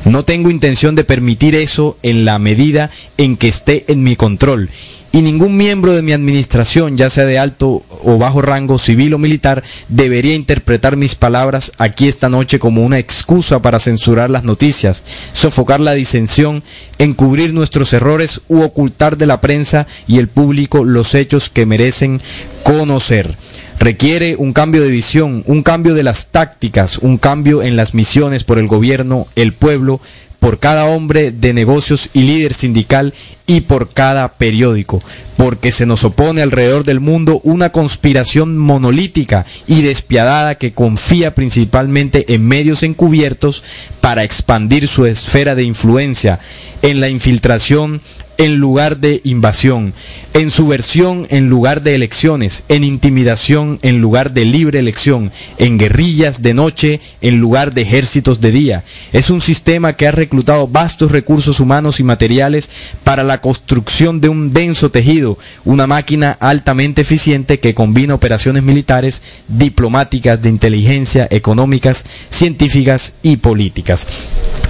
No 0.04 0.24
tengo 0.24 0.50
intención 0.50 0.94
de 0.94 1.04
permitir 1.04 1.54
eso 1.54 1.96
en 2.02 2.24
la 2.24 2.38
medida 2.38 2.90
en 3.18 3.36
que 3.36 3.48
esté 3.48 3.84
en 3.88 4.02
mi 4.02 4.16
control 4.16 4.70
y 5.14 5.22
ningún 5.22 5.56
miembro 5.56 5.92
de 5.92 6.02
mi 6.02 6.12
administración, 6.12 6.96
ya 6.96 7.08
sea 7.08 7.24
de 7.24 7.38
alto 7.38 7.84
o 8.02 8.18
bajo 8.18 8.42
rango 8.42 8.78
civil 8.78 9.14
o 9.14 9.18
militar, 9.18 9.62
debería 9.88 10.34
interpretar 10.34 10.96
mis 10.96 11.14
palabras 11.14 11.70
aquí 11.78 12.08
esta 12.08 12.28
noche 12.28 12.58
como 12.58 12.82
una 12.82 12.98
excusa 12.98 13.62
para 13.62 13.78
censurar 13.78 14.28
las 14.28 14.42
noticias, 14.42 15.04
sofocar 15.32 15.78
la 15.78 15.92
disensión, 15.92 16.64
encubrir 16.98 17.54
nuestros 17.54 17.92
errores 17.92 18.40
u 18.48 18.62
ocultar 18.62 19.16
de 19.16 19.26
la 19.26 19.40
prensa 19.40 19.86
y 20.08 20.18
el 20.18 20.26
público 20.26 20.82
los 20.82 21.14
hechos 21.14 21.48
que 21.48 21.64
merecen 21.64 22.20
conocer. 22.64 23.36
Requiere 23.78 24.34
un 24.34 24.52
cambio 24.52 24.82
de 24.82 24.90
visión, 24.90 25.44
un 25.46 25.62
cambio 25.62 25.94
de 25.94 26.02
las 26.02 26.32
tácticas, 26.32 26.98
un 26.98 27.18
cambio 27.18 27.62
en 27.62 27.76
las 27.76 27.94
misiones 27.94 28.42
por 28.42 28.58
el 28.58 28.66
gobierno, 28.66 29.28
el 29.36 29.52
pueblo, 29.52 30.00
por 30.44 30.58
cada 30.58 30.84
hombre 30.84 31.32
de 31.32 31.54
negocios 31.54 32.10
y 32.12 32.20
líder 32.20 32.52
sindical 32.52 33.14
y 33.46 33.62
por 33.62 33.94
cada 33.94 34.34
periódico, 34.34 35.02
porque 35.38 35.72
se 35.72 35.86
nos 35.86 36.04
opone 36.04 36.42
alrededor 36.42 36.84
del 36.84 37.00
mundo 37.00 37.40
una 37.44 37.72
conspiración 37.72 38.58
monolítica 38.58 39.46
y 39.66 39.80
despiadada 39.80 40.56
que 40.56 40.74
confía 40.74 41.34
principalmente 41.34 42.34
en 42.34 42.46
medios 42.46 42.82
encubiertos 42.82 43.64
para 44.02 44.22
expandir 44.22 44.86
su 44.86 45.06
esfera 45.06 45.54
de 45.54 45.62
influencia, 45.62 46.40
en 46.82 47.00
la 47.00 47.08
infiltración 47.08 48.02
en 48.38 48.56
lugar 48.56 48.98
de 48.98 49.20
invasión, 49.24 49.94
en 50.32 50.50
subversión 50.50 51.26
en 51.30 51.48
lugar 51.48 51.82
de 51.82 51.94
elecciones, 51.94 52.64
en 52.68 52.84
intimidación 52.84 53.78
en 53.82 54.00
lugar 54.00 54.32
de 54.32 54.44
libre 54.44 54.78
elección, 54.78 55.30
en 55.58 55.78
guerrillas 55.78 56.42
de 56.42 56.54
noche 56.54 57.00
en 57.20 57.38
lugar 57.38 57.74
de 57.74 57.82
ejércitos 57.82 58.40
de 58.40 58.50
día. 58.50 58.84
Es 59.12 59.30
un 59.30 59.40
sistema 59.40 59.94
que 59.94 60.06
ha 60.08 60.12
reclutado 60.12 60.66
vastos 60.66 61.12
recursos 61.12 61.60
humanos 61.60 62.00
y 62.00 62.04
materiales 62.04 62.68
para 63.04 63.22
la 63.22 63.40
construcción 63.40 64.20
de 64.20 64.28
un 64.28 64.52
denso 64.52 64.90
tejido, 64.90 65.38
una 65.64 65.86
máquina 65.86 66.32
altamente 66.40 67.02
eficiente 67.02 67.60
que 67.60 67.74
combina 67.74 68.14
operaciones 68.14 68.62
militares, 68.62 69.22
diplomáticas, 69.48 70.40
de 70.42 70.48
inteligencia, 70.48 71.28
económicas, 71.30 72.04
científicas 72.30 73.14
y 73.22 73.36
políticas. 73.36 74.06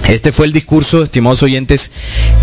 Este 0.07 0.31
fue 0.31 0.45
el 0.45 0.53
discurso, 0.53 1.01
estimados 1.01 1.41
oyentes, 1.41 1.91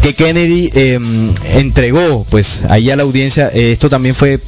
que 0.02 0.14
Kennedy 0.14 0.70
em, 0.74 1.11
entregó, 1.54 2.26
pues, 2.30 2.62
ahí 2.68 2.90
a 2.90 2.96
la 2.96 3.02
audiencia. 3.02 3.50
Eh, 3.54 3.72
esto 3.72 3.88
también 3.88 4.14
fue 4.14 4.38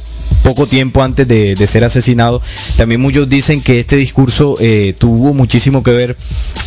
poco 0.43 0.67
tiempo 0.67 1.01
antes 1.03 1.27
de, 1.27 1.55
ser 1.67 1.83
asesinado. 1.83 2.41
También 2.77 3.01
muchos 3.01 3.27
dicen 3.27 3.61
que 3.61 3.79
este 3.79 3.95
discurso 3.95 4.55
eh, 4.59 4.93
tuvo 4.97 5.33
muchísimo 5.33 5.81
que 5.83 5.91
ver 5.91 6.17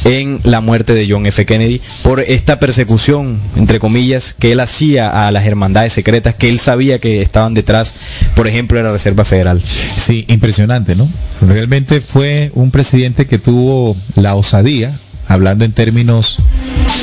en 0.04 0.38
la 0.42 0.60
muerte 0.60 0.94
de 0.94 1.06
John 1.08 1.26
F. 1.26 1.46
Kennedy 1.46 1.80
por 2.02 2.20
esta 2.20 2.58
persecución, 2.58 3.38
entre 3.56 3.78
comillas, 3.78 4.34
que 4.38 4.52
él 4.52 4.60
hacía 4.60 5.26
a 5.26 5.30
las 5.30 5.46
hermandades 5.46 5.92
secretas 5.92 6.34
que 6.34 6.48
él 6.48 6.58
sabía 6.58 6.98
que 6.98 7.22
estaban 7.22 7.54
detrás, 7.54 7.94
por 8.34 8.48
ejemplo, 8.48 8.78
de 8.78 8.84
la 8.84 8.92
Reserva 8.92 9.24
Federal. 9.24 9.62
Sí, 9.62 10.24
impresionante, 10.28 10.96
¿no? 10.96 11.08
Realmente 11.40 12.00
fue 12.00 12.50
un 12.54 12.70
presidente 12.70 13.26
que 13.26 13.38
tuvo 13.38 13.96
la 14.16 14.34
osadía, 14.34 14.92
hablando 15.28 15.64
en 15.64 15.72
términos 15.72 16.38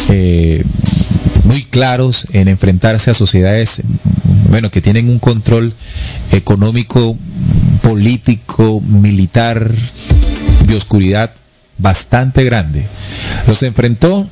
eh, 0.10 0.64
muy 1.46 1.64
claros, 1.64 2.28
en 2.34 2.48
enfrentarse 2.48 3.12
a 3.12 3.14
sociedades 3.14 3.82
bueno, 4.50 4.72
que 4.72 4.82
tienen 4.82 5.10
un 5.10 5.20
control 5.20 5.74
económico, 6.32 7.18
político, 7.82 8.82
militar, 8.82 9.72
de 10.68 10.76
oscuridad 10.76 11.32
bastante 11.78 12.44
grande. 12.44 12.86
Los 13.48 13.64
enfrentó 13.64 14.28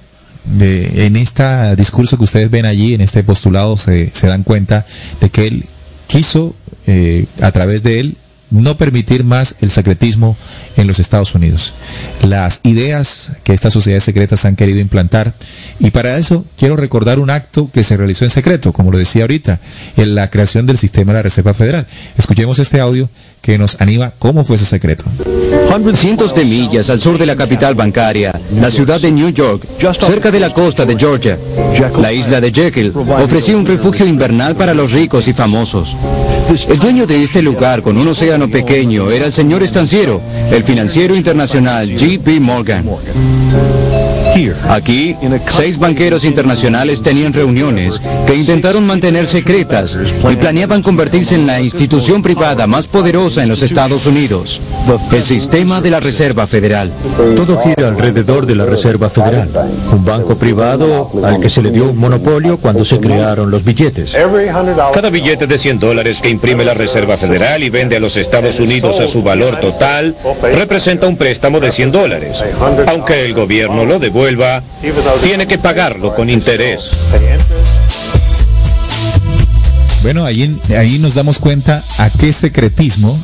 en 0.59 1.15
este 1.15 1.75
discurso 1.75 2.17
que 2.17 2.23
ustedes 2.23 2.49
ven 2.49 2.65
allí, 2.65 2.93
en 2.93 3.01
este 3.01 3.23
postulado, 3.23 3.77
se, 3.77 4.11
dan 4.21 4.43
cuenta 4.43 4.85
de 5.21 5.29
que 5.29 5.47
él 5.47 5.65
quiso, 6.07 6.55
eh, 6.87 7.25
a 7.41 7.51
través 7.51 7.83
de 7.83 7.99
él, 7.99 8.17
no 8.53 8.77
permitir 8.77 9.23
más 9.23 9.55
el 9.61 9.71
secretismo 9.71 10.37
en 10.77 10.87
los 10.87 10.99
Estados 10.99 11.35
Unidos. 11.35 11.73
Las 12.21 12.59
ideas 12.63 13.31
que 13.43 13.53
estas 13.53 13.73
sociedades 13.73 14.03
secretas 14.03 14.45
han 14.45 14.55
querido 14.55 14.79
implantar 14.79 15.33
y 15.79 15.91
para 15.91 16.17
eso 16.17 16.45
quiero 16.57 16.75
recordar 16.75 17.19
un 17.19 17.29
acto 17.29 17.69
que 17.73 17.83
se 17.83 17.97
realizó 17.97 18.23
en 18.23 18.29
secreto, 18.29 18.71
como 18.71 18.91
lo 18.91 18.97
decía 18.97 19.23
ahorita, 19.23 19.59
en 19.97 20.15
la 20.15 20.29
creación 20.29 20.65
del 20.65 20.77
sistema 20.77 21.11
de 21.11 21.19
la 21.19 21.23
Reserva 21.23 21.53
Federal. 21.53 21.85
Escuchemos 22.17 22.59
este 22.59 22.79
audio 22.79 23.09
que 23.41 23.57
nos 23.57 23.81
anima 23.81 24.13
cómo 24.19 24.45
fue 24.45 24.55
ese 24.55 24.65
secreto. 24.65 25.05
Cientos 25.95 26.35
de 26.35 26.45
millas 26.45 26.89
al 26.89 27.01
sur 27.01 27.17
de 27.17 27.25
la 27.25 27.35
capital 27.35 27.73
bancaria, 27.73 28.31
la 28.59 28.69
ciudad 28.69 29.01
de 29.01 29.11
New 29.11 29.29
York, 29.29 29.63
cerca 29.99 30.29
de 30.31 30.39
la 30.39 30.51
costa 30.51 30.85
de 30.85 30.95
Georgia, 30.95 31.37
la 31.99 32.13
isla 32.13 32.39
de 32.39 32.51
Jekyll 32.51 32.93
ofrecía 32.95 33.57
un 33.57 33.65
refugio 33.65 34.05
invernal 34.05 34.55
para 34.55 34.73
los 34.73 34.91
ricos 34.91 35.27
y 35.27 35.33
famosos. 35.33 35.95
El 36.53 36.77
dueño 36.77 37.07
de 37.07 37.23
este 37.23 37.41
lugar 37.41 37.81
con 37.81 37.97
un 37.97 38.07
océano 38.07 38.47
pequeño 38.47 39.09
era 39.09 39.25
el 39.25 39.33
señor 39.33 39.63
estanciero, 39.63 40.21
el 40.51 40.63
financiero 40.63 41.15
internacional 41.15 41.89
G.P. 41.89 42.39
Morgan. 42.39 42.85
Aquí, 44.69 45.15
seis 45.47 45.77
banqueros 45.77 46.23
internacionales 46.23 47.03
tenían 47.03 47.33
reuniones 47.33 48.01
que 48.25 48.33
intentaron 48.33 48.83
mantener 48.83 49.27
secretas 49.27 49.95
y 50.27 50.35
planeaban 50.35 50.81
convertirse 50.81 51.35
en 51.35 51.45
la 51.45 51.61
institución 51.61 52.23
privada 52.23 52.65
más 52.65 52.87
poderosa 52.87 53.43
en 53.43 53.49
los 53.49 53.61
Estados 53.61 54.07
Unidos, 54.07 54.59
el 55.11 55.23
sistema 55.23 55.81
de 55.81 55.91
la 55.91 55.99
Reserva 55.99 56.47
Federal. 56.47 56.91
Todo 57.35 57.61
gira 57.61 57.89
alrededor 57.89 58.47
de 58.47 58.55
la 58.55 58.65
Reserva 58.65 59.07
Federal, 59.07 59.49
un 59.91 60.03
banco 60.03 60.35
privado 60.35 61.11
al 61.23 61.39
que 61.39 61.49
se 61.49 61.61
le 61.61 61.69
dio 61.69 61.91
un 61.91 61.97
monopolio 61.97 62.57
cuando 62.57 62.83
se 62.83 62.97
crearon 62.99 63.51
los 63.51 63.63
billetes. 63.63 64.15
Cada 64.95 65.11
billete 65.11 65.45
de 65.45 65.59
100 65.59 65.79
dólares 65.79 66.19
que 66.19 66.29
imprime 66.29 66.65
la 66.65 66.73
Reserva 66.73 67.17
Federal 67.17 67.61
y 67.63 67.69
vende 67.69 67.97
a 67.97 67.99
los 67.99 68.17
Estados 68.17 68.59
Unidos 68.59 68.99
a 68.99 69.07
su 69.07 69.21
valor 69.21 69.59
total 69.59 70.15
representa 70.55 71.07
un 71.07 71.17
préstamo 71.17 71.59
de 71.59 71.71
100 71.71 71.91
dólares. 71.91 72.43
Aunque 72.87 73.25
el 73.25 73.35
gobierno 73.35 73.85
lo 73.85 73.99
devuelva, 74.23 74.63
tiene 75.21 75.47
que 75.47 75.57
pagarlo 75.57 76.15
con 76.15 76.29
interés. 76.29 76.89
Bueno, 80.01 80.25
ahí, 80.25 80.57
ahí 80.77 80.97
nos 80.99 81.15
damos 81.15 81.39
cuenta 81.39 81.83
a 81.99 82.09
qué 82.09 82.31
secretismo, 82.31 83.17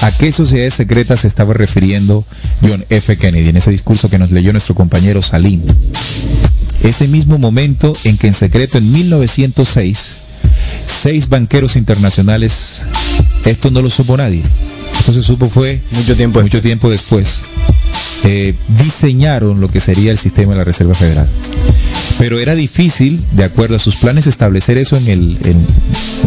a 0.00 0.10
qué 0.12 0.32
sociedades 0.32 0.74
secretas 0.74 1.20
se 1.20 1.28
estaba 1.28 1.52
refiriendo 1.52 2.24
John 2.62 2.86
F. 2.88 3.18
Kennedy 3.18 3.50
en 3.50 3.58
ese 3.58 3.70
discurso 3.70 4.08
que 4.08 4.18
nos 4.18 4.30
leyó 4.30 4.52
nuestro 4.52 4.74
compañero 4.74 5.20
Salim. 5.20 5.62
Ese 6.82 7.06
mismo 7.08 7.36
momento 7.36 7.92
en 8.04 8.16
que 8.16 8.28
en 8.28 8.34
secreto 8.34 8.78
en 8.78 8.90
1906, 8.90 10.12
seis 10.86 11.28
banqueros 11.28 11.76
internacionales, 11.76 12.82
esto 13.44 13.70
no 13.70 13.82
lo 13.82 13.90
supo 13.90 14.16
nadie. 14.16 14.42
Esto 15.08 15.22
se 15.22 15.26
supo 15.26 15.48
fue 15.48 15.80
mucho 15.92 16.14
tiempo 16.16 16.42
mucho 16.42 16.60
tiempo 16.60 16.90
después 16.90 17.40
eh, 18.24 18.54
diseñaron 18.84 19.58
lo 19.58 19.68
que 19.68 19.80
sería 19.80 20.12
el 20.12 20.18
sistema 20.18 20.52
de 20.52 20.58
la 20.58 20.64
Reserva 20.64 20.92
Federal. 20.92 21.26
Pero 22.18 22.38
era 22.38 22.54
difícil, 22.54 23.24
de 23.32 23.44
acuerdo 23.44 23.76
a 23.76 23.78
sus 23.78 23.96
planes, 23.96 24.26
establecer 24.26 24.76
eso 24.76 24.98
en 24.98 25.08
el, 25.08 25.38
en, 25.44 25.64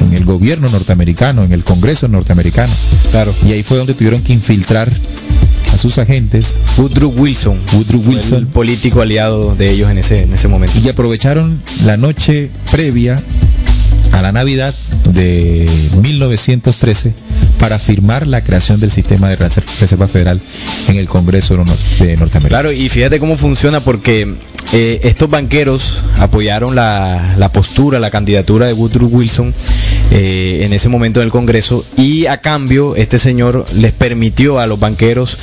en 0.07 0.13
el 0.13 0.25
gobierno 0.25 0.67
norteamericano, 0.69 1.43
en 1.43 1.51
el 1.51 1.63
Congreso 1.63 2.07
norteamericano. 2.07 2.73
Claro. 3.11 3.32
Y 3.45 3.51
ahí 3.51 3.61
fue 3.61 3.77
donde 3.77 3.93
tuvieron 3.93 4.23
que 4.23 4.34
infiltrar 4.34 4.89
a 5.73 5.77
sus 5.77 5.99
agentes. 5.99 6.55
Woodrow 6.77 7.13
Wilson. 7.17 7.59
Woodrow 7.73 8.01
Wilson. 8.01 8.39
El 8.39 8.47
político 8.47 9.01
aliado 9.01 9.53
de 9.55 9.69
ellos 9.69 9.91
en 9.91 9.99
ese, 9.99 10.23
en 10.23 10.34
ese 10.34 10.47
momento. 10.47 10.79
Y 10.84 10.89
aprovecharon 10.89 11.61
la 11.86 11.97
noche 11.97 12.49
previa 12.71 13.17
a 14.12 14.22
la 14.22 14.32
Navidad 14.32 14.74
de 15.14 15.70
1913 16.01 17.14
para 17.59 17.78
firmar 17.80 18.28
la 18.28 18.41
creación 18.41 18.80
del 18.80 18.91
sistema 18.91 19.30
de 19.30 19.36
Reserva 19.36 20.07
Federal 20.07 20.39
en 20.88 20.97
el 20.97 21.07
Congreso 21.07 21.55
de 21.55 22.18
Norteamérica. 22.18 22.47
Claro, 22.47 22.72
y 22.72 22.89
fíjate 22.89 23.20
cómo 23.20 23.38
funciona 23.38 23.80
porque 23.80 24.34
eh, 24.74 25.01
estos 25.03 25.30
banqueros 25.30 26.03
apoyaron 26.20 26.76
la, 26.76 27.49
postura, 27.53 27.99
la 27.99 28.09
candidatura 28.09 28.68
de 28.68 28.74
Woodrow 28.74 29.09
Wilson 29.09 29.53
eh, 30.12 30.62
en 30.64 30.74
ese 30.74 30.89
momento 30.89 31.20
en 31.20 31.26
el 31.26 31.32
Congreso 31.32 31.86
y 31.97 32.26
a 32.26 32.38
cambio 32.38 32.95
este 32.95 33.20
señor 33.20 33.66
les 33.76 33.91
permitió 33.91 34.59
a 34.59 34.68
los 34.68 34.80
banqueros 34.80 35.38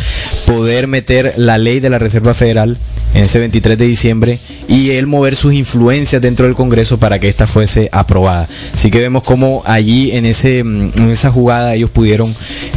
poder 0.47 0.87
meter 0.87 1.35
la 1.37 1.59
ley 1.59 1.81
de 1.81 1.91
la 1.91 1.99
Reserva 1.99 2.33
Federal 2.35 2.77
en 3.15 3.25
ese 3.25 3.39
23 3.39 3.79
de 3.79 3.85
diciembre 3.87 4.39
y 4.69 4.91
él 4.91 5.07
mover 5.07 5.35
sus 5.37 5.55
influencias 5.55 6.21
dentro 6.21 6.47
del 6.47 6.55
Congreso 6.55 6.99
para 6.99 7.19
que 7.19 7.29
esta 7.29 7.47
fuese 7.47 7.89
aprobada. 7.93 8.49
Así 8.73 8.91
que 8.91 9.01
vemos 9.01 9.23
cómo 9.23 9.63
allí 9.65 10.13
en, 10.13 10.27
ese, 10.27 10.61
en 10.61 11.11
esa 11.11 11.31
jugada 11.31 11.75
ellos 11.75 11.91
pudieron 11.91 12.29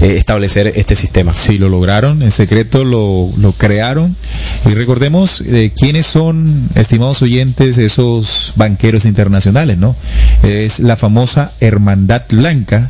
eh, 0.02 0.16
establecer 0.18 0.72
este 0.76 0.96
sistema. 0.96 1.34
Sí, 1.36 1.58
lo 1.58 1.70
lograron, 1.70 2.22
en 2.22 2.32
secreto 2.32 2.86
lo, 2.86 3.30
lo 3.38 3.52
crearon. 3.54 4.16
Y 4.66 4.74
recordemos 4.74 5.44
eh, 5.46 5.72
quiénes 5.76 6.06
son, 6.06 6.70
estimados 6.76 7.22
oyentes, 7.22 7.78
esos 7.78 8.54
banqueros 8.56 9.06
internacionales, 9.06 9.78
¿no? 9.78 9.96
Es 10.44 10.80
la 10.80 10.98
famosa 10.98 11.52
Hermandad 11.60 12.24
Blanca, 12.30 12.90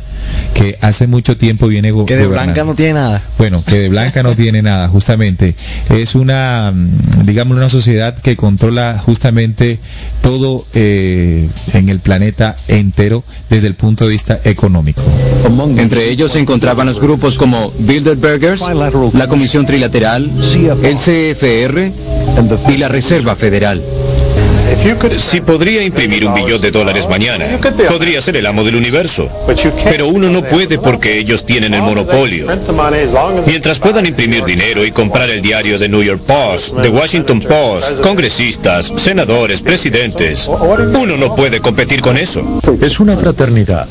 que 0.54 0.78
hace 0.80 1.06
mucho 1.06 1.36
tiempo 1.36 1.66
viene 1.68 1.92
Que 2.06 2.16
de 2.16 2.26
blanca 2.26 2.64
no 2.64 2.74
tiene 2.74 2.94
nada. 2.94 3.22
Bueno, 3.38 3.62
que 3.64 3.78
de 3.78 3.88
blanca 3.88 4.22
no 4.22 4.34
tiene 4.34 4.62
nada, 4.62 4.88
justamente. 4.88 5.54
Es 5.90 6.14
una, 6.14 6.72
digamos, 7.24 7.56
una 7.56 7.68
sociedad 7.68 8.14
que 8.16 8.36
controla 8.36 9.02
justamente 9.04 9.78
todo 10.20 10.64
eh, 10.74 11.48
en 11.74 11.88
el 11.88 12.00
planeta 12.00 12.54
entero 12.68 13.24
desde 13.50 13.66
el 13.66 13.74
punto 13.74 14.04
de 14.04 14.12
vista 14.12 14.40
económico. 14.44 15.02
Entre 15.76 16.10
ellos 16.10 16.32
se 16.32 16.38
encontraban 16.38 16.86
los 16.86 17.00
grupos 17.00 17.34
como 17.34 17.72
Bilderbergers, 17.80 18.62
la 19.14 19.28
Comisión 19.28 19.66
Trilateral, 19.66 20.30
el 20.82 20.96
CFR 20.96 21.92
y 22.68 22.76
la 22.76 22.88
Reserva 22.88 23.34
Federal. 23.34 23.82
Si 25.18 25.40
podría 25.40 25.82
imprimir 25.82 26.26
un 26.26 26.34
billón 26.34 26.60
de 26.60 26.70
dólares 26.70 27.08
mañana, 27.08 27.46
podría 27.88 28.20
ser 28.20 28.36
el 28.36 28.46
amo 28.46 28.64
del 28.64 28.76
universo. 28.76 29.28
Pero 29.84 30.08
uno 30.08 30.28
no 30.28 30.42
puede 30.42 30.78
porque 30.78 31.18
ellos 31.18 31.46
tienen 31.46 31.74
el 31.74 31.82
monopolio. 31.82 32.46
Mientras 33.46 33.78
puedan 33.78 34.06
imprimir 34.06 34.44
dinero 34.44 34.84
y 34.84 34.90
comprar 34.90 35.30
el 35.30 35.40
diario 35.40 35.78
de 35.78 35.88
New 35.88 36.02
York 36.02 36.20
Post, 36.26 36.74
The 36.82 36.88
Washington 36.88 37.40
Post, 37.40 38.00
congresistas, 38.00 38.92
senadores, 38.96 39.62
presidentes, 39.62 40.48
uno 40.48 41.16
no 41.16 41.34
puede 41.34 41.60
competir 41.60 42.00
con 42.00 42.16
eso. 42.16 42.42
Es 42.80 42.98
una 42.98 43.16
fraternidad. 43.16 43.86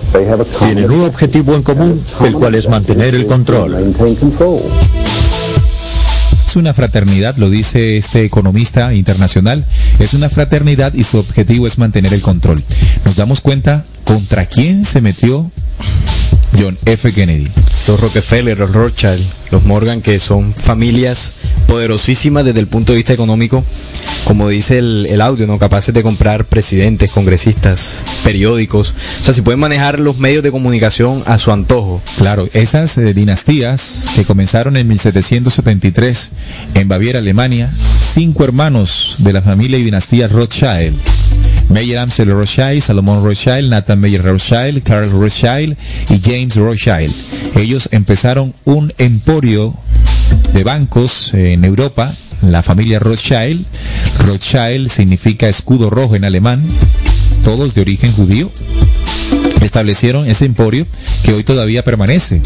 Tienen 0.60 0.92
un 0.92 1.06
objetivo 1.06 1.56
en 1.56 1.64
común, 1.64 2.04
el 2.26 2.34
cual 2.34 2.56
es 2.56 2.68
mantener 2.68 3.16
el 3.16 3.26
control 3.26 3.76
es 6.52 6.58
una 6.58 6.74
fraternidad, 6.74 7.38
lo 7.38 7.49
dice 7.49 7.97
este 7.97 8.26
economista 8.26 8.93
internacional, 8.93 9.66
es 9.99 10.14
una 10.14 10.28
fraternidad 10.28 10.93
y 10.93 11.06
su 11.06 11.18
objetivo 11.18 11.66
es 11.66 11.78
mantener 11.78 12.14
el 12.14 12.20
control. 12.20 12.62
Nos 13.06 13.16
damos 13.16 13.39
cuenta 13.39 13.86
contra 14.04 14.45
quién 14.47 14.84
se 14.84 14.99
metió 14.99 15.49
John 16.60 16.78
F. 16.86 17.14
Kennedy. 17.14 17.47
Los 17.88 17.99
Rockefeller, 17.99 18.57
los 18.59 18.73
Rothschild, 18.73 19.25
los 19.51 19.63
Morgan, 19.65 20.01
que 20.01 20.19
son 20.19 20.53
familias 20.53 21.34
poderosísimas 21.67 22.45
desde 22.45 22.59
el 22.59 22.67
punto 22.67 22.91
de 22.91 22.97
vista 22.97 23.13
económico, 23.13 23.63
como 24.25 24.49
dice 24.49 24.77
el, 24.77 25.07
el, 25.09 25.21
audio, 25.21 25.47
¿no? 25.47 25.57
Capaces 25.57 25.93
de 25.93 26.03
comprar 26.03 26.45
presidentes, 26.45 27.11
congresistas, 27.11 28.01
periódicos. 28.23 28.93
O 29.21 29.23
sea, 29.23 29.34
si 29.34 29.41
pueden 29.41 29.59
manejar 29.59 29.99
los 29.99 30.19
medios 30.19 30.43
de 30.43 30.51
comunicación 30.51 31.23
a 31.25 31.38
su 31.38 31.51
antojo. 31.51 32.01
Claro, 32.17 32.47
esas 32.53 32.97
eh, 32.97 33.13
dinastías 33.13 34.05
que 34.15 34.25
comenzaron 34.25 34.77
en 34.77 34.88
1773 34.88 36.29
en 36.75 36.88
Baviera, 36.88 37.19
Alemania, 37.19 37.69
cinco 38.13 38.43
hermanos 38.43 39.15
de 39.19 39.34
la 39.34 39.41
familia 39.41 39.79
y 39.79 39.84
dinastía 39.84 40.27
Rothschild. 40.27 40.95
Meyer 41.72 41.99
Amsel 41.99 42.30
Rothschild, 42.30 42.82
Salomón 42.82 43.24
Rothschild, 43.24 43.69
Nathan 43.69 43.99
Meyer 43.99 44.22
Rothschild, 44.22 44.84
Carl 44.84 45.09
Rothschild 45.09 45.78
y 46.09 46.19
James 46.19 46.55
Rothschild. 46.55 47.11
Ellos 47.55 47.88
empezaron 47.91 48.53
un 48.65 48.93
emporio 48.97 49.74
de 50.53 50.63
bancos 50.63 51.34
en 51.34 51.63
Europa, 51.63 52.11
la 52.41 52.61
familia 52.61 52.99
Rothschild. 52.99 53.65
Rothschild 54.19 54.89
significa 54.89 55.47
escudo 55.47 55.89
rojo 55.89 56.15
en 56.15 56.26
alemán, 56.26 56.61
todos 57.43 57.74
de 57.74 57.82
origen 57.82 58.11
judío. 58.11 58.51
Establecieron 59.61 60.30
ese 60.30 60.45
emporio 60.45 60.86
que 61.24 61.34
hoy 61.34 61.43
todavía 61.43 61.84
permanece. 61.84 62.41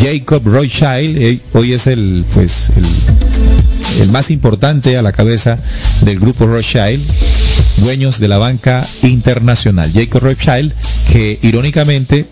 Jacob 0.00 0.42
Rothschild 0.46 1.40
hoy 1.52 1.74
es 1.74 1.86
el, 1.86 2.24
pues, 2.32 2.70
el 4.00 4.10
más 4.10 4.30
importante 4.30 4.96
a 4.96 5.02
la 5.02 5.12
cabeza 5.12 5.58
del 6.02 6.18
grupo 6.18 6.46
Rothschild 6.46 7.02
dueños 7.80 8.18
de 8.18 8.28
la 8.28 8.38
banca 8.38 8.86
internacional. 9.02 9.90
Jacob 9.92 10.22
Rothschild, 10.22 10.72
que 11.12 11.38
irónicamente 11.42 12.26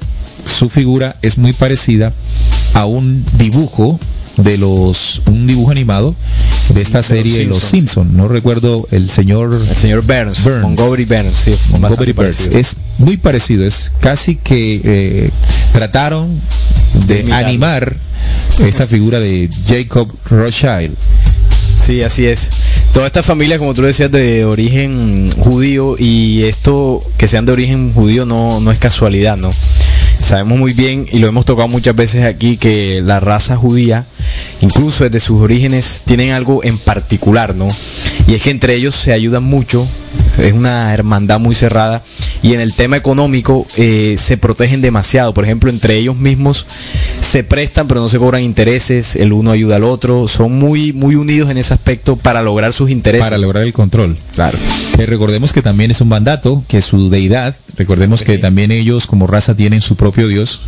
su 0.45 0.69
figura 0.69 1.17
es 1.23 1.39
muy 1.39 1.53
parecida 1.53 2.13
a 2.75 2.87
un 2.87 3.25
dibujo 3.39 3.99
de 4.37 4.59
los 4.59 5.23
un 5.27 5.47
dibujo 5.47 5.71
animado 5.71 6.15
de 6.75 6.83
esta 6.83 7.03
serie 7.03 7.45
Los 7.45 7.63
Simpson. 7.63 8.17
No 8.17 8.29
recuerdo 8.29 8.87
el 8.91 9.09
señor 9.09 9.55
el 9.55 9.77
señor 9.77 10.05
Burns, 10.05 10.45
Burns. 10.45 10.63
Montgomery 10.63 11.05
Burns, 11.05 11.33
sí, 11.33 11.55
Montgomery 11.71 12.13
Burns. 12.13 12.49
Es 12.49 12.77
muy 12.99 13.17
parecido, 13.17 13.67
es 13.67 13.93
casi 14.01 14.37
que 14.37 14.81
eh, 14.85 15.31
trataron 15.73 16.41
de 17.07 17.33
animar 17.33 17.95
esta 18.59 18.87
figura 18.87 19.21
de 19.21 19.49
Jacob 19.67 20.09
Rothschild. 20.27 20.95
Sí, 21.87 22.03
así 22.03 22.27
es. 22.27 22.51
Toda 22.93 23.07
esta 23.07 23.23
familia, 23.23 23.59
como 23.59 23.73
tú 23.73 23.83
decías, 23.83 24.11
de 24.11 24.45
origen 24.45 25.31
judío 25.39 25.95
y 25.97 26.43
esto 26.43 27.01
que 27.17 27.29
sean 27.29 27.45
de 27.45 27.53
origen 27.53 27.95
judío 27.95 28.27
no, 28.27 28.59
no 28.59 28.73
es 28.73 28.81
casualidad, 28.81 29.37
¿no? 29.37 29.51
Sabemos 30.19 30.59
muy 30.59 30.73
bien 30.73 31.07
y 31.13 31.21
lo 31.21 31.29
hemos 31.29 31.45
tocado 31.45 31.69
muchas 31.69 31.95
veces 31.95 32.25
aquí 32.25 32.57
que 32.57 33.01
la 33.05 33.21
raza 33.21 33.57
judía, 33.57 34.05
incluso 34.63 35.05
desde 35.05 35.21
sus 35.21 35.41
orígenes, 35.41 36.03
tienen 36.05 36.33
algo 36.33 36.65
en 36.65 36.77
particular, 36.77 37.55
¿no? 37.55 37.69
Y 38.27 38.35
es 38.35 38.43
que 38.43 38.51
entre 38.51 38.75
ellos 38.75 38.97
se 38.97 39.13
ayudan 39.13 39.45
mucho, 39.45 39.87
es 40.39 40.55
una 40.55 40.93
hermandad 40.93 41.39
muy 41.39 41.55
cerrada 41.55 42.03
y 42.43 42.55
en 42.55 42.61
el 42.61 42.75
tema 42.75 42.97
económico 42.97 43.67
eh, 43.77 44.17
se 44.19 44.37
protegen 44.37 44.81
demasiado. 44.81 45.35
Por 45.35 45.45
ejemplo, 45.45 45.71
entre 45.71 45.97
ellos 45.97 46.17
mismos 46.17 46.67
se 47.19 47.45
prestan 47.45 47.89
pero 47.89 48.01
no 48.01 48.09
se 48.09 48.19
cobran 48.19 48.43
intereses, 48.43 49.17
el 49.17 49.33
uno 49.33 49.51
ayuda 49.51 49.77
al 49.77 49.85
otro, 49.85 50.29
son 50.29 50.59
muy, 50.59 50.93
muy 50.93 51.15
unidos 51.15 51.51
en 51.51 51.59
ese 51.59 51.75
aspecto 51.75 52.17
para 52.17 52.43
lograr 52.43 52.73
sus 52.73 52.91
intereses. 52.91 53.27
Para 53.27 53.39
lograr 53.39 53.65
el 53.65 53.73
control. 53.73 54.17
Claro. 54.35 54.59
Eh, 54.99 55.07
recordemos 55.07 55.53
que 55.53 55.63
también 55.63 55.91
es 55.91 56.01
un 56.01 56.09
mandato, 56.09 56.63
que 56.69 56.83
su 56.83 57.11
deidad, 57.11 57.57
recordemos 57.77 58.23
que 58.23 58.39
también 58.39 58.71
ellos 58.71 59.07
como 59.07 59.27
raza 59.27 59.55
tienen 59.55 59.81
su 59.81 59.97
propio 59.97 60.29
Dios. 60.29 60.61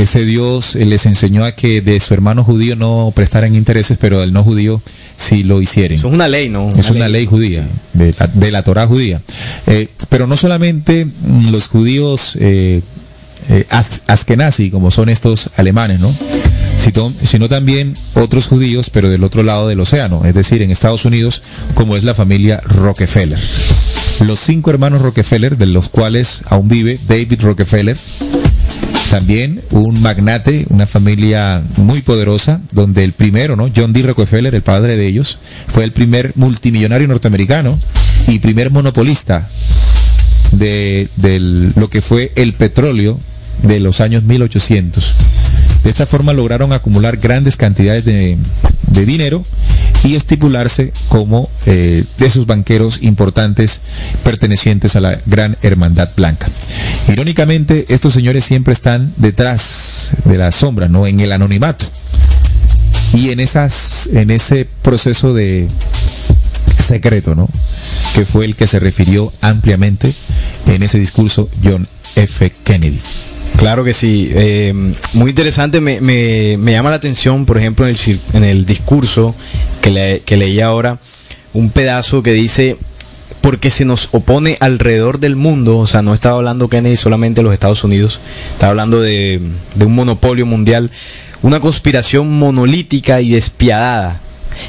Ese 0.00 0.24
Dios 0.24 0.74
eh, 0.74 0.84
les 0.84 1.06
enseñó 1.06 1.44
a 1.44 1.52
que 1.52 1.80
de 1.80 2.00
su 2.00 2.14
hermano 2.14 2.44
judío 2.44 2.76
no 2.76 3.12
prestaran 3.14 3.54
intereses, 3.54 3.98
pero 4.00 4.20
del 4.20 4.32
no 4.32 4.42
judío 4.42 4.82
sí 5.22 5.42
lo 5.42 5.60
hicieron. 5.62 5.96
Eso 5.96 6.08
es 6.08 6.14
una 6.14 6.28
ley, 6.28 6.48
¿no? 6.48 6.70
es 6.76 6.90
una 6.90 7.08
ley, 7.08 7.26
judía, 7.26 7.66
de 7.92 8.14
la, 8.18 8.26
de 8.26 8.50
la 8.50 8.62
Torah 8.64 8.86
judía. 8.86 9.20
Eh, 9.66 9.88
pero 10.08 10.26
no 10.26 10.36
solamente 10.36 11.04
mm, 11.06 11.48
los 11.50 11.68
judíos 11.68 12.36
eh, 12.40 12.82
eh, 13.48 13.66
az- 13.70 14.02
askenazi, 14.06 14.70
como 14.70 14.90
son 14.90 15.08
estos 15.08 15.50
alemanes, 15.56 16.00
¿no? 16.00 16.12
Sino 17.24 17.48
también 17.48 17.94
otros 18.14 18.46
judíos, 18.48 18.90
pero 18.90 19.08
del 19.08 19.22
otro 19.22 19.42
lado 19.44 19.68
del 19.68 19.78
océano, 19.80 20.22
es 20.24 20.34
decir, 20.34 20.62
en 20.62 20.70
Estados 20.72 21.04
Unidos, 21.04 21.42
como 21.74 21.96
es 21.96 22.02
la 22.04 22.14
familia 22.14 22.60
Rockefeller. 22.64 23.38
Los 24.26 24.40
cinco 24.40 24.70
hermanos 24.70 25.00
Rockefeller, 25.02 25.56
de 25.56 25.66
los 25.66 25.88
cuales 25.88 26.42
aún 26.46 26.68
vive 26.68 26.98
David 27.08 27.40
Rockefeller, 27.42 27.96
también 29.12 29.60
un 29.72 30.00
magnate, 30.00 30.64
una 30.70 30.86
familia 30.86 31.62
muy 31.76 32.00
poderosa, 32.00 32.62
donde 32.72 33.04
el 33.04 33.12
primero, 33.12 33.56
¿no? 33.56 33.68
John 33.76 33.92
D. 33.92 34.00
Rockefeller, 34.04 34.54
el 34.54 34.62
padre 34.62 34.96
de 34.96 35.06
ellos, 35.06 35.38
fue 35.68 35.84
el 35.84 35.92
primer 35.92 36.32
multimillonario 36.34 37.06
norteamericano 37.08 37.78
y 38.26 38.38
primer 38.38 38.70
monopolista 38.70 39.46
de, 40.52 41.10
lo 41.76 41.90
que 41.90 42.00
fue 42.00 42.32
el 42.36 42.54
petróleo 42.54 43.20
de 43.62 43.80
los 43.80 44.00
años 44.00 44.22
1800. 44.22 45.14
De 45.84 45.90
esta 45.90 46.06
forma 46.06 46.32
lograron 46.32 46.72
acumular 46.72 47.18
grandes 47.18 47.58
cantidades 47.58 48.06
de, 48.06 48.38
de 48.92 49.04
dinero 49.04 49.42
y 50.04 50.16
estipularse 50.16 50.92
como 51.08 51.48
eh, 51.66 52.04
de 52.18 52.26
esos 52.26 52.46
banqueros 52.46 53.02
importantes 53.02 53.80
pertenecientes 54.24 54.96
a 54.96 55.00
la 55.00 55.18
gran 55.26 55.56
hermandad 55.62 56.08
blanca. 56.16 56.48
Irónicamente, 57.08 57.86
estos 57.88 58.14
señores 58.14 58.44
siempre 58.44 58.72
están 58.72 59.12
detrás 59.16 60.12
de 60.24 60.38
la 60.38 60.50
sombra, 60.52 60.88
no 60.88 61.06
en 61.06 61.20
el 61.20 61.32
anonimato. 61.32 61.86
Y 63.14 63.30
en 63.30 63.40
esas, 63.40 64.08
en 64.12 64.30
ese 64.30 64.66
proceso 64.82 65.34
de 65.34 65.68
secreto, 66.86 67.34
¿no? 67.34 67.48
Que 68.14 68.24
fue 68.24 68.44
el 68.44 68.56
que 68.56 68.66
se 68.66 68.78
refirió 68.78 69.32
ampliamente 69.40 70.12
en 70.66 70.82
ese 70.82 70.98
discurso 70.98 71.48
John 71.62 71.86
F. 72.16 72.50
Kennedy. 72.64 73.00
Claro 73.58 73.84
que 73.84 73.92
sí. 73.94 74.30
Eh, 74.34 74.72
muy 75.14 75.30
interesante. 75.30 75.80
Me, 75.80 76.00
me- 76.00 76.56
me 76.58 76.72
llama 76.72 76.90
la 76.90 76.96
atención, 76.96 77.46
por 77.46 77.58
ejemplo, 77.58 77.86
en 77.86 77.94
el, 77.94 78.18
en 78.34 78.44
el 78.44 78.66
discurso 78.66 79.34
que, 79.80 80.22
que 80.24 80.36
leí 80.36 80.60
ahora, 80.60 80.98
un 81.52 81.70
pedazo 81.70 82.22
que 82.22 82.32
dice, 82.32 82.76
porque 83.40 83.70
se 83.70 83.84
nos 83.84 84.08
opone 84.12 84.56
alrededor 84.60 85.20
del 85.20 85.36
mundo, 85.36 85.78
o 85.78 85.86
sea, 85.86 86.02
no 86.02 86.14
estaba 86.14 86.38
hablando 86.38 86.68
Kennedy 86.68 86.96
solamente 86.96 87.40
de 87.40 87.44
los 87.44 87.52
Estados 87.52 87.84
Unidos, 87.84 88.20
estaba 88.52 88.70
hablando 88.70 89.00
de, 89.00 89.40
de 89.74 89.84
un 89.84 89.94
monopolio 89.94 90.46
mundial, 90.46 90.90
una 91.42 91.60
conspiración 91.60 92.36
monolítica 92.38 93.20
y 93.20 93.30
despiadada 93.30 94.20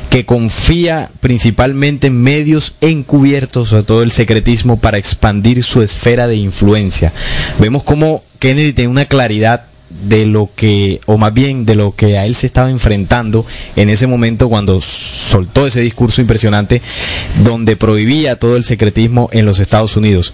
que 0.10 0.26
confía 0.26 1.10
principalmente 1.20 2.08
en 2.08 2.22
medios 2.22 2.76
encubiertos, 2.82 3.70
sobre 3.70 3.84
todo 3.84 4.04
el 4.04 4.12
secretismo, 4.12 4.80
para 4.80 4.98
expandir 4.98 5.64
su 5.64 5.82
esfera 5.82 6.28
de 6.28 6.36
influencia. 6.36 7.14
Vemos 7.60 7.84
cómo 7.84 8.24
Kennedy 8.40 8.74
tiene 8.74 8.92
una 8.92 9.06
claridad 9.06 9.66
de 10.08 10.26
lo 10.26 10.50
que, 10.56 11.00
o 11.06 11.18
más 11.18 11.34
bien 11.34 11.66
de 11.66 11.76
lo 11.76 11.96
que 11.96 12.18
a 12.18 12.26
él 12.26 12.36
se 12.36 12.48
estaba 12.48 12.70
enfrentando 12.70 13.46
en 13.76 13.90
ese 13.90 14.08
momento 14.08 14.50
cuando 14.50 14.82
soltó 14.82 15.68
ese 15.68 15.82
discurso 15.82 16.22
impresionante 16.22 16.82
donde 17.44 17.76
prohibía 17.76 18.38
todo 18.38 18.58
el 18.58 18.64
secretismo 18.64 19.30
en 19.32 19.46
los 19.46 19.60
Estados 19.60 19.96
Unidos. 19.96 20.34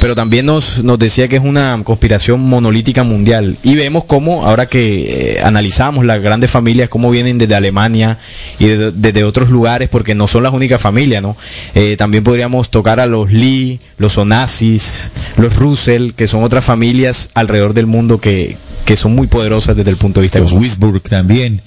Pero 0.00 0.14
también 0.14 0.46
nos, 0.46 0.84
nos 0.84 0.96
decía 0.98 1.26
que 1.26 1.36
es 1.36 1.42
una 1.42 1.80
conspiración 1.82 2.40
monolítica 2.40 3.02
mundial. 3.02 3.56
Y 3.64 3.74
vemos 3.74 4.04
cómo, 4.04 4.46
ahora 4.46 4.66
que 4.66 5.34
eh, 5.38 5.40
analizamos 5.42 6.04
las 6.04 6.22
grandes 6.22 6.50
familias, 6.52 6.88
cómo 6.88 7.10
vienen 7.10 7.36
desde 7.36 7.56
Alemania 7.56 8.16
y 8.60 8.66
de- 8.66 8.92
desde 8.92 9.24
otros 9.24 9.50
lugares, 9.50 9.88
porque 9.88 10.14
no 10.14 10.28
son 10.28 10.44
las 10.44 10.52
únicas 10.52 10.80
familias, 10.80 11.20
¿no? 11.20 11.36
Eh, 11.74 11.96
también 11.96 12.22
podríamos 12.22 12.70
tocar 12.70 13.00
a 13.00 13.06
los 13.06 13.32
Lee, 13.32 13.80
los 13.98 14.16
Onassis, 14.18 15.10
los 15.36 15.56
Russell, 15.56 16.12
que 16.12 16.28
son 16.28 16.44
otras 16.44 16.64
familias 16.64 17.30
alrededor 17.34 17.74
del 17.74 17.86
mundo 17.86 18.20
que, 18.20 18.56
que 18.84 18.94
son 18.94 19.16
muy 19.16 19.26
poderosas 19.26 19.76
desde 19.76 19.90
el 19.90 19.96
punto 19.96 20.20
de 20.20 20.26
vista 20.26 20.38
Los. 20.38 20.52
Wisburg 20.52 21.02
también. 21.02 21.60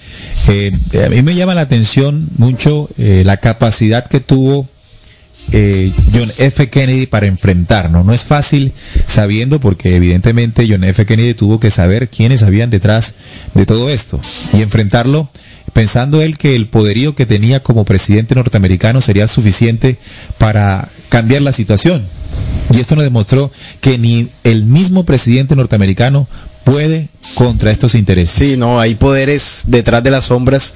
Eh, 0.48 0.72
a 1.06 1.10
mí 1.10 1.22
me 1.22 1.36
llama 1.36 1.54
la 1.54 1.62
atención 1.62 2.30
mucho 2.38 2.88
eh, 2.98 3.24
la 3.26 3.38
capacidad 3.38 4.08
que 4.08 4.22
tuvo 4.22 4.68
eh, 5.52 5.92
John 6.14 6.32
F. 6.38 6.70
Kennedy 6.70 7.06
para 7.08 7.26
enfrentar, 7.26 7.90
¿no? 7.90 8.04
No 8.04 8.14
es 8.14 8.24
fácil 8.24 8.74
sabiendo 9.08 9.60
porque 9.60 9.96
evidentemente 9.96 10.66
John 10.70 10.84
F. 10.84 11.06
Kennedy 11.06 11.34
tuvo 11.34 11.60
que 11.60 11.72
saber 11.72 12.10
quiénes 12.10 12.44
habían 12.44 12.70
detrás 12.70 13.16
de 13.54 13.66
todo 13.66 13.90
esto 13.90 14.20
y 14.54 14.62
enfrentarlo 14.62 15.30
pensando 15.74 16.22
él 16.22 16.38
que 16.38 16.56
el 16.56 16.68
poderío 16.68 17.16
que 17.16 17.26
tenía 17.26 17.62
como 17.62 17.86
presidente 17.86 18.36
norteamericano 18.36 19.02
sería 19.02 19.28
suficiente 19.28 19.98
para 20.38 20.90
cambiar 21.10 21.42
la 21.42 21.54
situación. 21.54 22.06
Y 22.74 22.80
esto 22.80 22.96
nos 22.96 23.04
demostró 23.04 23.52
que 23.82 23.98
ni 23.98 24.30
el 24.44 24.64
mismo 24.64 25.06
presidente 25.06 25.56
norteamericano 25.56 26.28
puede 26.64 27.10
contra 27.36 27.72
estos 27.72 27.96
intereses. 27.96 28.32
Sí, 28.32 28.58
no, 28.58 28.80
hay 28.80 28.96
poderes 28.96 29.64
detrás 29.68 30.04
de 30.04 30.12
las 30.12 30.26
sombras 30.26 30.74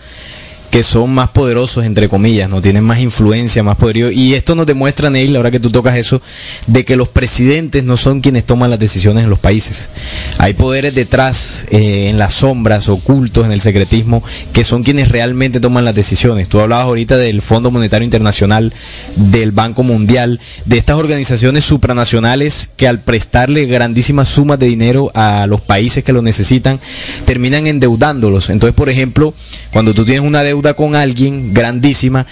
que 0.75 0.83
son 0.83 1.13
más 1.13 1.29
poderosos, 1.29 1.85
entre 1.85 2.09
comillas, 2.09 2.49
no 2.49 2.61
tienen 2.61 2.83
más 2.83 2.99
influencia, 2.99 3.63
más 3.63 3.77
poderío. 3.77 4.11
Y 4.11 4.33
esto 4.33 4.55
nos 4.55 4.65
demuestra, 4.65 5.09
Neil, 5.09 5.33
ahora 5.37 5.49
que 5.49 5.61
tú 5.61 5.69
tocas 5.69 5.95
eso, 5.95 6.21
de 6.67 6.83
que 6.83 6.97
los 6.97 7.07
presidentes 7.07 7.85
no 7.85 7.95
son 7.95 8.19
quienes 8.19 8.43
toman 8.43 8.69
las 8.69 8.77
decisiones 8.77 9.23
en 9.23 9.29
los 9.29 9.39
países. 9.39 9.89
Hay 10.37 10.53
poderes 10.53 10.93
detrás, 10.93 11.65
eh, 11.69 12.09
en 12.09 12.19
las 12.19 12.33
sombras, 12.33 12.89
ocultos, 12.89 13.45
en 13.45 13.53
el 13.53 13.61
secretismo, 13.61 14.21
que 14.51 14.65
son 14.65 14.83
quienes 14.83 15.07
realmente 15.07 15.61
toman 15.61 15.85
las 15.85 15.95
decisiones. 15.95 16.49
Tú 16.49 16.59
hablabas 16.59 16.87
ahorita 16.87 17.15
del 17.15 17.41
Fondo 17.41 17.71
Monetario 17.71 18.03
Internacional, 18.03 18.73
del 19.15 19.53
Banco 19.53 19.81
Mundial, 19.81 20.41
de 20.65 20.77
estas 20.77 20.97
organizaciones 20.97 21.63
supranacionales 21.63 22.69
que 22.75 22.89
al 22.89 22.99
prestarle 22.99 23.65
grandísimas 23.65 24.27
sumas 24.27 24.59
de 24.59 24.65
dinero 24.65 25.09
a 25.13 25.47
los 25.47 25.61
países 25.61 26.03
que 26.03 26.11
lo 26.11 26.21
necesitan, 26.21 26.81
terminan 27.23 27.65
endeudándolos. 27.65 28.49
Entonces, 28.49 28.75
por 28.75 28.89
ejemplo, 28.89 29.33
cuando 29.71 29.93
tú 29.93 30.03
tienes 30.03 30.27
una 30.27 30.43
deuda 30.43 30.64
con 30.73 30.95
alguien 30.95 31.53
grandísima, 31.53 32.25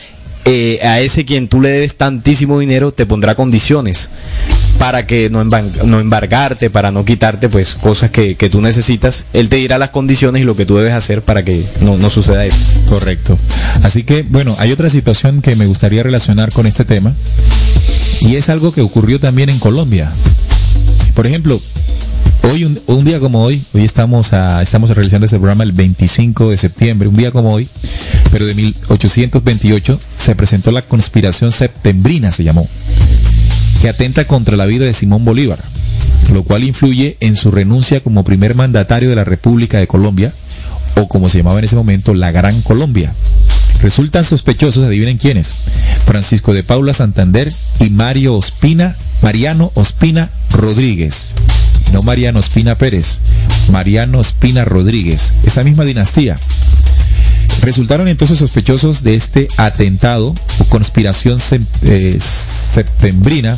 eh, 0.46 0.80
a 0.84 1.00
ese 1.00 1.24
quien 1.24 1.48
tú 1.48 1.62
le 1.62 1.70
debes 1.70 1.96
tantísimo 1.96 2.60
dinero 2.60 2.92
te 2.92 3.06
pondrá 3.06 3.34
condiciones 3.34 4.10
para 4.78 5.08
que 5.08 5.30
no, 5.30 5.46
no 5.46 6.00
embargarte, 6.02 6.70
para 6.70 6.92
no 6.92 7.06
quitarte 7.06 7.48
pues 7.48 7.76
cosas 7.76 8.12
que, 8.12 8.36
que 8.36 8.50
tú 8.50 8.60
necesitas. 8.60 9.26
Él 9.32 9.48
te 9.48 9.56
dirá 9.56 9.78
las 9.78 9.92
condiciones 9.92 10.42
y 10.42 10.46
lo 10.46 10.58
que 10.58 10.66
tú 10.66 10.76
debes 10.76 10.94
hacer 10.94 11.22
para 11.22 11.44
que 11.44 11.64
no, 11.80 11.98
no 11.98 12.10
suceda 12.10 12.46
eso. 12.46 12.58
Correcto. 12.90 13.38
Así 13.84 14.04
que, 14.04 14.24
bueno, 14.24 14.54
hay 14.60 14.74
otra 14.74 14.90
situación 14.90 15.42
que 15.42 15.56
me 15.56 15.66
gustaría 15.66 16.04
relacionar 16.04 16.52
con 16.52 16.68
este 16.68 16.84
tema 16.84 17.14
y 18.20 18.36
es 18.36 18.50
algo 18.50 18.74
que 18.74 18.82
ocurrió 18.82 19.20
también 19.20 19.50
en 19.50 19.60
Colombia. 19.60 20.12
Por 21.14 21.28
ejemplo, 21.28 21.58
hoy, 22.44 22.82
un, 22.88 23.06
día 23.06 23.20
como 23.20 23.44
hoy, 23.44 23.62
hoy 23.74 23.84
estamos, 23.84 24.32
estamos 24.62 24.90
realizando 24.90 25.26
este 25.26 25.38
programa 25.38 25.64
el 25.64 25.72
25 25.72 26.50
de 26.50 26.58
septiembre, 26.58 27.08
un 27.08 27.16
día 27.16 27.32
como 27.32 27.54
hoy, 27.54 27.68
pero 28.32 28.46
de 28.46 28.54
1828 28.54 30.00
se 30.18 30.36
presentó 30.36 30.72
la 30.72 30.82
conspiración 30.82 31.52
septembrina, 31.52 32.32
se 32.32 32.44
llamó, 32.44 32.68
que 33.82 33.90
atenta 33.90 34.26
contra 34.26 34.58
la 34.58 34.66
vida 34.66 34.86
de 34.86 34.94
Simón 34.94 35.26
Bolívar, 35.26 35.60
lo 36.34 36.44
cual 36.44 36.64
influye 36.64 37.18
en 37.20 37.36
su 37.36 37.52
renuncia 37.52 38.02
como 38.02 38.24
primer 38.24 38.56
mandatario 38.56 39.10
de 39.10 39.16
la 39.16 39.24
República 39.24 39.80
de 39.80 39.88
Colombia, 39.88 40.34
o 40.96 41.08
como 41.08 41.30
se 41.30 41.40
llamaba 41.40 41.60
en 41.60 41.66
ese 41.66 41.76
momento, 41.76 42.14
la 42.14 42.32
Gran 42.32 42.62
Colombia. 42.62 43.14
Resultan 43.82 44.24
sospechosos, 44.24 44.86
adivinen 44.86 45.18
quiénes, 45.18 45.52
Francisco 46.06 46.54
de 46.54 46.64
Paula 46.64 46.94
Santander 46.94 47.52
y 47.80 47.90
Mario 47.90 48.36
Ospina, 48.36 48.96
Mariano 49.22 49.72
Ospina 49.76 50.30
Rodríguez, 50.52 51.34
no 51.94 52.02
Mariano 52.02 52.40
Espina 52.40 52.76
Pérez, 52.76 53.20
Mariano 53.72 54.20
Espina 54.20 54.66
Rodríguez, 54.66 55.34
esa 55.46 55.64
misma 55.64 55.86
dinastía. 55.86 56.36
Resultaron 57.62 58.08
entonces 58.08 58.40
sospechosos 58.40 59.04
de 59.04 59.16
este 59.16 59.48
atentado 59.58 60.34
o 60.60 60.66
conspiración 60.66 61.40
eh, 61.84 62.20
septembrina 62.20 63.58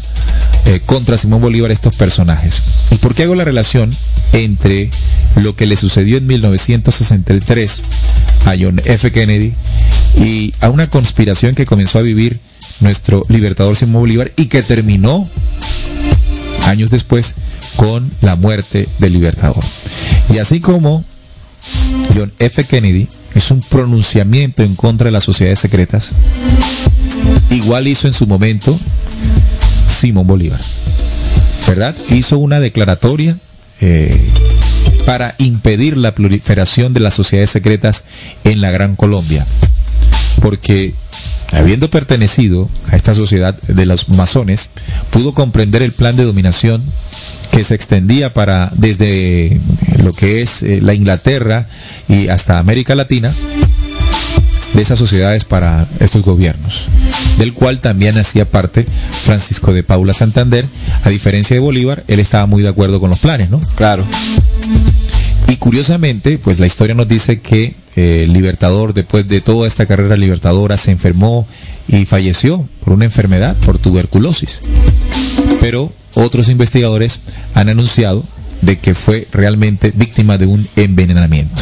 eh, 0.66 0.82
contra 0.86 1.18
Simón 1.18 1.42
Bolívar 1.42 1.72
estos 1.72 1.96
personajes. 1.96 2.62
¿Y 2.92 2.98
por 2.98 3.16
qué 3.16 3.24
hago 3.24 3.36
la 3.36 3.46
relación 3.46 3.90
entre 4.34 4.90
lo 5.38 5.56
que 5.56 5.66
le 5.66 5.78
sucedió 5.78 6.18
en 6.18 6.28
1963 6.28 7.82
a 8.46 8.54
John 8.60 8.82
F. 8.84 9.12
Kennedy 9.12 9.54
y 10.18 10.54
a 10.60 10.70
una 10.70 10.90
conspiración 10.90 11.56
que 11.56 11.66
comenzó 11.66 12.00
a 12.00 12.04
vivir 12.04 12.40
nuestro 12.82 13.24
libertador 13.30 13.76
Simón 13.76 14.02
Bolívar 14.02 14.32
y 14.36 14.46
que 14.46 14.62
terminó 14.62 15.30
años 16.66 16.90
después 16.90 17.34
con 17.76 18.10
la 18.22 18.36
muerte 18.36 18.88
del 19.00 19.14
libertador. 19.14 19.64
Y 20.34 20.40
así 20.40 20.60
como 20.60 21.04
John 22.14 22.32
F. 22.40 22.64
Kennedy 22.64 23.08
es 23.34 23.52
un 23.52 23.62
pronunciamiento 23.62 24.64
en 24.64 24.76
contra 24.76 25.06
de 25.06 25.12
las 25.12 25.24
sociedades 25.24 25.60
secretas, 25.60 26.12
igual 27.50 27.88
hizo 27.88 28.08
en 28.08 28.14
su 28.14 28.28
momento 28.28 28.78
Simón 30.00 30.28
Bolívar. 30.28 30.60
¿Verdad? 31.68 31.96
Hizo 32.12 32.38
una 32.38 32.60
declaratoria 32.60 33.38
eh, 33.82 34.22
para 35.06 35.34
impedir 35.40 35.98
la 35.98 36.14
proliferación 36.14 36.94
de 36.94 37.00
las 37.00 37.16
sociedades 37.16 37.50
secretas 37.50 38.04
en 38.44 38.62
la 38.62 38.72
Gran 38.72 38.96
Colombia. 38.96 39.46
Porque 40.42 40.94
habiendo 41.52 41.90
pertenecido 41.90 42.70
a 42.92 42.96
esta 42.96 43.14
sociedad 43.14 43.60
de 43.62 43.86
los 43.86 44.10
masones, 44.10 44.70
pudo 45.10 45.34
comprender 45.34 45.82
el 45.82 45.92
plan 45.92 46.16
de 46.16 46.24
dominación 46.24 46.82
que 47.52 47.64
se 47.64 47.76
extendía 47.76 48.34
para 48.34 48.72
desde 48.76 49.60
lo 50.04 50.14
que 50.14 50.42
es 50.42 50.62
eh, 50.62 50.80
la 50.82 50.94
Inglaterra 50.94 51.68
y 52.10 52.28
hasta 52.28 52.60
América 52.60 52.96
Latina 52.96 53.32
de 54.74 54.82
esas 54.82 55.00
sociedades 55.00 55.46
para 55.46 55.88
estos 56.00 56.24
gobiernos, 56.24 56.84
del 57.38 57.54
cual 57.54 57.80
también 57.80 58.18
hacía 58.18 58.44
parte 58.44 58.86
Francisco 59.24 59.72
de 59.72 59.84
Paula 59.84 60.12
Santander, 60.14 60.66
a 61.04 61.10
diferencia 61.10 61.56
de 61.56 61.62
Bolívar, 61.62 62.04
él 62.08 62.20
estaba 62.20 62.46
muy 62.46 62.62
de 62.62 62.70
acuerdo 62.70 63.00
con 63.00 63.10
los 63.10 63.20
planes, 63.20 63.50
¿no? 63.50 63.62
Claro. 63.76 64.04
Y 65.48 65.58
curiosamente, 65.58 66.38
pues 66.38 66.60
la 66.60 66.68
historia 66.68 66.96
nos 66.96 67.08
dice 67.08 67.40
que 67.40 67.76
eh, 67.96 68.28
Libertador, 68.30 68.94
después 68.94 69.28
de 69.28 69.42
toda 69.42 69.68
esta 69.68 69.86
carrera 69.86 70.18
libertadora, 70.18 70.78
se 70.78 70.92
enfermó 70.92 71.48
y 71.88 72.06
falleció 72.06 72.68
por 72.84 72.94
una 72.94 73.06
enfermedad, 73.06 73.56
por 73.66 73.78
tuberculosis. 73.78 74.60
Pero 75.62 75.92
otros 76.16 76.50
investigadores 76.50 77.20
han 77.54 77.70
anunciado 77.70 78.24
de 78.62 78.80
que 78.80 78.96
fue 78.96 79.28
realmente 79.32 79.92
víctima 79.96 80.38
de 80.38 80.48
un 80.48 80.68
envenenamiento, 80.76 81.62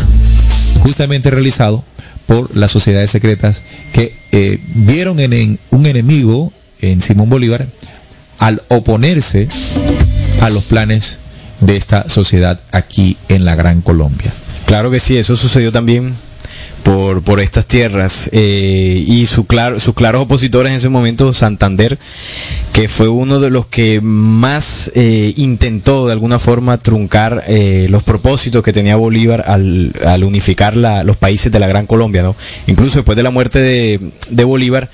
justamente 0.81 1.29
realizado 1.29 1.83
por 2.25 2.55
las 2.55 2.71
sociedades 2.71 3.11
secretas 3.11 3.61
que 3.91 4.15
eh, 4.31 4.59
vieron 4.73 5.19
en 5.19 5.59
un 5.71 5.85
enemigo 5.85 6.53
en 6.81 7.01
Simón 7.01 7.29
Bolívar 7.29 7.67
al 8.39 8.61
oponerse 8.69 9.47
a 10.41 10.49
los 10.49 10.63
planes 10.63 11.19
de 11.65 11.77
esta 11.77 12.09
sociedad 12.09 12.59
aquí 12.71 13.17
en 13.29 13.45
la 13.45 13.55
Gran 13.55 13.81
Colombia. 13.81 14.31
Claro 14.65 14.91
que 14.91 14.99
sí, 14.99 15.17
eso 15.17 15.35
sucedió 15.35 15.71
también 15.71 16.15
por, 16.83 17.21
por 17.23 17.39
estas 17.39 17.65
tierras 17.65 18.29
eh, 18.33 19.03
y 19.07 19.25
su 19.25 19.45
claro, 19.45 19.79
sus 19.79 19.93
claros 19.93 20.23
opositores 20.23 20.71
en 20.71 20.77
ese 20.77 20.89
momento, 20.89 21.31
Santander, 21.33 21.97
que 22.73 22.87
fue 22.87 23.07
uno 23.07 23.39
de 23.39 23.49
los 23.49 23.65
que 23.67 24.01
más 24.01 24.91
eh, 24.93 25.33
intentó 25.37 26.07
de 26.07 26.13
alguna 26.13 26.39
forma 26.39 26.77
truncar 26.77 27.45
eh, 27.47 27.87
los 27.89 28.03
propósitos 28.03 28.63
que 28.63 28.73
tenía 28.73 28.95
Bolívar 28.95 29.45
al, 29.47 29.93
al 30.05 30.23
unificar 30.23 30.75
la, 30.75 31.03
los 31.03 31.17
países 31.17 31.51
de 31.51 31.59
la 31.59 31.67
Gran 31.67 31.87
Colombia, 31.87 32.21
¿no? 32.21 32.35
Incluso 32.67 32.99
después 32.99 33.15
de 33.15 33.23
la 33.23 33.31
muerte 33.31 33.59
de, 33.59 33.99
de 34.29 34.43
Bolívar, 34.43 34.89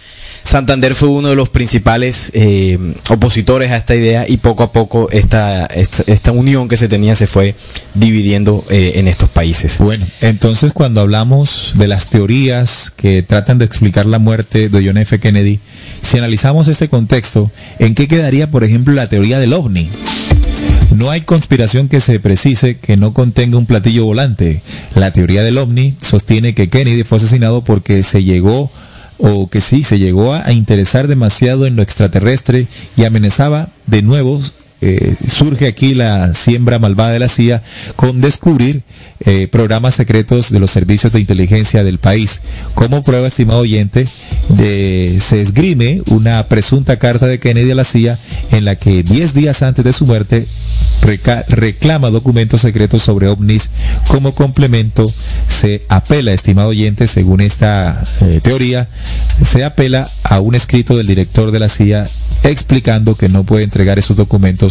Santander 0.50 0.96
fue 0.96 1.10
uno 1.10 1.30
de 1.30 1.36
los 1.36 1.50
principales 1.50 2.32
eh, 2.34 2.80
opositores 3.08 3.70
a 3.70 3.78
esta 3.78 3.96
idea 3.96 4.26
y 4.28 4.38
poco 4.38 4.64
a 4.64 4.72
poco 4.72 5.08
esta, 5.12 5.68
esta, 5.68 6.32
unión 6.32 6.68
que 6.68 6.76
se 6.76 6.88
tenía 6.88 7.14
se 7.14 7.28
fue 7.28 7.54
dividiendo 7.94 8.66
eh, 8.72 8.94
en 8.96 9.08
estos 9.08 9.30
países. 9.30 9.78
Bueno, 9.78 10.08
entonces 10.22 10.74
cuando 10.74 11.02
hablamos 11.02 11.74
de 11.76 11.88
las 11.88 12.10
teorías 12.10 12.92
que 12.98 13.22
tratan 13.22 13.60
de 13.60 13.66
explicar 13.66 14.08
la 14.08 14.18
muerte 14.18 14.70
de 14.70 14.88
John 14.88 14.98
F. 14.98 15.20
Kennedy, 15.20 15.60
si 16.02 16.18
analizamos 16.18 16.68
este 16.68 16.90
contexto, 16.90 17.52
¿en 17.78 17.94
qué 17.94 18.08
quedaría, 18.08 18.50
por 18.50 18.64
ejemplo, 18.64 18.96
la 18.96 19.08
teoría 19.08 19.38
del 19.38 19.54
ovni? 19.54 19.88
No 20.96 21.12
hay 21.12 21.22
conspiración 21.22 21.90
que 21.90 22.02
se 22.02 22.20
precise 22.20 22.80
que 22.80 22.98
no 22.98 23.14
contenga 23.14 23.60
un 23.60 23.68
platillo 23.68 24.06
volante. 24.06 24.64
La 24.96 25.14
teoría 25.14 25.44
del 25.44 25.60
ovni 25.60 25.94
sostiene 26.02 26.56
que 26.56 26.70
Kennedy 26.70 27.04
fue 27.04 27.20
asesinado 27.20 27.64
porque 27.64 28.02
se 28.02 28.24
llegó 28.24 28.72
o 29.20 29.50
que 29.50 29.62
sí, 29.62 29.84
se 29.84 30.00
llegó 30.00 30.34
a, 30.34 30.52
interesar 30.52 31.08
demasiado 31.08 31.66
en 31.66 31.76
lo 31.76 31.84
extraterrestre 31.84 32.68
y 32.98 33.04
amenazaba 33.04 33.70
de 33.86 34.02
nuevo 34.02 34.42
eh, 34.82 35.16
surge 35.28 35.68
aquí 35.68 35.94
la 35.94 36.34
siembra 36.34 36.80
malvada 36.80 37.12
de 37.12 37.20
la 37.20 37.28
CIA 37.28 37.62
con 37.96 38.22
descubrir 38.22 38.82
eh, 39.22 39.48
programas 39.52 39.96
secretos 39.96 40.52
de 40.52 40.60
los 40.60 40.72
servicios 40.72 41.14
de 41.14 41.20
inteligencia 41.20 41.84
del 41.84 41.98
país. 41.98 42.42
Como 42.76 43.04
prueba, 43.04 43.28
estimado 43.28 43.60
oyente, 43.60 44.06
se 44.08 45.42
esgrime 45.42 46.02
una 46.08 46.44
presunta 46.44 46.98
carta 46.98 47.28
de 47.28 47.40
Kennedy 47.40 47.72
a 47.72 47.76
la 47.76 47.84
CIA 47.84 48.18
en 48.52 48.66
la 48.66 48.76
que 48.76 49.04
10 49.04 49.34
días 49.34 49.62
antes 49.62 49.84
de 49.84 49.94
su 49.94 50.06
muerte 50.06 50.46
reclama 51.48 52.10
documentos 52.10 52.62
secretos 52.62 53.04
sobre 53.04 53.28
ovnis. 53.28 53.70
Como 54.08 54.34
complemento, 54.34 55.10
se 55.48 55.84
apela, 55.90 56.34
estimado 56.34 56.70
oyente, 56.70 57.08
según 57.08 57.42
esta 57.42 58.02
eh, 58.22 58.40
teoría, 58.44 58.88
se 59.44 59.64
apela 59.64 60.08
a 60.24 60.40
un 60.40 60.56
escrito 60.56 60.96
del 60.96 61.08
director 61.08 61.52
de 61.52 61.60
la 61.60 61.70
CIA 61.70 62.06
explicando 62.44 63.16
que 63.16 63.30
no 63.30 63.44
puede 63.44 63.64
entregar 63.64 64.00
esos 64.00 64.16
documentos 64.16 64.69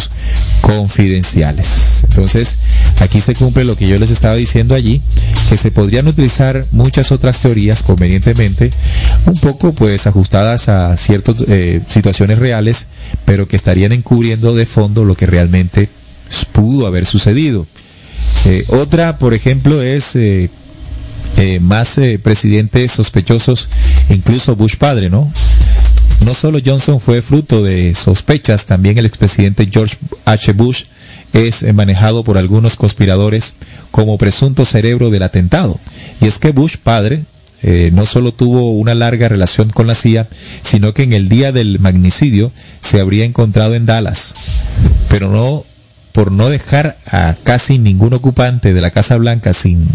confidenciales. 0.61 2.03
Entonces, 2.03 2.57
aquí 2.99 3.21
se 3.21 3.35
cumple 3.35 3.63
lo 3.63 3.75
que 3.75 3.87
yo 3.87 3.97
les 3.97 4.11
estaba 4.11 4.35
diciendo 4.35 4.75
allí, 4.75 5.01
que 5.49 5.57
se 5.57 5.71
podrían 5.71 6.07
utilizar 6.07 6.65
muchas 6.71 7.11
otras 7.11 7.39
teorías 7.39 7.83
convenientemente, 7.83 8.69
un 9.25 9.35
poco 9.35 9.73
pues 9.73 10.07
ajustadas 10.07 10.69
a 10.69 10.95
ciertas 10.97 11.37
eh, 11.47 11.81
situaciones 11.89 12.39
reales, 12.39 12.87
pero 13.25 13.47
que 13.47 13.55
estarían 13.55 13.91
encubriendo 13.91 14.55
de 14.55 14.65
fondo 14.65 15.05
lo 15.05 15.15
que 15.15 15.25
realmente 15.25 15.89
pudo 16.51 16.85
haber 16.87 17.05
sucedido. 17.05 17.65
Eh, 18.45 18.63
otra, 18.69 19.17
por 19.17 19.33
ejemplo, 19.33 19.81
es 19.81 20.15
eh, 20.15 20.49
más 21.61 21.99
presidentes 22.21 22.91
sospechosos, 22.91 23.67
incluso 24.09 24.55
Bush 24.55 24.75
padre, 24.75 25.09
¿no? 25.09 25.31
No 26.25 26.33
solo 26.33 26.59
Johnson 26.63 26.99
fue 26.99 27.21
fruto 27.21 27.63
de 27.63 27.95
sospechas, 27.95 28.65
también 28.65 28.97
el 28.97 29.05
expresidente 29.05 29.69
George 29.71 29.97
H. 30.25 30.51
Bush 30.53 30.83
es 31.33 31.63
manejado 31.73 32.23
por 32.23 32.37
algunos 32.37 32.75
conspiradores 32.75 33.53
como 33.91 34.17
presunto 34.17 34.65
cerebro 34.65 35.09
del 35.09 35.23
atentado. 35.23 35.79
Y 36.21 36.27
es 36.27 36.39
que 36.39 36.51
Bush 36.51 36.77
padre 36.77 37.23
eh, 37.61 37.91
no 37.93 38.05
solo 38.05 38.33
tuvo 38.33 38.71
una 38.71 38.95
larga 38.95 39.27
relación 39.27 39.69
con 39.69 39.87
la 39.87 39.95
CIA, 39.95 40.27
sino 40.61 40.93
que 40.93 41.03
en 41.03 41.13
el 41.13 41.29
día 41.29 41.51
del 41.51 41.79
magnicidio 41.79 42.51
se 42.81 42.99
habría 42.99 43.25
encontrado 43.25 43.75
en 43.75 43.85
Dallas. 43.85 44.33
Pero 45.09 45.29
no, 45.29 45.65
por 46.11 46.31
no 46.31 46.49
dejar 46.49 46.97
a 47.05 47.35
casi 47.43 47.77
ningún 47.77 48.13
ocupante 48.13 48.73
de 48.73 48.81
la 48.81 48.91
Casa 48.91 49.17
Blanca 49.17 49.53
sin 49.53 49.87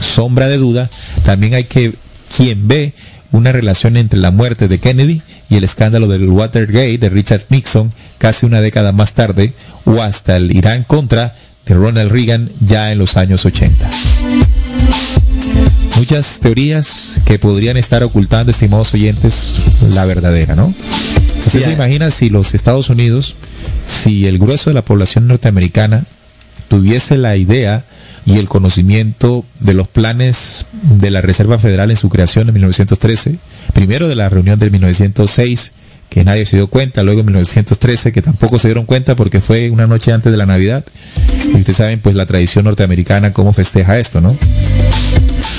sombra 0.00 0.46
de 0.46 0.58
duda, 0.58 0.90
también 1.24 1.54
hay 1.54 1.64
que 1.64 1.94
quien 2.36 2.68
ve 2.68 2.92
una 3.32 3.52
relación 3.52 3.96
entre 3.96 4.18
la 4.18 4.30
muerte 4.30 4.68
de 4.68 4.78
Kennedy 4.78 5.22
y 5.48 5.56
el 5.56 5.64
escándalo 5.64 6.08
del 6.08 6.28
Watergate 6.28 6.98
de 6.98 7.08
Richard 7.08 7.44
Nixon 7.48 7.92
casi 8.18 8.46
una 8.46 8.60
década 8.60 8.92
más 8.92 9.12
tarde, 9.12 9.52
o 9.84 10.02
hasta 10.02 10.36
el 10.36 10.54
Irán 10.54 10.84
contra 10.84 11.34
de 11.66 11.74
Ronald 11.74 12.10
Reagan 12.10 12.50
ya 12.60 12.92
en 12.92 12.98
los 12.98 13.16
años 13.16 13.44
80. 13.44 13.88
Muchas 15.96 16.40
teorías 16.40 17.16
que 17.24 17.38
podrían 17.38 17.76
estar 17.76 18.02
ocultando, 18.02 18.50
estimados 18.50 18.92
oyentes, 18.94 19.52
la 19.94 20.04
verdadera, 20.04 20.54
¿no? 20.54 20.66
¿Usted 20.66 21.62
se 21.62 21.72
imagina 21.72 22.10
si 22.10 22.28
los 22.28 22.54
Estados 22.54 22.90
Unidos, 22.90 23.34
si 23.88 24.26
el 24.26 24.38
grueso 24.38 24.70
de 24.70 24.74
la 24.74 24.84
población 24.84 25.26
norteamericana 25.26 26.04
tuviese 26.68 27.16
la 27.16 27.36
idea 27.36 27.84
y 28.26 28.38
el 28.38 28.48
conocimiento 28.48 29.44
de 29.60 29.74
los 29.74 29.88
planes 29.88 30.66
de 30.82 31.10
la 31.10 31.20
Reserva 31.20 31.58
Federal 31.58 31.90
en 31.90 31.96
su 31.96 32.08
creación 32.08 32.48
en 32.48 32.54
1913, 32.54 33.38
primero 33.72 34.08
de 34.08 34.14
la 34.14 34.28
reunión 34.28 34.58
del 34.58 34.70
1906, 34.70 35.72
que 36.08 36.24
nadie 36.24 36.46
se 36.46 36.56
dio 36.56 36.68
cuenta, 36.68 37.02
luego 37.02 37.20
en 37.20 37.26
1913, 37.26 38.12
que 38.12 38.22
tampoco 38.22 38.58
se 38.58 38.68
dieron 38.68 38.86
cuenta 38.86 39.16
porque 39.16 39.40
fue 39.40 39.70
una 39.70 39.86
noche 39.86 40.12
antes 40.12 40.32
de 40.32 40.38
la 40.38 40.46
Navidad. 40.46 40.84
Y 41.52 41.58
ustedes 41.58 41.76
saben, 41.76 42.00
pues 42.00 42.14
la 42.14 42.26
tradición 42.26 42.64
norteamericana, 42.64 43.32
cómo 43.32 43.52
festeja 43.52 43.98
esto, 43.98 44.20
¿no? 44.20 44.36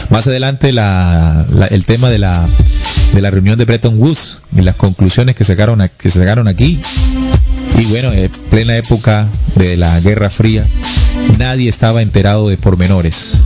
Más 0.09 0.25
adelante 0.27 0.69
el 0.69 1.85
tema 1.85 2.09
de 2.09 2.17
la, 2.17 2.45
de 3.13 3.21
la 3.21 3.29
reunión 3.29 3.57
de 3.57 3.65
Bretton 3.65 3.99
Woods 3.99 4.39
y 4.55 4.61
las 4.61 4.75
conclusiones 4.75 5.35
que, 5.35 5.43
sacaron, 5.43 5.89
que 5.97 6.09
se 6.09 6.19
sacaron 6.19 6.47
aquí. 6.47 6.79
Y 7.77 7.85
bueno, 7.85 8.11
en 8.13 8.31
plena 8.49 8.77
época 8.77 9.27
de 9.55 9.77
la 9.77 9.99
Guerra 9.99 10.29
Fría, 10.29 10.65
nadie 11.37 11.69
estaba 11.69 12.01
enterado 12.01 12.49
de 12.49 12.57
pormenores. 12.57 13.41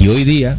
Y 0.00 0.08
hoy 0.08 0.24
día, 0.24 0.56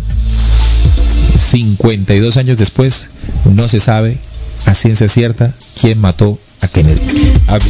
52 1.53 2.37
años 2.37 2.57
después, 2.57 3.09
no 3.45 3.69
se 3.69 3.79
sabe 3.79 4.17
a 4.65 4.73
ciencia 4.73 5.07
cierta 5.07 5.53
quién 5.79 5.99
mató 5.99 6.39
a 6.61 6.67
Kennedy. 6.67 6.99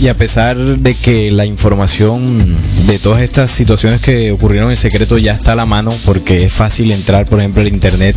Y 0.02 0.08
a 0.08 0.14
pesar 0.14 0.56
de 0.58 0.96
que 0.96 1.32
la 1.32 1.46
información 1.46 2.56
de 2.88 2.98
todas 3.00 3.22
estas 3.22 3.52
situaciones 3.52 4.02
que 4.02 4.32
ocurrieron 4.32 4.70
en 4.70 4.78
secreto 4.78 5.18
ya 5.18 5.34
está 5.34 5.52
a 5.52 5.56
la 5.56 5.66
mano, 5.66 5.92
porque 6.06 6.46
es 6.46 6.54
fácil 6.54 6.92
entrar, 6.92 7.26
por 7.26 7.40
ejemplo, 7.40 7.62
al 7.62 7.68
internet 7.68 8.16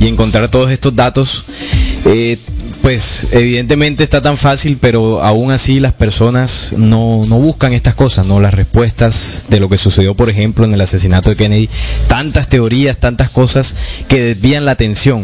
y 0.00 0.06
encontrar 0.08 0.50
todos 0.50 0.70
estos 0.70 0.94
datos, 0.94 1.46
eh, 2.04 2.38
pues 2.82 3.28
evidentemente 3.32 4.04
está 4.04 4.20
tan 4.20 4.36
fácil, 4.36 4.78
pero 4.80 5.22
aún 5.22 5.50
así 5.50 5.80
las 5.80 5.92
personas 5.92 6.72
no, 6.76 7.22
no, 7.28 7.38
buscan 7.38 7.72
estas 7.72 7.94
cosas, 7.94 8.26
no 8.26 8.40
las 8.40 8.54
respuestas 8.54 9.44
de 9.48 9.60
lo 9.60 9.68
que 9.68 9.78
sucedió, 9.78 10.14
por 10.14 10.30
ejemplo, 10.30 10.64
en 10.64 10.74
el 10.74 10.80
asesinato 10.80 11.30
de 11.30 11.36
Kennedy. 11.36 11.68
Tantas 12.08 12.48
teorías, 12.48 12.98
tantas 12.98 13.30
cosas 13.30 13.74
que 14.08 14.20
desvían 14.20 14.64
la 14.64 14.72
atención. 14.72 15.22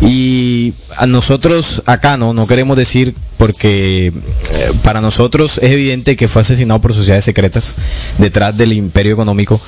Y 0.00 0.74
a 0.96 1.06
nosotros 1.06 1.82
acá 1.86 2.16
no, 2.16 2.32
no 2.34 2.46
queremos 2.46 2.76
decir 2.76 3.14
porque 3.36 4.06
eh, 4.06 4.12
para 4.82 5.00
nosotros 5.00 5.58
es 5.58 5.70
evidente 5.72 6.16
que 6.16 6.28
fue 6.28 6.42
asesinado 6.42 6.80
por 6.80 6.94
sociedades 6.94 7.24
secretas 7.24 7.74
detrás 8.18 8.56
del 8.56 8.72
imperio 8.72 9.12
económico, 9.12 9.60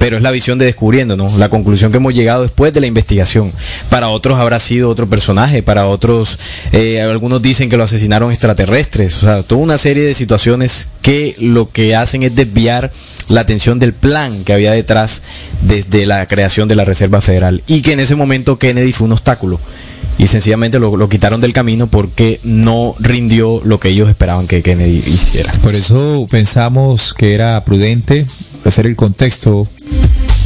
pero 0.00 0.16
es 0.16 0.22
la 0.22 0.30
visión 0.30 0.56
de 0.56 0.64
descubriendo, 0.64 1.14
¿no? 1.14 1.28
La 1.36 1.50
conclusión 1.50 1.92
que 1.92 1.98
hemos 1.98 2.14
llegado 2.14 2.42
después 2.42 2.72
de 2.72 2.80
la 2.80 2.86
investigación. 2.86 3.52
Para 3.90 4.08
otros 4.08 4.38
habrá 4.38 4.58
sido 4.58 4.88
otro 4.88 5.06
personaje, 5.06 5.62
para 5.62 5.86
otros, 5.86 6.38
eh, 6.72 7.02
algunos 7.02 7.42
dicen 7.42 7.68
que 7.68 7.76
lo 7.76 7.84
asesinaron 7.84 8.30
extraterrestres, 8.30 9.18
o 9.18 9.20
sea, 9.20 9.42
toda 9.42 9.60
una 9.60 9.76
serie 9.76 10.02
de 10.02 10.14
situaciones 10.14 10.88
que 11.02 11.36
lo 11.38 11.68
que 11.68 11.94
hacen 11.94 12.22
es 12.22 12.34
desviar 12.34 12.90
la 13.28 13.42
atención 13.42 13.78
del 13.78 13.92
plan 13.92 14.42
que 14.44 14.54
había 14.54 14.72
detrás 14.72 15.22
desde 15.60 16.06
la 16.06 16.26
creación 16.26 16.66
de 16.66 16.76
la 16.76 16.86
Reserva 16.86 17.20
Federal 17.20 17.62
y 17.66 17.82
que 17.82 17.92
en 17.92 18.00
ese 18.00 18.14
momento 18.14 18.58
Kennedy 18.58 18.92
fue 18.92 19.04
un 19.04 19.12
obstáculo 19.12 19.60
y 20.16 20.28
sencillamente 20.28 20.78
lo, 20.78 20.96
lo, 20.96 21.08
quitaron 21.10 21.42
del 21.42 21.52
camino 21.52 21.88
porque 21.88 22.40
no 22.42 22.94
rindió 23.00 23.60
lo 23.64 23.78
que 23.78 23.90
ellos 23.90 24.08
esperaban 24.08 24.46
que 24.46 24.62
Kennedy 24.62 25.02
hiciera. 25.06 25.52
Por 25.62 25.74
eso 25.74 26.26
pensamos 26.30 27.14
que 27.14 27.34
era 27.34 27.62
prudente 27.64 28.26
hacer 28.64 28.86
el 28.86 28.96
contexto 28.96 29.66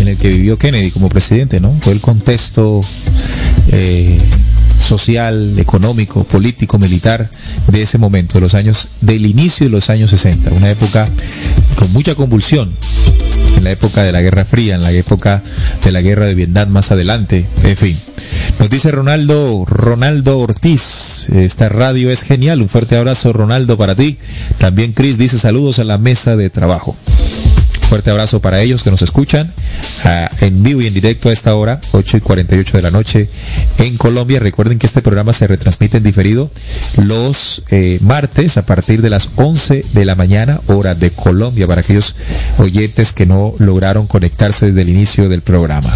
en 0.01 0.09
el 0.09 0.17
que 0.17 0.29
vivió 0.29 0.57
Kennedy 0.57 0.91
como 0.91 1.09
presidente, 1.09 1.61
¿no? 1.61 1.75
Fue 1.81 1.93
el 1.93 2.01
contexto 2.01 2.81
eh, 3.73 4.19
social, 4.85 5.59
económico, 5.59 6.25
político, 6.25 6.79
militar 6.79 7.29
de 7.69 7.83
ese 7.83 7.99
momento, 7.99 8.35
de 8.35 8.43
los 8.43 8.55
años, 8.55 8.89
del 9.01 9.27
inicio 9.27 9.67
de 9.67 9.71
los 9.71 9.89
años 9.91 10.11
60, 10.11 10.51
una 10.53 10.71
época 10.71 11.09
con 11.77 11.93
mucha 11.93 12.15
convulsión, 12.15 12.71
en 13.57 13.65
la 13.65 13.71
época 13.71 14.03
de 14.03 14.12
la 14.12 14.21
Guerra 14.21 14.45
Fría, 14.45 14.75
en 14.75 14.83
la 14.83 14.93
época 14.93 15.43
de 15.83 15.93
la 15.93 16.03
Guerra 16.03 16.27
de 16.27 16.35
Vietnam 16.35 16.69
más 16.71 16.93
adelante, 16.93 17.47
en 17.62 17.77
fin. 17.77 17.97
Nos 18.59 18.71
dice 18.71 18.91
Ronaldo, 18.91 19.65
Ronaldo 19.67 20.39
Ortiz, 20.39 21.29
esta 21.31 21.69
radio 21.69 22.11
es 22.11 22.23
genial, 22.23 22.62
un 22.62 22.69
fuerte 22.69 22.97
abrazo 22.97 23.33
Ronaldo 23.33 23.77
para 23.77 23.95
ti. 23.95 24.19
También 24.59 24.93
Chris 24.93 25.19
dice 25.19 25.39
saludos 25.39 25.79
a 25.79 25.85
la 25.85 25.99
mesa 25.99 26.37
de 26.37 26.51
trabajo. 26.51 26.95
Fuerte 27.95 28.11
abrazo 28.11 28.40
para 28.40 28.61
ellos 28.61 28.82
que 28.82 28.90
nos 28.90 29.03
escuchan 29.03 29.53
uh, 30.05 30.45
en 30.45 30.61
vivo 30.64 30.82
y 30.82 30.88
en 30.88 30.95
directo 30.95 31.28
a 31.28 31.32
esta 31.32 31.55
hora, 31.55 31.78
8 31.92 32.16
y 32.16 32.20
48 32.20 32.76
de 32.78 32.82
la 32.82 32.90
noche 32.90 33.28
en 33.78 33.97
Colombia. 33.99 34.40
Recuerden 34.40 34.80
que 34.80 34.88
este 34.88 35.01
programa 35.01 35.32
se 35.32 35.47
retransmite 35.47 35.99
en 35.99 36.03
diferido 36.03 36.51
los 37.05 37.62
eh, 37.70 38.01
martes 38.01 38.57
a 38.57 38.66
partir 38.66 39.01
de 39.01 39.11
las 39.11 39.28
11 39.36 39.84
de 39.92 40.05
la 40.05 40.16
mañana, 40.16 40.59
hora 40.66 40.97
de 40.97 41.12
Colombia, 41.12 41.68
para 41.68 41.82
aquellos 41.82 42.16
oyentes 42.59 43.12
que 43.12 43.26
no 43.26 43.55
lograron 43.61 44.09
conectarse 44.09 44.66
desde 44.66 44.82
el 44.82 44.88
inicio 44.88 45.28
del 45.28 45.42
programa. 45.42 45.92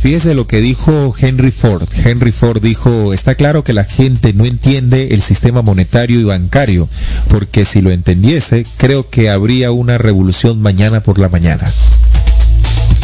Fíjese 0.00 0.34
lo 0.34 0.46
que 0.46 0.60
dijo 0.60 1.12
Henry 1.18 1.50
Ford. 1.50 1.88
Henry 2.04 2.30
Ford 2.30 2.62
dijo, 2.62 3.12
está 3.12 3.34
claro 3.34 3.64
que 3.64 3.72
la 3.72 3.82
gente 3.82 4.32
no 4.32 4.44
entiende 4.44 5.08
el 5.10 5.22
sistema 5.22 5.60
monetario 5.60 6.20
y 6.20 6.24
bancario, 6.24 6.88
porque 7.28 7.64
si 7.64 7.80
lo 7.80 7.90
entendiese, 7.90 8.64
creo 8.76 9.10
que 9.10 9.28
habría 9.28 9.72
una 9.72 9.98
revolución 9.98 10.62
mañana 10.62 11.00
por 11.02 11.18
la 11.18 11.28
mañana. 11.28 11.68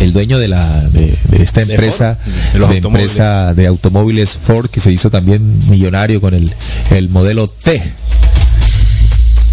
El 0.00 0.12
dueño 0.12 0.38
de 0.38 0.48
la 0.48 0.64
de, 0.90 1.16
de 1.30 1.42
esta 1.42 1.62
empresa, 1.62 2.18
de, 2.52 2.60
de 2.60 2.76
empresa 2.78 3.54
de 3.54 3.66
automóviles 3.66 4.38
Ford, 4.44 4.68
que 4.70 4.80
se 4.80 4.92
hizo 4.92 5.10
también 5.10 5.58
millonario 5.68 6.20
con 6.20 6.32
el, 6.32 6.54
el 6.90 7.08
modelo 7.10 7.48
T, 7.48 7.82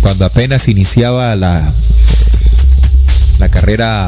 cuando 0.02 0.26
apenas 0.26 0.68
iniciaba 0.68 1.36
la, 1.36 1.72
la 3.40 3.50
carrera 3.50 4.08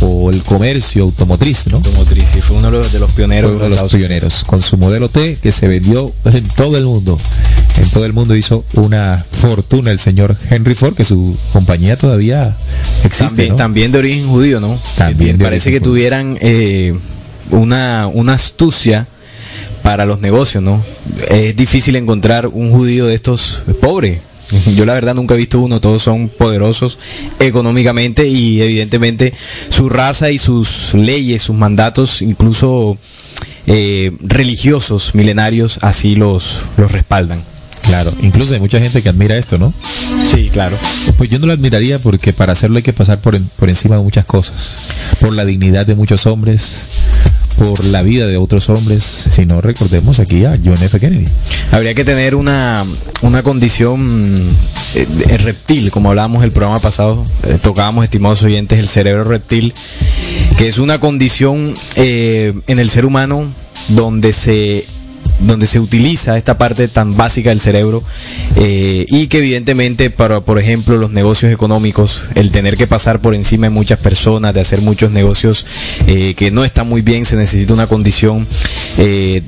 o 0.00 0.30
el 0.30 0.42
comercio 0.42 1.04
automotriz, 1.04 1.66
¿no? 1.68 1.76
Automotriz, 1.76 2.36
y 2.36 2.40
fue 2.40 2.56
uno 2.56 2.70
de 2.70 2.98
los, 2.98 3.12
pioneros. 3.12 3.50
Fue 3.50 3.56
uno 3.56 3.74
de 3.74 3.82
los 3.82 3.92
pioneros, 3.92 4.44
con 4.44 4.62
su 4.62 4.76
modelo 4.76 5.08
T 5.08 5.38
que 5.42 5.52
se 5.52 5.68
vendió 5.68 6.12
en 6.24 6.46
todo 6.48 6.76
el 6.76 6.84
mundo. 6.84 7.18
En 7.76 7.90
todo 7.90 8.04
el 8.04 8.12
mundo 8.12 8.34
hizo 8.34 8.64
una 8.74 9.24
fortuna 9.30 9.90
el 9.90 9.98
señor 9.98 10.36
Henry 10.50 10.74
Ford, 10.74 10.94
que 10.94 11.04
su 11.04 11.36
compañía 11.52 11.96
todavía 11.96 12.56
existe. 13.04 13.26
También, 13.26 13.48
¿no? 13.50 13.56
también 13.56 13.92
de 13.92 13.98
origen 13.98 14.28
judío, 14.28 14.60
¿no? 14.60 14.78
También 14.96 15.38
Parece 15.38 15.70
que 15.70 15.78
judío. 15.78 15.90
tuvieran 15.92 16.38
eh, 16.40 16.94
una, 17.50 18.08
una 18.12 18.34
astucia 18.34 19.06
para 19.82 20.04
los 20.04 20.20
negocios, 20.20 20.62
¿no? 20.62 20.82
Es 21.28 21.54
difícil 21.54 21.96
encontrar 21.96 22.48
un 22.48 22.72
judío 22.72 23.06
de 23.06 23.14
estos 23.14 23.62
pobre. 23.80 24.20
Yo 24.76 24.84
la 24.86 24.94
verdad 24.94 25.14
nunca 25.14 25.34
he 25.34 25.38
visto 25.38 25.58
uno, 25.60 25.80
todos 25.80 26.02
son 26.02 26.28
poderosos 26.28 26.98
económicamente 27.40 28.28
y 28.28 28.60
evidentemente 28.62 29.32
su 29.70 29.88
raza 29.88 30.30
y 30.30 30.38
sus 30.38 30.94
leyes, 30.94 31.42
sus 31.42 31.56
mandatos, 31.56 32.22
incluso 32.22 32.96
eh, 33.66 34.12
religiosos, 34.20 35.14
milenarios, 35.14 35.78
así 35.82 36.14
los, 36.14 36.60
los 36.76 36.92
respaldan. 36.92 37.42
Claro, 37.82 38.12
incluso 38.22 38.54
hay 38.54 38.60
mucha 38.60 38.80
gente 38.80 39.00
que 39.02 39.08
admira 39.08 39.36
esto, 39.36 39.58
¿no? 39.58 39.72
Sí, 40.34 40.48
claro. 40.52 40.76
Pues 41.18 41.30
yo 41.30 41.38
no 41.38 41.46
lo 41.46 41.52
admiraría 41.52 41.98
porque 42.00 42.32
para 42.32 42.52
hacerlo 42.52 42.76
hay 42.78 42.82
que 42.82 42.92
pasar 42.92 43.20
por, 43.20 43.34
en- 43.36 43.48
por 43.56 43.68
encima 43.68 43.96
de 43.96 44.02
muchas 44.02 44.24
cosas. 44.24 44.88
Por 45.20 45.32
la 45.32 45.44
dignidad 45.44 45.86
de 45.86 45.94
muchos 45.94 46.26
hombres, 46.26 46.80
por 47.58 47.84
la 47.86 48.02
vida 48.02 48.26
de 48.26 48.36
otros 48.36 48.68
hombres. 48.68 49.02
Si 49.02 49.46
no, 49.46 49.60
recordemos 49.60 50.18
aquí 50.20 50.44
a 50.44 50.58
John 50.62 50.74
F. 50.82 50.98
Kennedy. 51.00 51.26
Habría 51.72 51.94
que 51.94 52.04
tener 52.04 52.34
una, 52.34 52.84
una 53.22 53.42
condición 53.42 54.32
eh, 54.94 55.06
de- 55.08 55.38
reptil, 55.38 55.90
como 55.90 56.10
hablábamos 56.10 56.42
el 56.44 56.52
programa 56.52 56.80
pasado, 56.80 57.24
eh, 57.44 57.58
tocábamos, 57.62 58.04
estimados 58.04 58.42
oyentes, 58.42 58.78
el 58.78 58.88
cerebro 58.88 59.24
reptil, 59.24 59.72
que 60.58 60.68
es 60.68 60.78
una 60.78 60.98
condición 61.00 61.74
eh, 61.96 62.52
en 62.66 62.78
el 62.78 62.90
ser 62.90 63.06
humano 63.06 63.46
donde 63.88 64.32
se 64.32 64.84
donde 65.40 65.66
se 65.66 65.80
utiliza 65.80 66.36
esta 66.36 66.58
parte 66.58 66.88
tan 66.88 67.16
básica 67.16 67.50
del 67.50 67.60
cerebro 67.60 68.02
eh, 68.56 69.04
y 69.08 69.26
que 69.28 69.38
evidentemente 69.38 70.10
para 70.10 70.40
por 70.40 70.58
ejemplo 70.58 70.96
los 70.96 71.10
negocios 71.10 71.52
económicos 71.52 72.24
el 72.34 72.50
tener 72.50 72.76
que 72.76 72.86
pasar 72.86 73.20
por 73.20 73.34
encima 73.34 73.66
de 73.66 73.70
muchas 73.70 73.98
personas 73.98 74.54
de 74.54 74.60
hacer 74.60 74.80
muchos 74.80 75.10
negocios 75.10 75.66
eh, 76.06 76.34
que 76.34 76.50
no 76.50 76.64
están 76.64 76.88
muy 76.88 77.02
bien 77.02 77.24
se 77.24 77.36
necesita 77.36 77.74
una 77.74 77.86
condición 77.86 78.46
eh, 78.98 79.42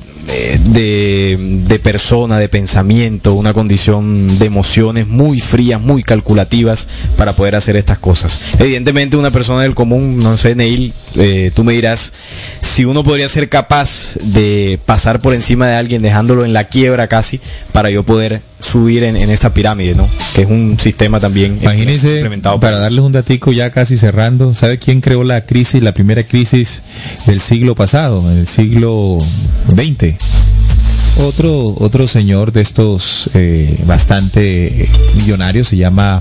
de, 0.65 1.37
de 1.67 1.79
persona, 1.79 2.37
de 2.37 2.49
pensamiento, 2.49 3.33
una 3.33 3.53
condición 3.53 4.27
de 4.39 4.45
emociones 4.45 5.07
muy 5.07 5.39
frías, 5.39 5.81
muy 5.81 6.03
calculativas 6.03 6.87
para 7.17 7.33
poder 7.33 7.55
hacer 7.55 7.75
estas 7.75 7.99
cosas. 7.99 8.41
Evidentemente 8.59 9.17
una 9.17 9.31
persona 9.31 9.63
del 9.63 9.75
común, 9.75 10.19
no 10.19 10.37
sé, 10.37 10.55
Neil, 10.55 10.93
eh, 11.15 11.51
tú 11.55 11.63
me 11.63 11.73
dirás 11.73 12.13
si 12.59 12.85
uno 12.85 13.03
podría 13.03 13.27
ser 13.29 13.49
capaz 13.49 14.15
de 14.21 14.79
pasar 14.85 15.19
por 15.19 15.33
encima 15.33 15.67
de 15.67 15.75
alguien 15.75 16.01
dejándolo 16.01 16.45
en 16.45 16.53
la 16.53 16.65
quiebra 16.65 17.07
casi 17.07 17.39
para 17.71 17.89
yo 17.89 18.03
poder 18.03 18.41
subir 18.59 19.03
en, 19.03 19.15
en 19.15 19.29
esta 19.29 19.53
pirámide, 19.53 19.95
¿no? 19.95 20.07
Que 20.35 20.43
es 20.43 20.49
un 20.49 20.77
sistema 20.79 21.19
también 21.19 21.57
Imagínense, 21.61 22.15
implementado 22.15 22.59
para 22.59 22.77
darles 22.77 22.99
un 22.99 23.11
datico 23.11 23.51
ya 23.51 23.69
casi 23.71 23.97
cerrando, 23.97 24.53
¿sabe 24.53 24.79
quién 24.79 25.01
creó 25.01 25.23
la 25.23 25.45
crisis, 25.45 25.81
la 25.81 25.93
primera 25.93 26.23
crisis 26.23 26.83
del 27.25 27.39
siglo 27.39 27.75
pasado, 27.75 28.19
en 28.31 28.39
el 28.39 28.47
siglo 28.47 29.17
XX? 29.69 30.15
Otro, 31.25 31.75
otro 31.79 32.07
señor 32.07 32.53
de 32.53 32.61
estos 32.61 33.29
eh, 33.33 33.77
bastante 33.85 34.87
millonarios 35.15 35.67
se 35.67 35.77
llama 35.77 36.17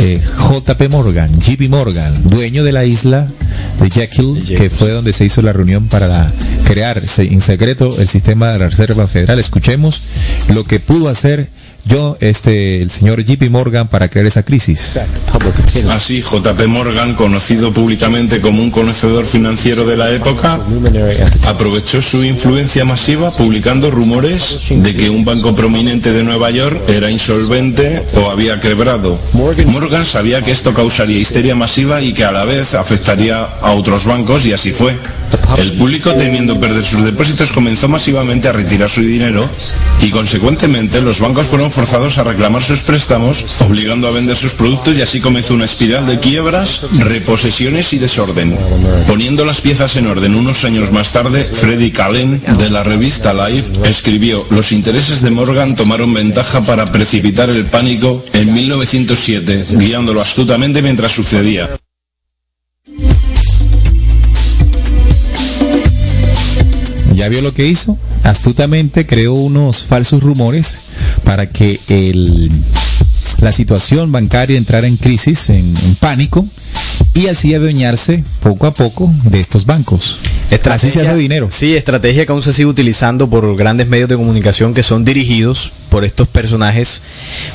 eh, 0.00 0.20
JP 0.20 0.88
Morgan, 0.90 1.30
JP 1.40 1.68
Morgan, 1.68 2.22
dueño 2.24 2.64
de 2.64 2.72
la 2.72 2.84
isla 2.84 3.26
de 3.80 3.90
Jekyll, 3.90 4.44
que 4.44 4.70
fue 4.70 4.90
donde 4.90 5.12
se 5.12 5.24
hizo 5.24 5.42
la 5.42 5.52
reunión 5.52 5.88
para 5.88 6.30
crear 6.64 7.00
en 7.18 7.40
secreto 7.40 7.88
el 7.98 8.08
sistema 8.08 8.52
de 8.52 8.58
la 8.58 8.68
Reserva 8.68 9.06
Federal. 9.06 9.38
Escuchemos 9.38 10.00
lo 10.48 10.64
que 10.64 10.80
pudo 10.80 11.08
hacer 11.08 11.48
yo, 11.84 12.16
este, 12.20 12.82
el 12.82 12.90
señor 12.90 13.22
JP 13.24 13.50
Morgan 13.50 13.88
para 13.88 14.08
crear 14.08 14.26
esa 14.26 14.42
crisis. 14.42 14.98
Así, 15.90 16.22
JP 16.22 16.66
Morgan, 16.68 17.14
conocido 17.14 17.72
públicamente 17.72 18.40
como 18.40 18.62
un 18.62 18.70
conocedor 18.70 19.26
financiero 19.26 19.84
de 19.84 19.96
la 19.96 20.10
época, 20.10 20.60
aprovechó 21.46 22.02
su 22.02 22.24
influencia 22.24 22.84
masiva 22.84 23.30
publicando 23.30 23.90
rumores 23.90 24.60
de 24.70 24.94
que 24.94 25.10
un 25.10 25.24
banco 25.24 25.54
prominente 25.54 26.12
de 26.12 26.22
Nueva 26.22 26.50
York 26.50 26.82
era 26.88 27.10
insolvente 27.10 28.02
o 28.14 28.30
había 28.30 28.60
quebrado. 28.60 29.18
Morgan 29.66 30.04
sabía 30.04 30.42
que 30.42 30.50
esto 30.50 30.74
causaría 30.74 31.18
histeria 31.18 31.54
masiva 31.54 32.00
y 32.02 32.12
que 32.12 32.24
a 32.24 32.32
la 32.32 32.44
vez 32.44 32.74
afectaría 32.74 33.42
a 33.44 33.72
otros 33.72 34.06
bancos 34.06 34.44
y 34.46 34.52
así 34.52 34.72
fue. 34.72 34.96
El 35.58 35.72
público, 35.74 36.12
temiendo 36.14 36.58
perder 36.58 36.84
sus 36.84 37.04
depósitos, 37.04 37.52
comenzó 37.52 37.88
masivamente 37.88 38.48
a 38.48 38.52
retirar 38.52 38.90
su 38.90 39.02
dinero 39.02 39.48
y 40.02 40.10
consecuentemente 40.10 41.00
los 41.00 41.20
bancos 41.20 41.46
fueron 41.46 41.69
forzados 41.70 42.18
a 42.18 42.24
reclamar 42.24 42.62
sus 42.62 42.82
préstamos, 42.82 43.44
obligando 43.60 44.08
a 44.08 44.10
vender 44.10 44.36
sus 44.36 44.54
productos 44.54 44.96
y 44.96 45.02
así 45.02 45.20
comenzó 45.20 45.54
una 45.54 45.64
espiral 45.64 46.06
de 46.06 46.18
quiebras, 46.18 46.86
reposesiones 46.98 47.92
y 47.92 47.98
desorden. 47.98 48.56
Poniendo 49.06 49.44
las 49.44 49.60
piezas 49.60 49.96
en 49.96 50.06
orden 50.06 50.34
unos 50.34 50.64
años 50.64 50.92
más 50.92 51.12
tarde, 51.12 51.44
Freddy 51.44 51.90
Callen 51.90 52.40
de 52.58 52.70
la 52.70 52.84
revista 52.84 53.34
Life 53.34 53.72
escribió, 53.84 54.46
los 54.50 54.72
intereses 54.72 55.22
de 55.22 55.30
Morgan 55.30 55.76
tomaron 55.76 56.12
ventaja 56.12 56.60
para 56.62 56.90
precipitar 56.92 57.50
el 57.50 57.66
pánico 57.66 58.24
en 58.32 58.52
1907, 58.52 59.64
guiándolo 59.72 60.20
astutamente 60.20 60.82
mientras 60.82 61.12
sucedía. 61.12 61.70
¿Ya 67.14 67.28
vio 67.28 67.42
lo 67.42 67.52
que 67.52 67.66
hizo? 67.66 67.98
Astutamente 68.22 69.06
creó 69.06 69.34
unos 69.34 69.84
falsos 69.84 70.22
rumores 70.22 70.89
para 71.30 71.48
que 71.48 71.78
el, 71.86 72.50
la 73.40 73.52
situación 73.52 74.10
bancaria 74.10 74.58
entrara 74.58 74.88
en 74.88 74.96
crisis, 74.96 75.48
en, 75.48 75.58
en 75.58 75.94
pánico, 76.00 76.44
y 77.14 77.26
así 77.26 77.54
adueñarse 77.54 78.22
poco 78.42 78.66
a 78.66 78.72
poco 78.72 79.12
de 79.24 79.40
estos 79.40 79.66
bancos. 79.66 80.18
Así 80.70 80.90
se 80.90 81.00
hace 81.00 81.14
dinero. 81.14 81.48
Sí, 81.50 81.76
estrategia 81.76 82.26
que 82.26 82.32
aún 82.32 82.42
se 82.42 82.52
sigue 82.52 82.66
utilizando 82.66 83.28
por 83.28 83.56
grandes 83.56 83.88
medios 83.88 84.08
de 84.08 84.16
comunicación 84.16 84.74
que 84.74 84.82
son 84.82 85.04
dirigidos 85.04 85.72
por 85.90 86.04
estos 86.04 86.28
personajes. 86.28 87.02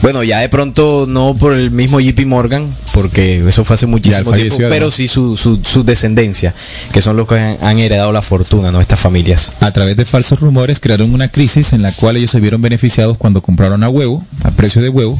Bueno, 0.01 0.23
ya 0.23 0.39
de 0.39 0.49
pronto 0.49 1.05
no 1.07 1.35
por 1.35 1.53
el 1.53 1.71
mismo 1.71 1.99
JP 1.99 2.25
Morgan, 2.25 2.73
porque 2.93 3.35
eso 3.35 3.63
fue 3.63 3.75
hace 3.75 3.85
muchísimo 3.85 4.31
tiempo, 4.33 4.57
pero 4.69 4.91
sí 4.91 5.07
su, 5.07 5.37
su, 5.37 5.59
su, 5.63 5.83
descendencia, 5.83 6.53
que 6.93 7.01
son 7.01 7.15
los 7.15 7.27
que 7.27 7.35
han, 7.35 7.57
han, 7.61 7.79
heredado 7.79 8.11
la 8.11 8.21
fortuna, 8.21 8.71
¿no? 8.71 8.81
Estas 8.81 8.99
familias. 8.99 9.53
A 9.61 9.71
través 9.71 9.95
de 9.95 10.05
falsos 10.05 10.39
rumores 10.39 10.79
crearon 10.79 11.13
una 11.13 11.29
crisis 11.29 11.73
en 11.73 11.81
la 11.81 11.91
cual 11.91 12.17
ellos 12.17 12.31
se 12.31 12.39
vieron 12.39 12.61
beneficiados 12.61 13.17
cuando 13.17 13.41
compraron 13.41 13.83
a 13.83 13.89
huevo, 13.89 14.25
a 14.43 14.51
precio 14.51 14.81
de 14.81 14.89
huevo, 14.89 15.19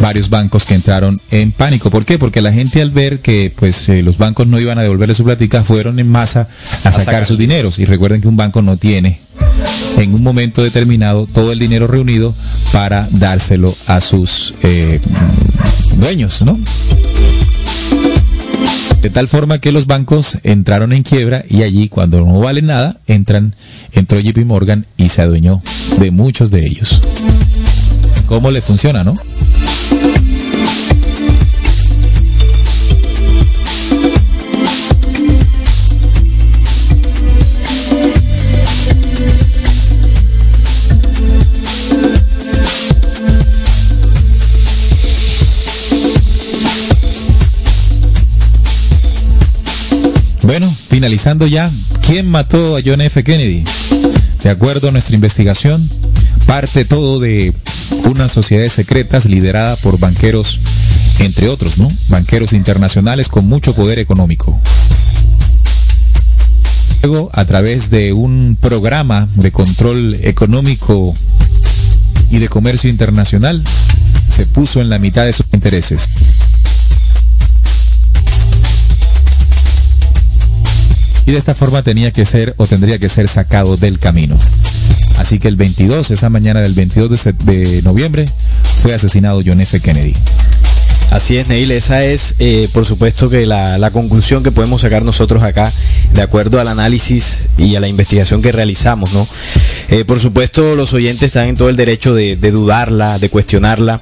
varios 0.00 0.30
bancos 0.30 0.64
que 0.64 0.74
entraron 0.74 1.18
en 1.30 1.52
pánico. 1.52 1.90
¿Por 1.90 2.04
qué? 2.04 2.18
Porque 2.18 2.40
la 2.40 2.52
gente 2.52 2.82
al 2.82 2.90
ver 2.90 3.20
que 3.20 3.52
pues 3.54 3.88
eh, 3.88 4.02
los 4.02 4.18
bancos 4.18 4.46
no 4.46 4.60
iban 4.60 4.78
a 4.78 4.82
devolverle 4.82 5.14
su 5.14 5.24
plática 5.24 5.62
fueron 5.62 5.98
en 5.98 6.08
masa 6.08 6.48
a, 6.84 6.88
a 6.88 6.92
sacar, 6.92 7.04
sacar 7.04 7.26
sus 7.26 7.38
dineros. 7.38 7.78
Y 7.78 7.84
recuerden 7.84 8.20
que 8.20 8.28
un 8.28 8.36
banco 8.36 8.62
no 8.62 8.76
tiene 8.76 9.20
en 9.98 10.14
un 10.14 10.22
momento 10.22 10.62
determinado 10.62 11.26
todo 11.26 11.52
el 11.52 11.58
dinero 11.58 11.86
reunido 11.86 12.34
para 12.72 13.06
dárselo 13.12 13.72
a 13.86 14.00
sus 14.00 14.54
eh, 14.62 15.00
dueños, 15.96 16.42
¿no? 16.42 16.58
De 19.02 19.10
tal 19.10 19.28
forma 19.28 19.58
que 19.58 19.70
los 19.70 19.86
bancos 19.86 20.38
entraron 20.44 20.92
en 20.92 21.02
quiebra 21.02 21.44
y 21.48 21.62
allí 21.62 21.88
cuando 21.88 22.20
no 22.20 22.40
vale 22.40 22.62
nada, 22.62 22.96
entran, 23.06 23.54
entró 23.92 24.18
JP 24.18 24.38
Morgan 24.46 24.86
y 24.96 25.10
se 25.10 25.20
adueñó 25.20 25.60
de 25.98 26.10
muchos 26.10 26.50
de 26.50 26.66
ellos. 26.66 27.02
¿Cómo 28.26 28.50
le 28.50 28.62
funciona, 28.62 29.04
no? 29.04 29.14
Bueno, 50.44 50.70
finalizando 50.70 51.46
ya, 51.46 51.70
¿quién 52.06 52.28
mató 52.28 52.76
a 52.76 52.80
John 52.84 53.00
F. 53.00 53.24
Kennedy? 53.24 53.64
De 54.42 54.50
acuerdo 54.50 54.88
a 54.88 54.90
nuestra 54.92 55.14
investigación, 55.14 55.82
parte 56.46 56.84
todo 56.84 57.18
de 57.18 57.52
unas 58.04 58.30
sociedades 58.32 58.74
secretas 58.74 59.24
liderada 59.24 59.74
por 59.76 59.98
banqueros, 59.98 60.60
entre 61.20 61.48
otros, 61.48 61.78
¿no? 61.78 61.90
Banqueros 62.08 62.52
internacionales 62.52 63.28
con 63.28 63.46
mucho 63.46 63.74
poder 63.74 63.98
económico. 63.98 64.60
Luego, 67.02 67.30
a 67.32 67.44
través 67.46 67.88
de 67.88 68.12
un 68.12 68.58
programa 68.60 69.26
de 69.36 69.50
control 69.50 70.14
económico 70.22 71.14
y 72.30 72.38
de 72.38 72.48
comercio 72.48 72.90
internacional, 72.90 73.62
se 74.30 74.46
puso 74.46 74.82
en 74.82 74.90
la 74.90 74.98
mitad 74.98 75.24
de 75.24 75.32
sus 75.32 75.46
intereses. 75.52 76.08
Y 81.26 81.32
de 81.32 81.38
esta 81.38 81.54
forma 81.54 81.82
tenía 81.82 82.10
que 82.10 82.24
ser 82.24 82.54
o 82.56 82.66
tendría 82.66 82.98
que 82.98 83.08
ser 83.08 83.28
sacado 83.28 83.76
del 83.76 83.98
camino. 83.98 84.36
Así 85.18 85.38
que 85.38 85.48
el 85.48 85.56
22, 85.56 86.10
esa 86.10 86.28
mañana 86.28 86.60
del 86.60 86.74
22 86.74 87.24
de, 87.44 87.82
noviembre, 87.82 88.24
fue 88.82 88.94
asesinado 88.94 89.40
John 89.44 89.60
F. 89.60 89.80
Kennedy. 89.80 90.14
Así 91.10 91.36
es, 91.36 91.48
Neil, 91.48 91.70
esa 91.70 92.02
es 92.02 92.34
eh, 92.40 92.68
por 92.72 92.86
supuesto 92.86 93.30
que 93.30 93.46
la, 93.46 93.78
la, 93.78 93.90
conclusión 93.90 94.42
que 94.42 94.50
podemos 94.50 94.80
sacar 94.80 95.04
nosotros 95.04 95.44
acá, 95.44 95.70
de 96.12 96.22
acuerdo 96.22 96.60
al 96.60 96.66
análisis 96.66 97.50
y 97.56 97.76
a 97.76 97.80
la 97.80 97.86
investigación 97.86 98.42
que 98.42 98.50
realizamos, 98.50 99.12
¿no? 99.12 99.26
Eh, 99.90 100.04
por 100.04 100.18
supuesto, 100.18 100.74
los 100.74 100.92
oyentes 100.92 101.22
están 101.22 101.46
en 101.46 101.54
todo 101.54 101.68
el 101.68 101.76
derecho 101.76 102.14
de, 102.14 102.36
de 102.36 102.50
dudarla, 102.50 103.18
de 103.18 103.28
cuestionarla. 103.28 104.00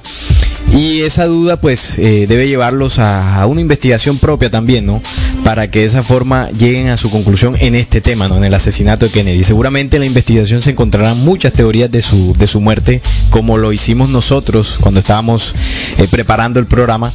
Y 0.75 1.01
esa 1.01 1.27
duda 1.27 1.55
pues 1.57 1.99
eh, 1.99 2.25
debe 2.27 2.47
llevarlos 2.47 2.97
a, 2.97 3.45
una 3.45 3.61
investigación 3.61 4.17
propia 4.17 4.49
también, 4.49 4.85
¿no? 4.85 5.01
Para 5.43 5.69
que 5.69 5.79
de 5.79 5.85
esa 5.85 6.01
forma 6.01 6.49
lleguen 6.49 6.89
a 6.89 6.97
su 6.97 7.11
conclusión 7.11 7.55
en 7.59 7.75
este 7.75 8.01
tema, 8.01 8.27
¿no? 8.27 8.37
En 8.37 8.43
el 8.43 8.53
asesinato 8.53 9.05
de 9.05 9.11
Kennedy. 9.11 9.43
Seguramente 9.43 9.97
en 9.97 10.01
la 10.01 10.07
investigación 10.07 10.61
se 10.61 10.71
encontrarán 10.71 11.23
muchas 11.25 11.53
teorías 11.53 11.91
de 11.91 12.01
su, 12.01 12.33
de 12.37 12.47
su 12.47 12.59
muerte, 12.59 13.01
como 13.29 13.57
lo 13.57 13.71
hicimos 13.71 14.09
nosotros 14.09 14.77
cuando 14.79 14.99
estábamos 14.99 15.53
eh, 15.99 16.07
preparando 16.09 16.59
el 16.59 16.65
programa. 16.65 17.11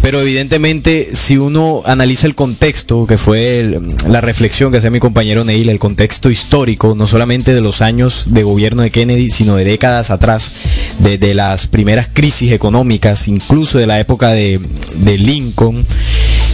Pero 0.00 0.20
evidentemente 0.20 1.10
si 1.14 1.36
uno 1.36 1.82
analiza 1.84 2.26
el 2.26 2.34
contexto, 2.34 3.06
que 3.06 3.18
fue 3.18 3.80
la 4.08 4.20
reflexión 4.20 4.70
que 4.70 4.78
hacía 4.78 4.90
mi 4.90 5.00
compañero 5.00 5.44
Neil, 5.44 5.68
el 5.68 5.78
contexto 5.78 6.30
histórico, 6.30 6.94
no 6.96 7.06
solamente 7.06 7.52
de 7.52 7.60
los 7.60 7.82
años 7.82 8.24
de 8.28 8.42
gobierno 8.42 8.82
de 8.82 8.90
Kennedy, 8.90 9.30
sino 9.30 9.56
de 9.56 9.64
décadas 9.64 10.10
atrás, 10.10 10.60
desde 10.98 11.18
de 11.18 11.34
las 11.34 11.66
primeras 11.66 12.08
crisis 12.12 12.52
económicas, 12.52 13.28
incluso 13.28 13.78
de 13.78 13.86
la 13.86 13.98
época 14.00 14.30
de, 14.30 14.60
de 14.96 15.18
Lincoln 15.18 15.84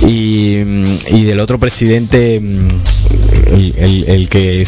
y, 0.02 1.24
del 1.24 1.40
otro 1.40 1.58
presidente, 1.58 2.36
el, 2.36 4.04
el, 4.06 4.28
que 4.28 4.64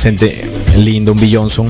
Lyndon 0.79 1.19
B. 1.19 1.29
Johnson. 1.33 1.67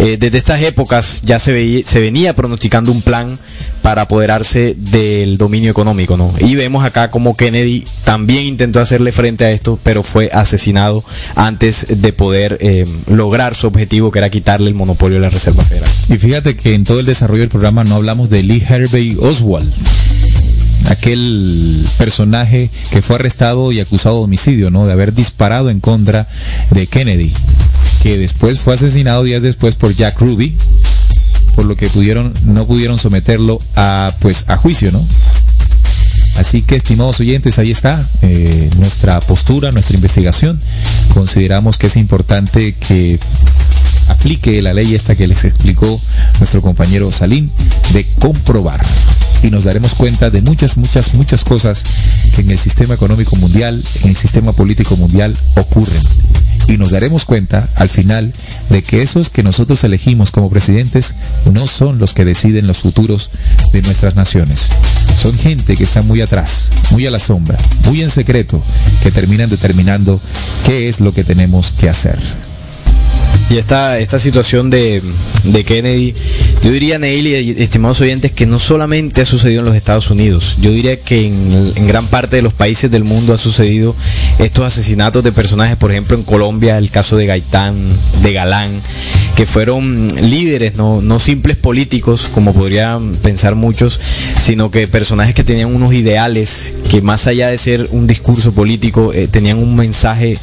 Eh, 0.00 0.16
desde 0.18 0.38
estas 0.38 0.60
épocas 0.62 1.22
ya 1.24 1.38
se, 1.38 1.52
veía, 1.52 1.86
se 1.86 2.00
venía 2.00 2.34
pronosticando 2.34 2.90
un 2.90 3.00
plan 3.00 3.34
para 3.80 4.02
apoderarse 4.02 4.74
del 4.76 5.38
dominio 5.38 5.70
económico, 5.70 6.16
¿no? 6.16 6.32
Y 6.40 6.56
vemos 6.56 6.84
acá 6.84 7.10
como 7.10 7.36
Kennedy 7.36 7.84
también 8.04 8.46
intentó 8.46 8.80
hacerle 8.80 9.12
frente 9.12 9.44
a 9.44 9.50
esto, 9.50 9.78
pero 9.82 10.02
fue 10.02 10.30
asesinado 10.32 11.04
antes 11.36 11.86
de 12.00 12.12
poder 12.12 12.58
eh, 12.60 12.86
lograr 13.08 13.54
su 13.54 13.66
objetivo, 13.66 14.10
que 14.10 14.18
era 14.18 14.30
quitarle 14.30 14.68
el 14.68 14.74
monopolio 14.74 15.16
de 15.16 15.20
la 15.20 15.30
Reserva 15.30 15.62
Federal. 15.62 15.88
Y 16.08 16.14
fíjate 16.16 16.56
que 16.56 16.74
en 16.74 16.84
todo 16.84 16.98
el 16.98 17.06
desarrollo 17.06 17.40
del 17.40 17.50
programa 17.50 17.84
no 17.84 17.96
hablamos 17.96 18.30
de 18.30 18.42
Lee 18.42 18.64
Harvey 18.68 19.16
Oswald 19.20 19.72
aquel 20.88 21.86
personaje 21.98 22.70
que 22.90 23.02
fue 23.02 23.16
arrestado 23.16 23.72
y 23.72 23.80
acusado 23.80 24.18
de 24.18 24.24
homicidio, 24.24 24.70
¿no? 24.70 24.86
De 24.86 24.92
haber 24.92 25.14
disparado 25.14 25.70
en 25.70 25.80
contra 25.80 26.28
de 26.70 26.86
Kennedy, 26.86 27.32
que 28.02 28.18
después 28.18 28.60
fue 28.60 28.74
asesinado 28.74 29.22
días 29.22 29.42
después 29.42 29.74
por 29.74 29.94
Jack 29.94 30.20
Ruby, 30.20 30.54
por 31.54 31.64
lo 31.64 31.76
que 31.76 31.88
pudieron, 31.88 32.32
no 32.46 32.66
pudieron 32.66 32.98
someterlo 32.98 33.58
a, 33.76 34.14
pues, 34.20 34.44
a 34.48 34.56
juicio, 34.56 34.90
¿no? 34.92 35.04
Así 36.36 36.62
que, 36.62 36.76
estimados 36.76 37.20
oyentes, 37.20 37.58
ahí 37.58 37.70
está 37.70 38.04
eh, 38.22 38.68
nuestra 38.78 39.20
postura, 39.20 39.70
nuestra 39.70 39.94
investigación. 39.94 40.60
Consideramos 41.12 41.78
que 41.78 41.86
es 41.86 41.96
importante 41.96 42.74
que 42.74 43.18
aplique 44.08 44.60
la 44.60 44.72
ley 44.72 44.94
esta 44.94 45.14
que 45.14 45.28
les 45.28 45.44
explicó 45.44 46.00
nuestro 46.40 46.60
compañero 46.60 47.10
Salín 47.12 47.50
de 47.92 48.04
comprobar 48.18 48.82
y 49.44 49.50
nos 49.50 49.64
daremos 49.64 49.92
cuenta 49.94 50.30
de 50.30 50.40
muchas, 50.40 50.78
muchas, 50.78 51.12
muchas 51.14 51.44
cosas 51.44 51.84
que 52.34 52.40
en 52.40 52.50
el 52.50 52.58
sistema 52.58 52.94
económico 52.94 53.36
mundial, 53.36 53.80
en 54.02 54.08
el 54.08 54.16
sistema 54.16 54.52
político 54.52 54.96
mundial 54.96 55.36
ocurren 55.56 56.02
y 56.66 56.78
nos 56.78 56.92
daremos 56.92 57.26
cuenta 57.26 57.68
al 57.76 57.90
final 57.90 58.32
de 58.70 58.82
que 58.82 59.02
esos 59.02 59.28
que 59.28 59.42
nosotros 59.42 59.84
elegimos 59.84 60.30
como 60.30 60.48
presidentes 60.48 61.12
no 61.52 61.66
son 61.66 61.98
los 61.98 62.14
que 62.14 62.24
deciden 62.24 62.66
los 62.66 62.78
futuros 62.78 63.28
de 63.74 63.82
nuestras 63.82 64.16
naciones. 64.16 64.70
Son 65.20 65.34
gente 65.34 65.76
que 65.76 65.84
está 65.84 66.00
muy 66.00 66.22
atrás, 66.22 66.70
muy 66.90 67.06
a 67.06 67.10
la 67.10 67.18
sombra, 67.18 67.58
muy 67.84 68.00
en 68.00 68.10
secreto, 68.10 68.62
que 69.02 69.10
terminan 69.10 69.50
determinando 69.50 70.18
qué 70.64 70.88
es 70.88 71.00
lo 71.00 71.12
que 71.12 71.22
tenemos 71.22 71.70
que 71.72 71.90
hacer. 71.90 72.18
Y 73.50 73.58
esta, 73.58 73.98
esta 73.98 74.18
situación 74.18 74.70
de, 74.70 75.02
de 75.44 75.64
Kennedy, 75.64 76.14
yo 76.64 76.72
diría, 76.72 76.98
Neil 76.98 77.26
y 77.26 77.62
estimados 77.62 78.00
oyentes, 78.00 78.32
que 78.32 78.46
no 78.46 78.58
solamente 78.58 79.20
ha 79.20 79.26
sucedido 79.26 79.60
en 79.60 79.66
los 79.66 79.76
Estados 79.76 80.10
Unidos, 80.10 80.56
yo 80.62 80.70
diría 80.70 80.98
que 80.98 81.26
en, 81.26 81.86
gran 81.86 82.06
parte 82.06 82.36
de 82.36 82.42
los 82.42 82.54
países 82.54 82.90
del 82.90 83.04
mundo 83.04 83.34
ha 83.34 83.38
sucedido 83.38 83.94
estos 84.38 84.64
asesinatos 84.64 85.22
de 85.22 85.30
personajes, 85.30 85.76
por 85.76 85.90
ejemplo 85.90 86.16
en 86.16 86.22
Colombia, 86.22 86.78
el 86.78 86.90
caso 86.90 87.18
de 87.18 87.26
Gaitán, 87.26 87.76
de 88.22 88.32
Galán, 88.32 88.70
que 89.36 89.44
fueron 89.44 90.08
líderes, 90.30 90.76
no, 90.76 91.02
no 91.02 91.18
simples 91.18 91.58
políticos, 91.58 92.30
como 92.32 92.54
podrían 92.54 93.14
pensar 93.16 93.56
muchos, 93.56 94.00
sino 94.40 94.70
que 94.70 94.88
personajes 94.88 95.34
que 95.34 95.44
tenían 95.44 95.74
unos 95.74 95.92
ideales, 95.92 96.72
que 96.90 97.02
más 97.02 97.26
allá 97.26 97.48
de 97.48 97.58
ser 97.58 97.88
un 97.90 98.06
discurso 98.06 98.52
político, 98.52 99.12
eh, 99.12 99.28
tenían 99.28 99.58
un 99.58 99.74
mensaje 99.76 100.38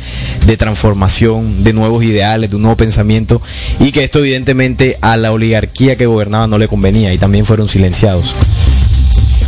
de 0.45 0.57
transformación, 0.57 1.63
de 1.63 1.73
nuevos 1.73 2.03
ideales, 2.03 2.51
de 2.51 2.57
un 2.57 2.61
nuevo 2.61 2.77
pensamiento, 2.77 3.41
y 3.79 3.91
que 3.91 4.03
esto 4.03 4.19
evidentemente 4.19 4.97
a 5.01 5.17
la 5.17 5.31
oligarquía 5.31 5.95
que 5.95 6.10
gobernaba 6.11 6.47
no 6.47 6.57
le 6.57 6.67
convenía 6.67 7.13
y 7.13 7.17
también 7.17 7.45
fueron 7.45 7.67
silenciados. 7.67 8.35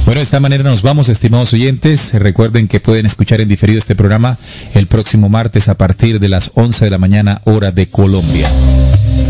Bueno, 0.05 0.19
de 0.19 0.25
esta 0.25 0.41
manera 0.41 0.63
nos 0.63 0.81
vamos, 0.81 1.07
estimados 1.07 1.53
oyentes. 1.53 2.13
Recuerden 2.13 2.67
que 2.67 2.81
pueden 2.81 3.05
escuchar 3.05 3.39
en 3.39 3.47
diferido 3.47 3.79
este 3.79 3.95
programa 3.95 4.37
el 4.73 4.87
próximo 4.87 5.29
martes 5.29 5.69
a 5.69 5.77
partir 5.77 6.19
de 6.19 6.27
las 6.27 6.51
11 6.55 6.85
de 6.85 6.91
la 6.91 6.97
mañana, 6.97 7.41
hora 7.45 7.71
de 7.71 7.87
Colombia. 7.87 8.49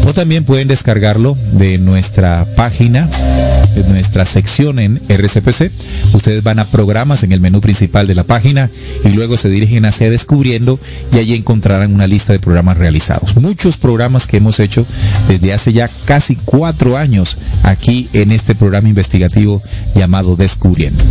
O 0.08 0.14
también 0.14 0.46
pueden 0.46 0.68
descargarlo 0.68 1.38
de 1.54 1.78
nuestra 1.78 2.46
página, 2.56 3.08
de 3.76 3.84
nuestra 3.90 4.26
sección 4.26 4.80
en 4.80 5.02
RCPC. 5.10 5.72
Ustedes 6.14 6.44
van 6.44 6.60
a 6.60 6.66
programas 6.66 7.24
en 7.24 7.32
el 7.32 7.40
menú 7.40 7.62
principal 7.62 8.08
de 8.08 8.16
la 8.16 8.24
página 8.24 8.70
y 9.04 9.10
luego 9.14 9.38
se 9.38 9.50
dirigen 9.50 9.86
hacia 9.86 10.10
Descubriendo 10.10 10.80
y 11.12 11.18
allí 11.18 11.34
encontrarán 11.36 11.94
una 11.94 12.08
lista 12.08 12.34
de 12.34 12.40
programas 12.40 12.78
realizados. 12.78 13.36
Muchos 13.36 13.78
programas 13.78 14.28
que 14.28 14.38
hemos 14.38 14.60
hecho 14.60 14.86
desde 15.28 15.54
hace 15.54 15.74
ya 15.74 15.90
casi 16.06 16.36
cuatro 16.36 16.98
años 16.98 17.38
aquí 17.64 18.10
en 18.14 18.32
este 18.32 18.56
programa 18.56 18.90
investigativo 18.90 19.62
llamado 19.96 20.36
Descubriendo. 20.36 21.04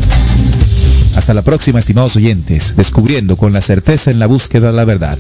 Hasta 1.17 1.35
la 1.35 1.43
próxima, 1.43 1.79
estimados 1.79 2.17
oyentes, 2.17 2.75
descubriendo 2.77 3.37
con 3.37 3.53
la 3.53 3.61
certeza 3.61 4.11
en 4.11 4.19
la 4.19 4.27
búsqueda 4.27 4.69
de 4.69 4.77
la 4.77 4.85
verdad. 4.85 5.19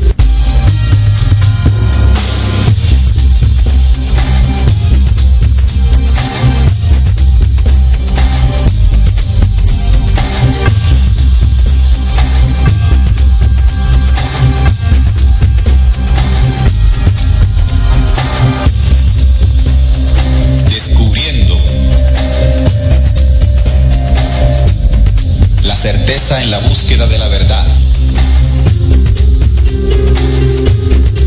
En 26.41 26.51
la 26.51 26.59
búsqueda 26.59 27.07
de 27.07 27.19
la 27.19 27.29
verdad. 27.29 27.52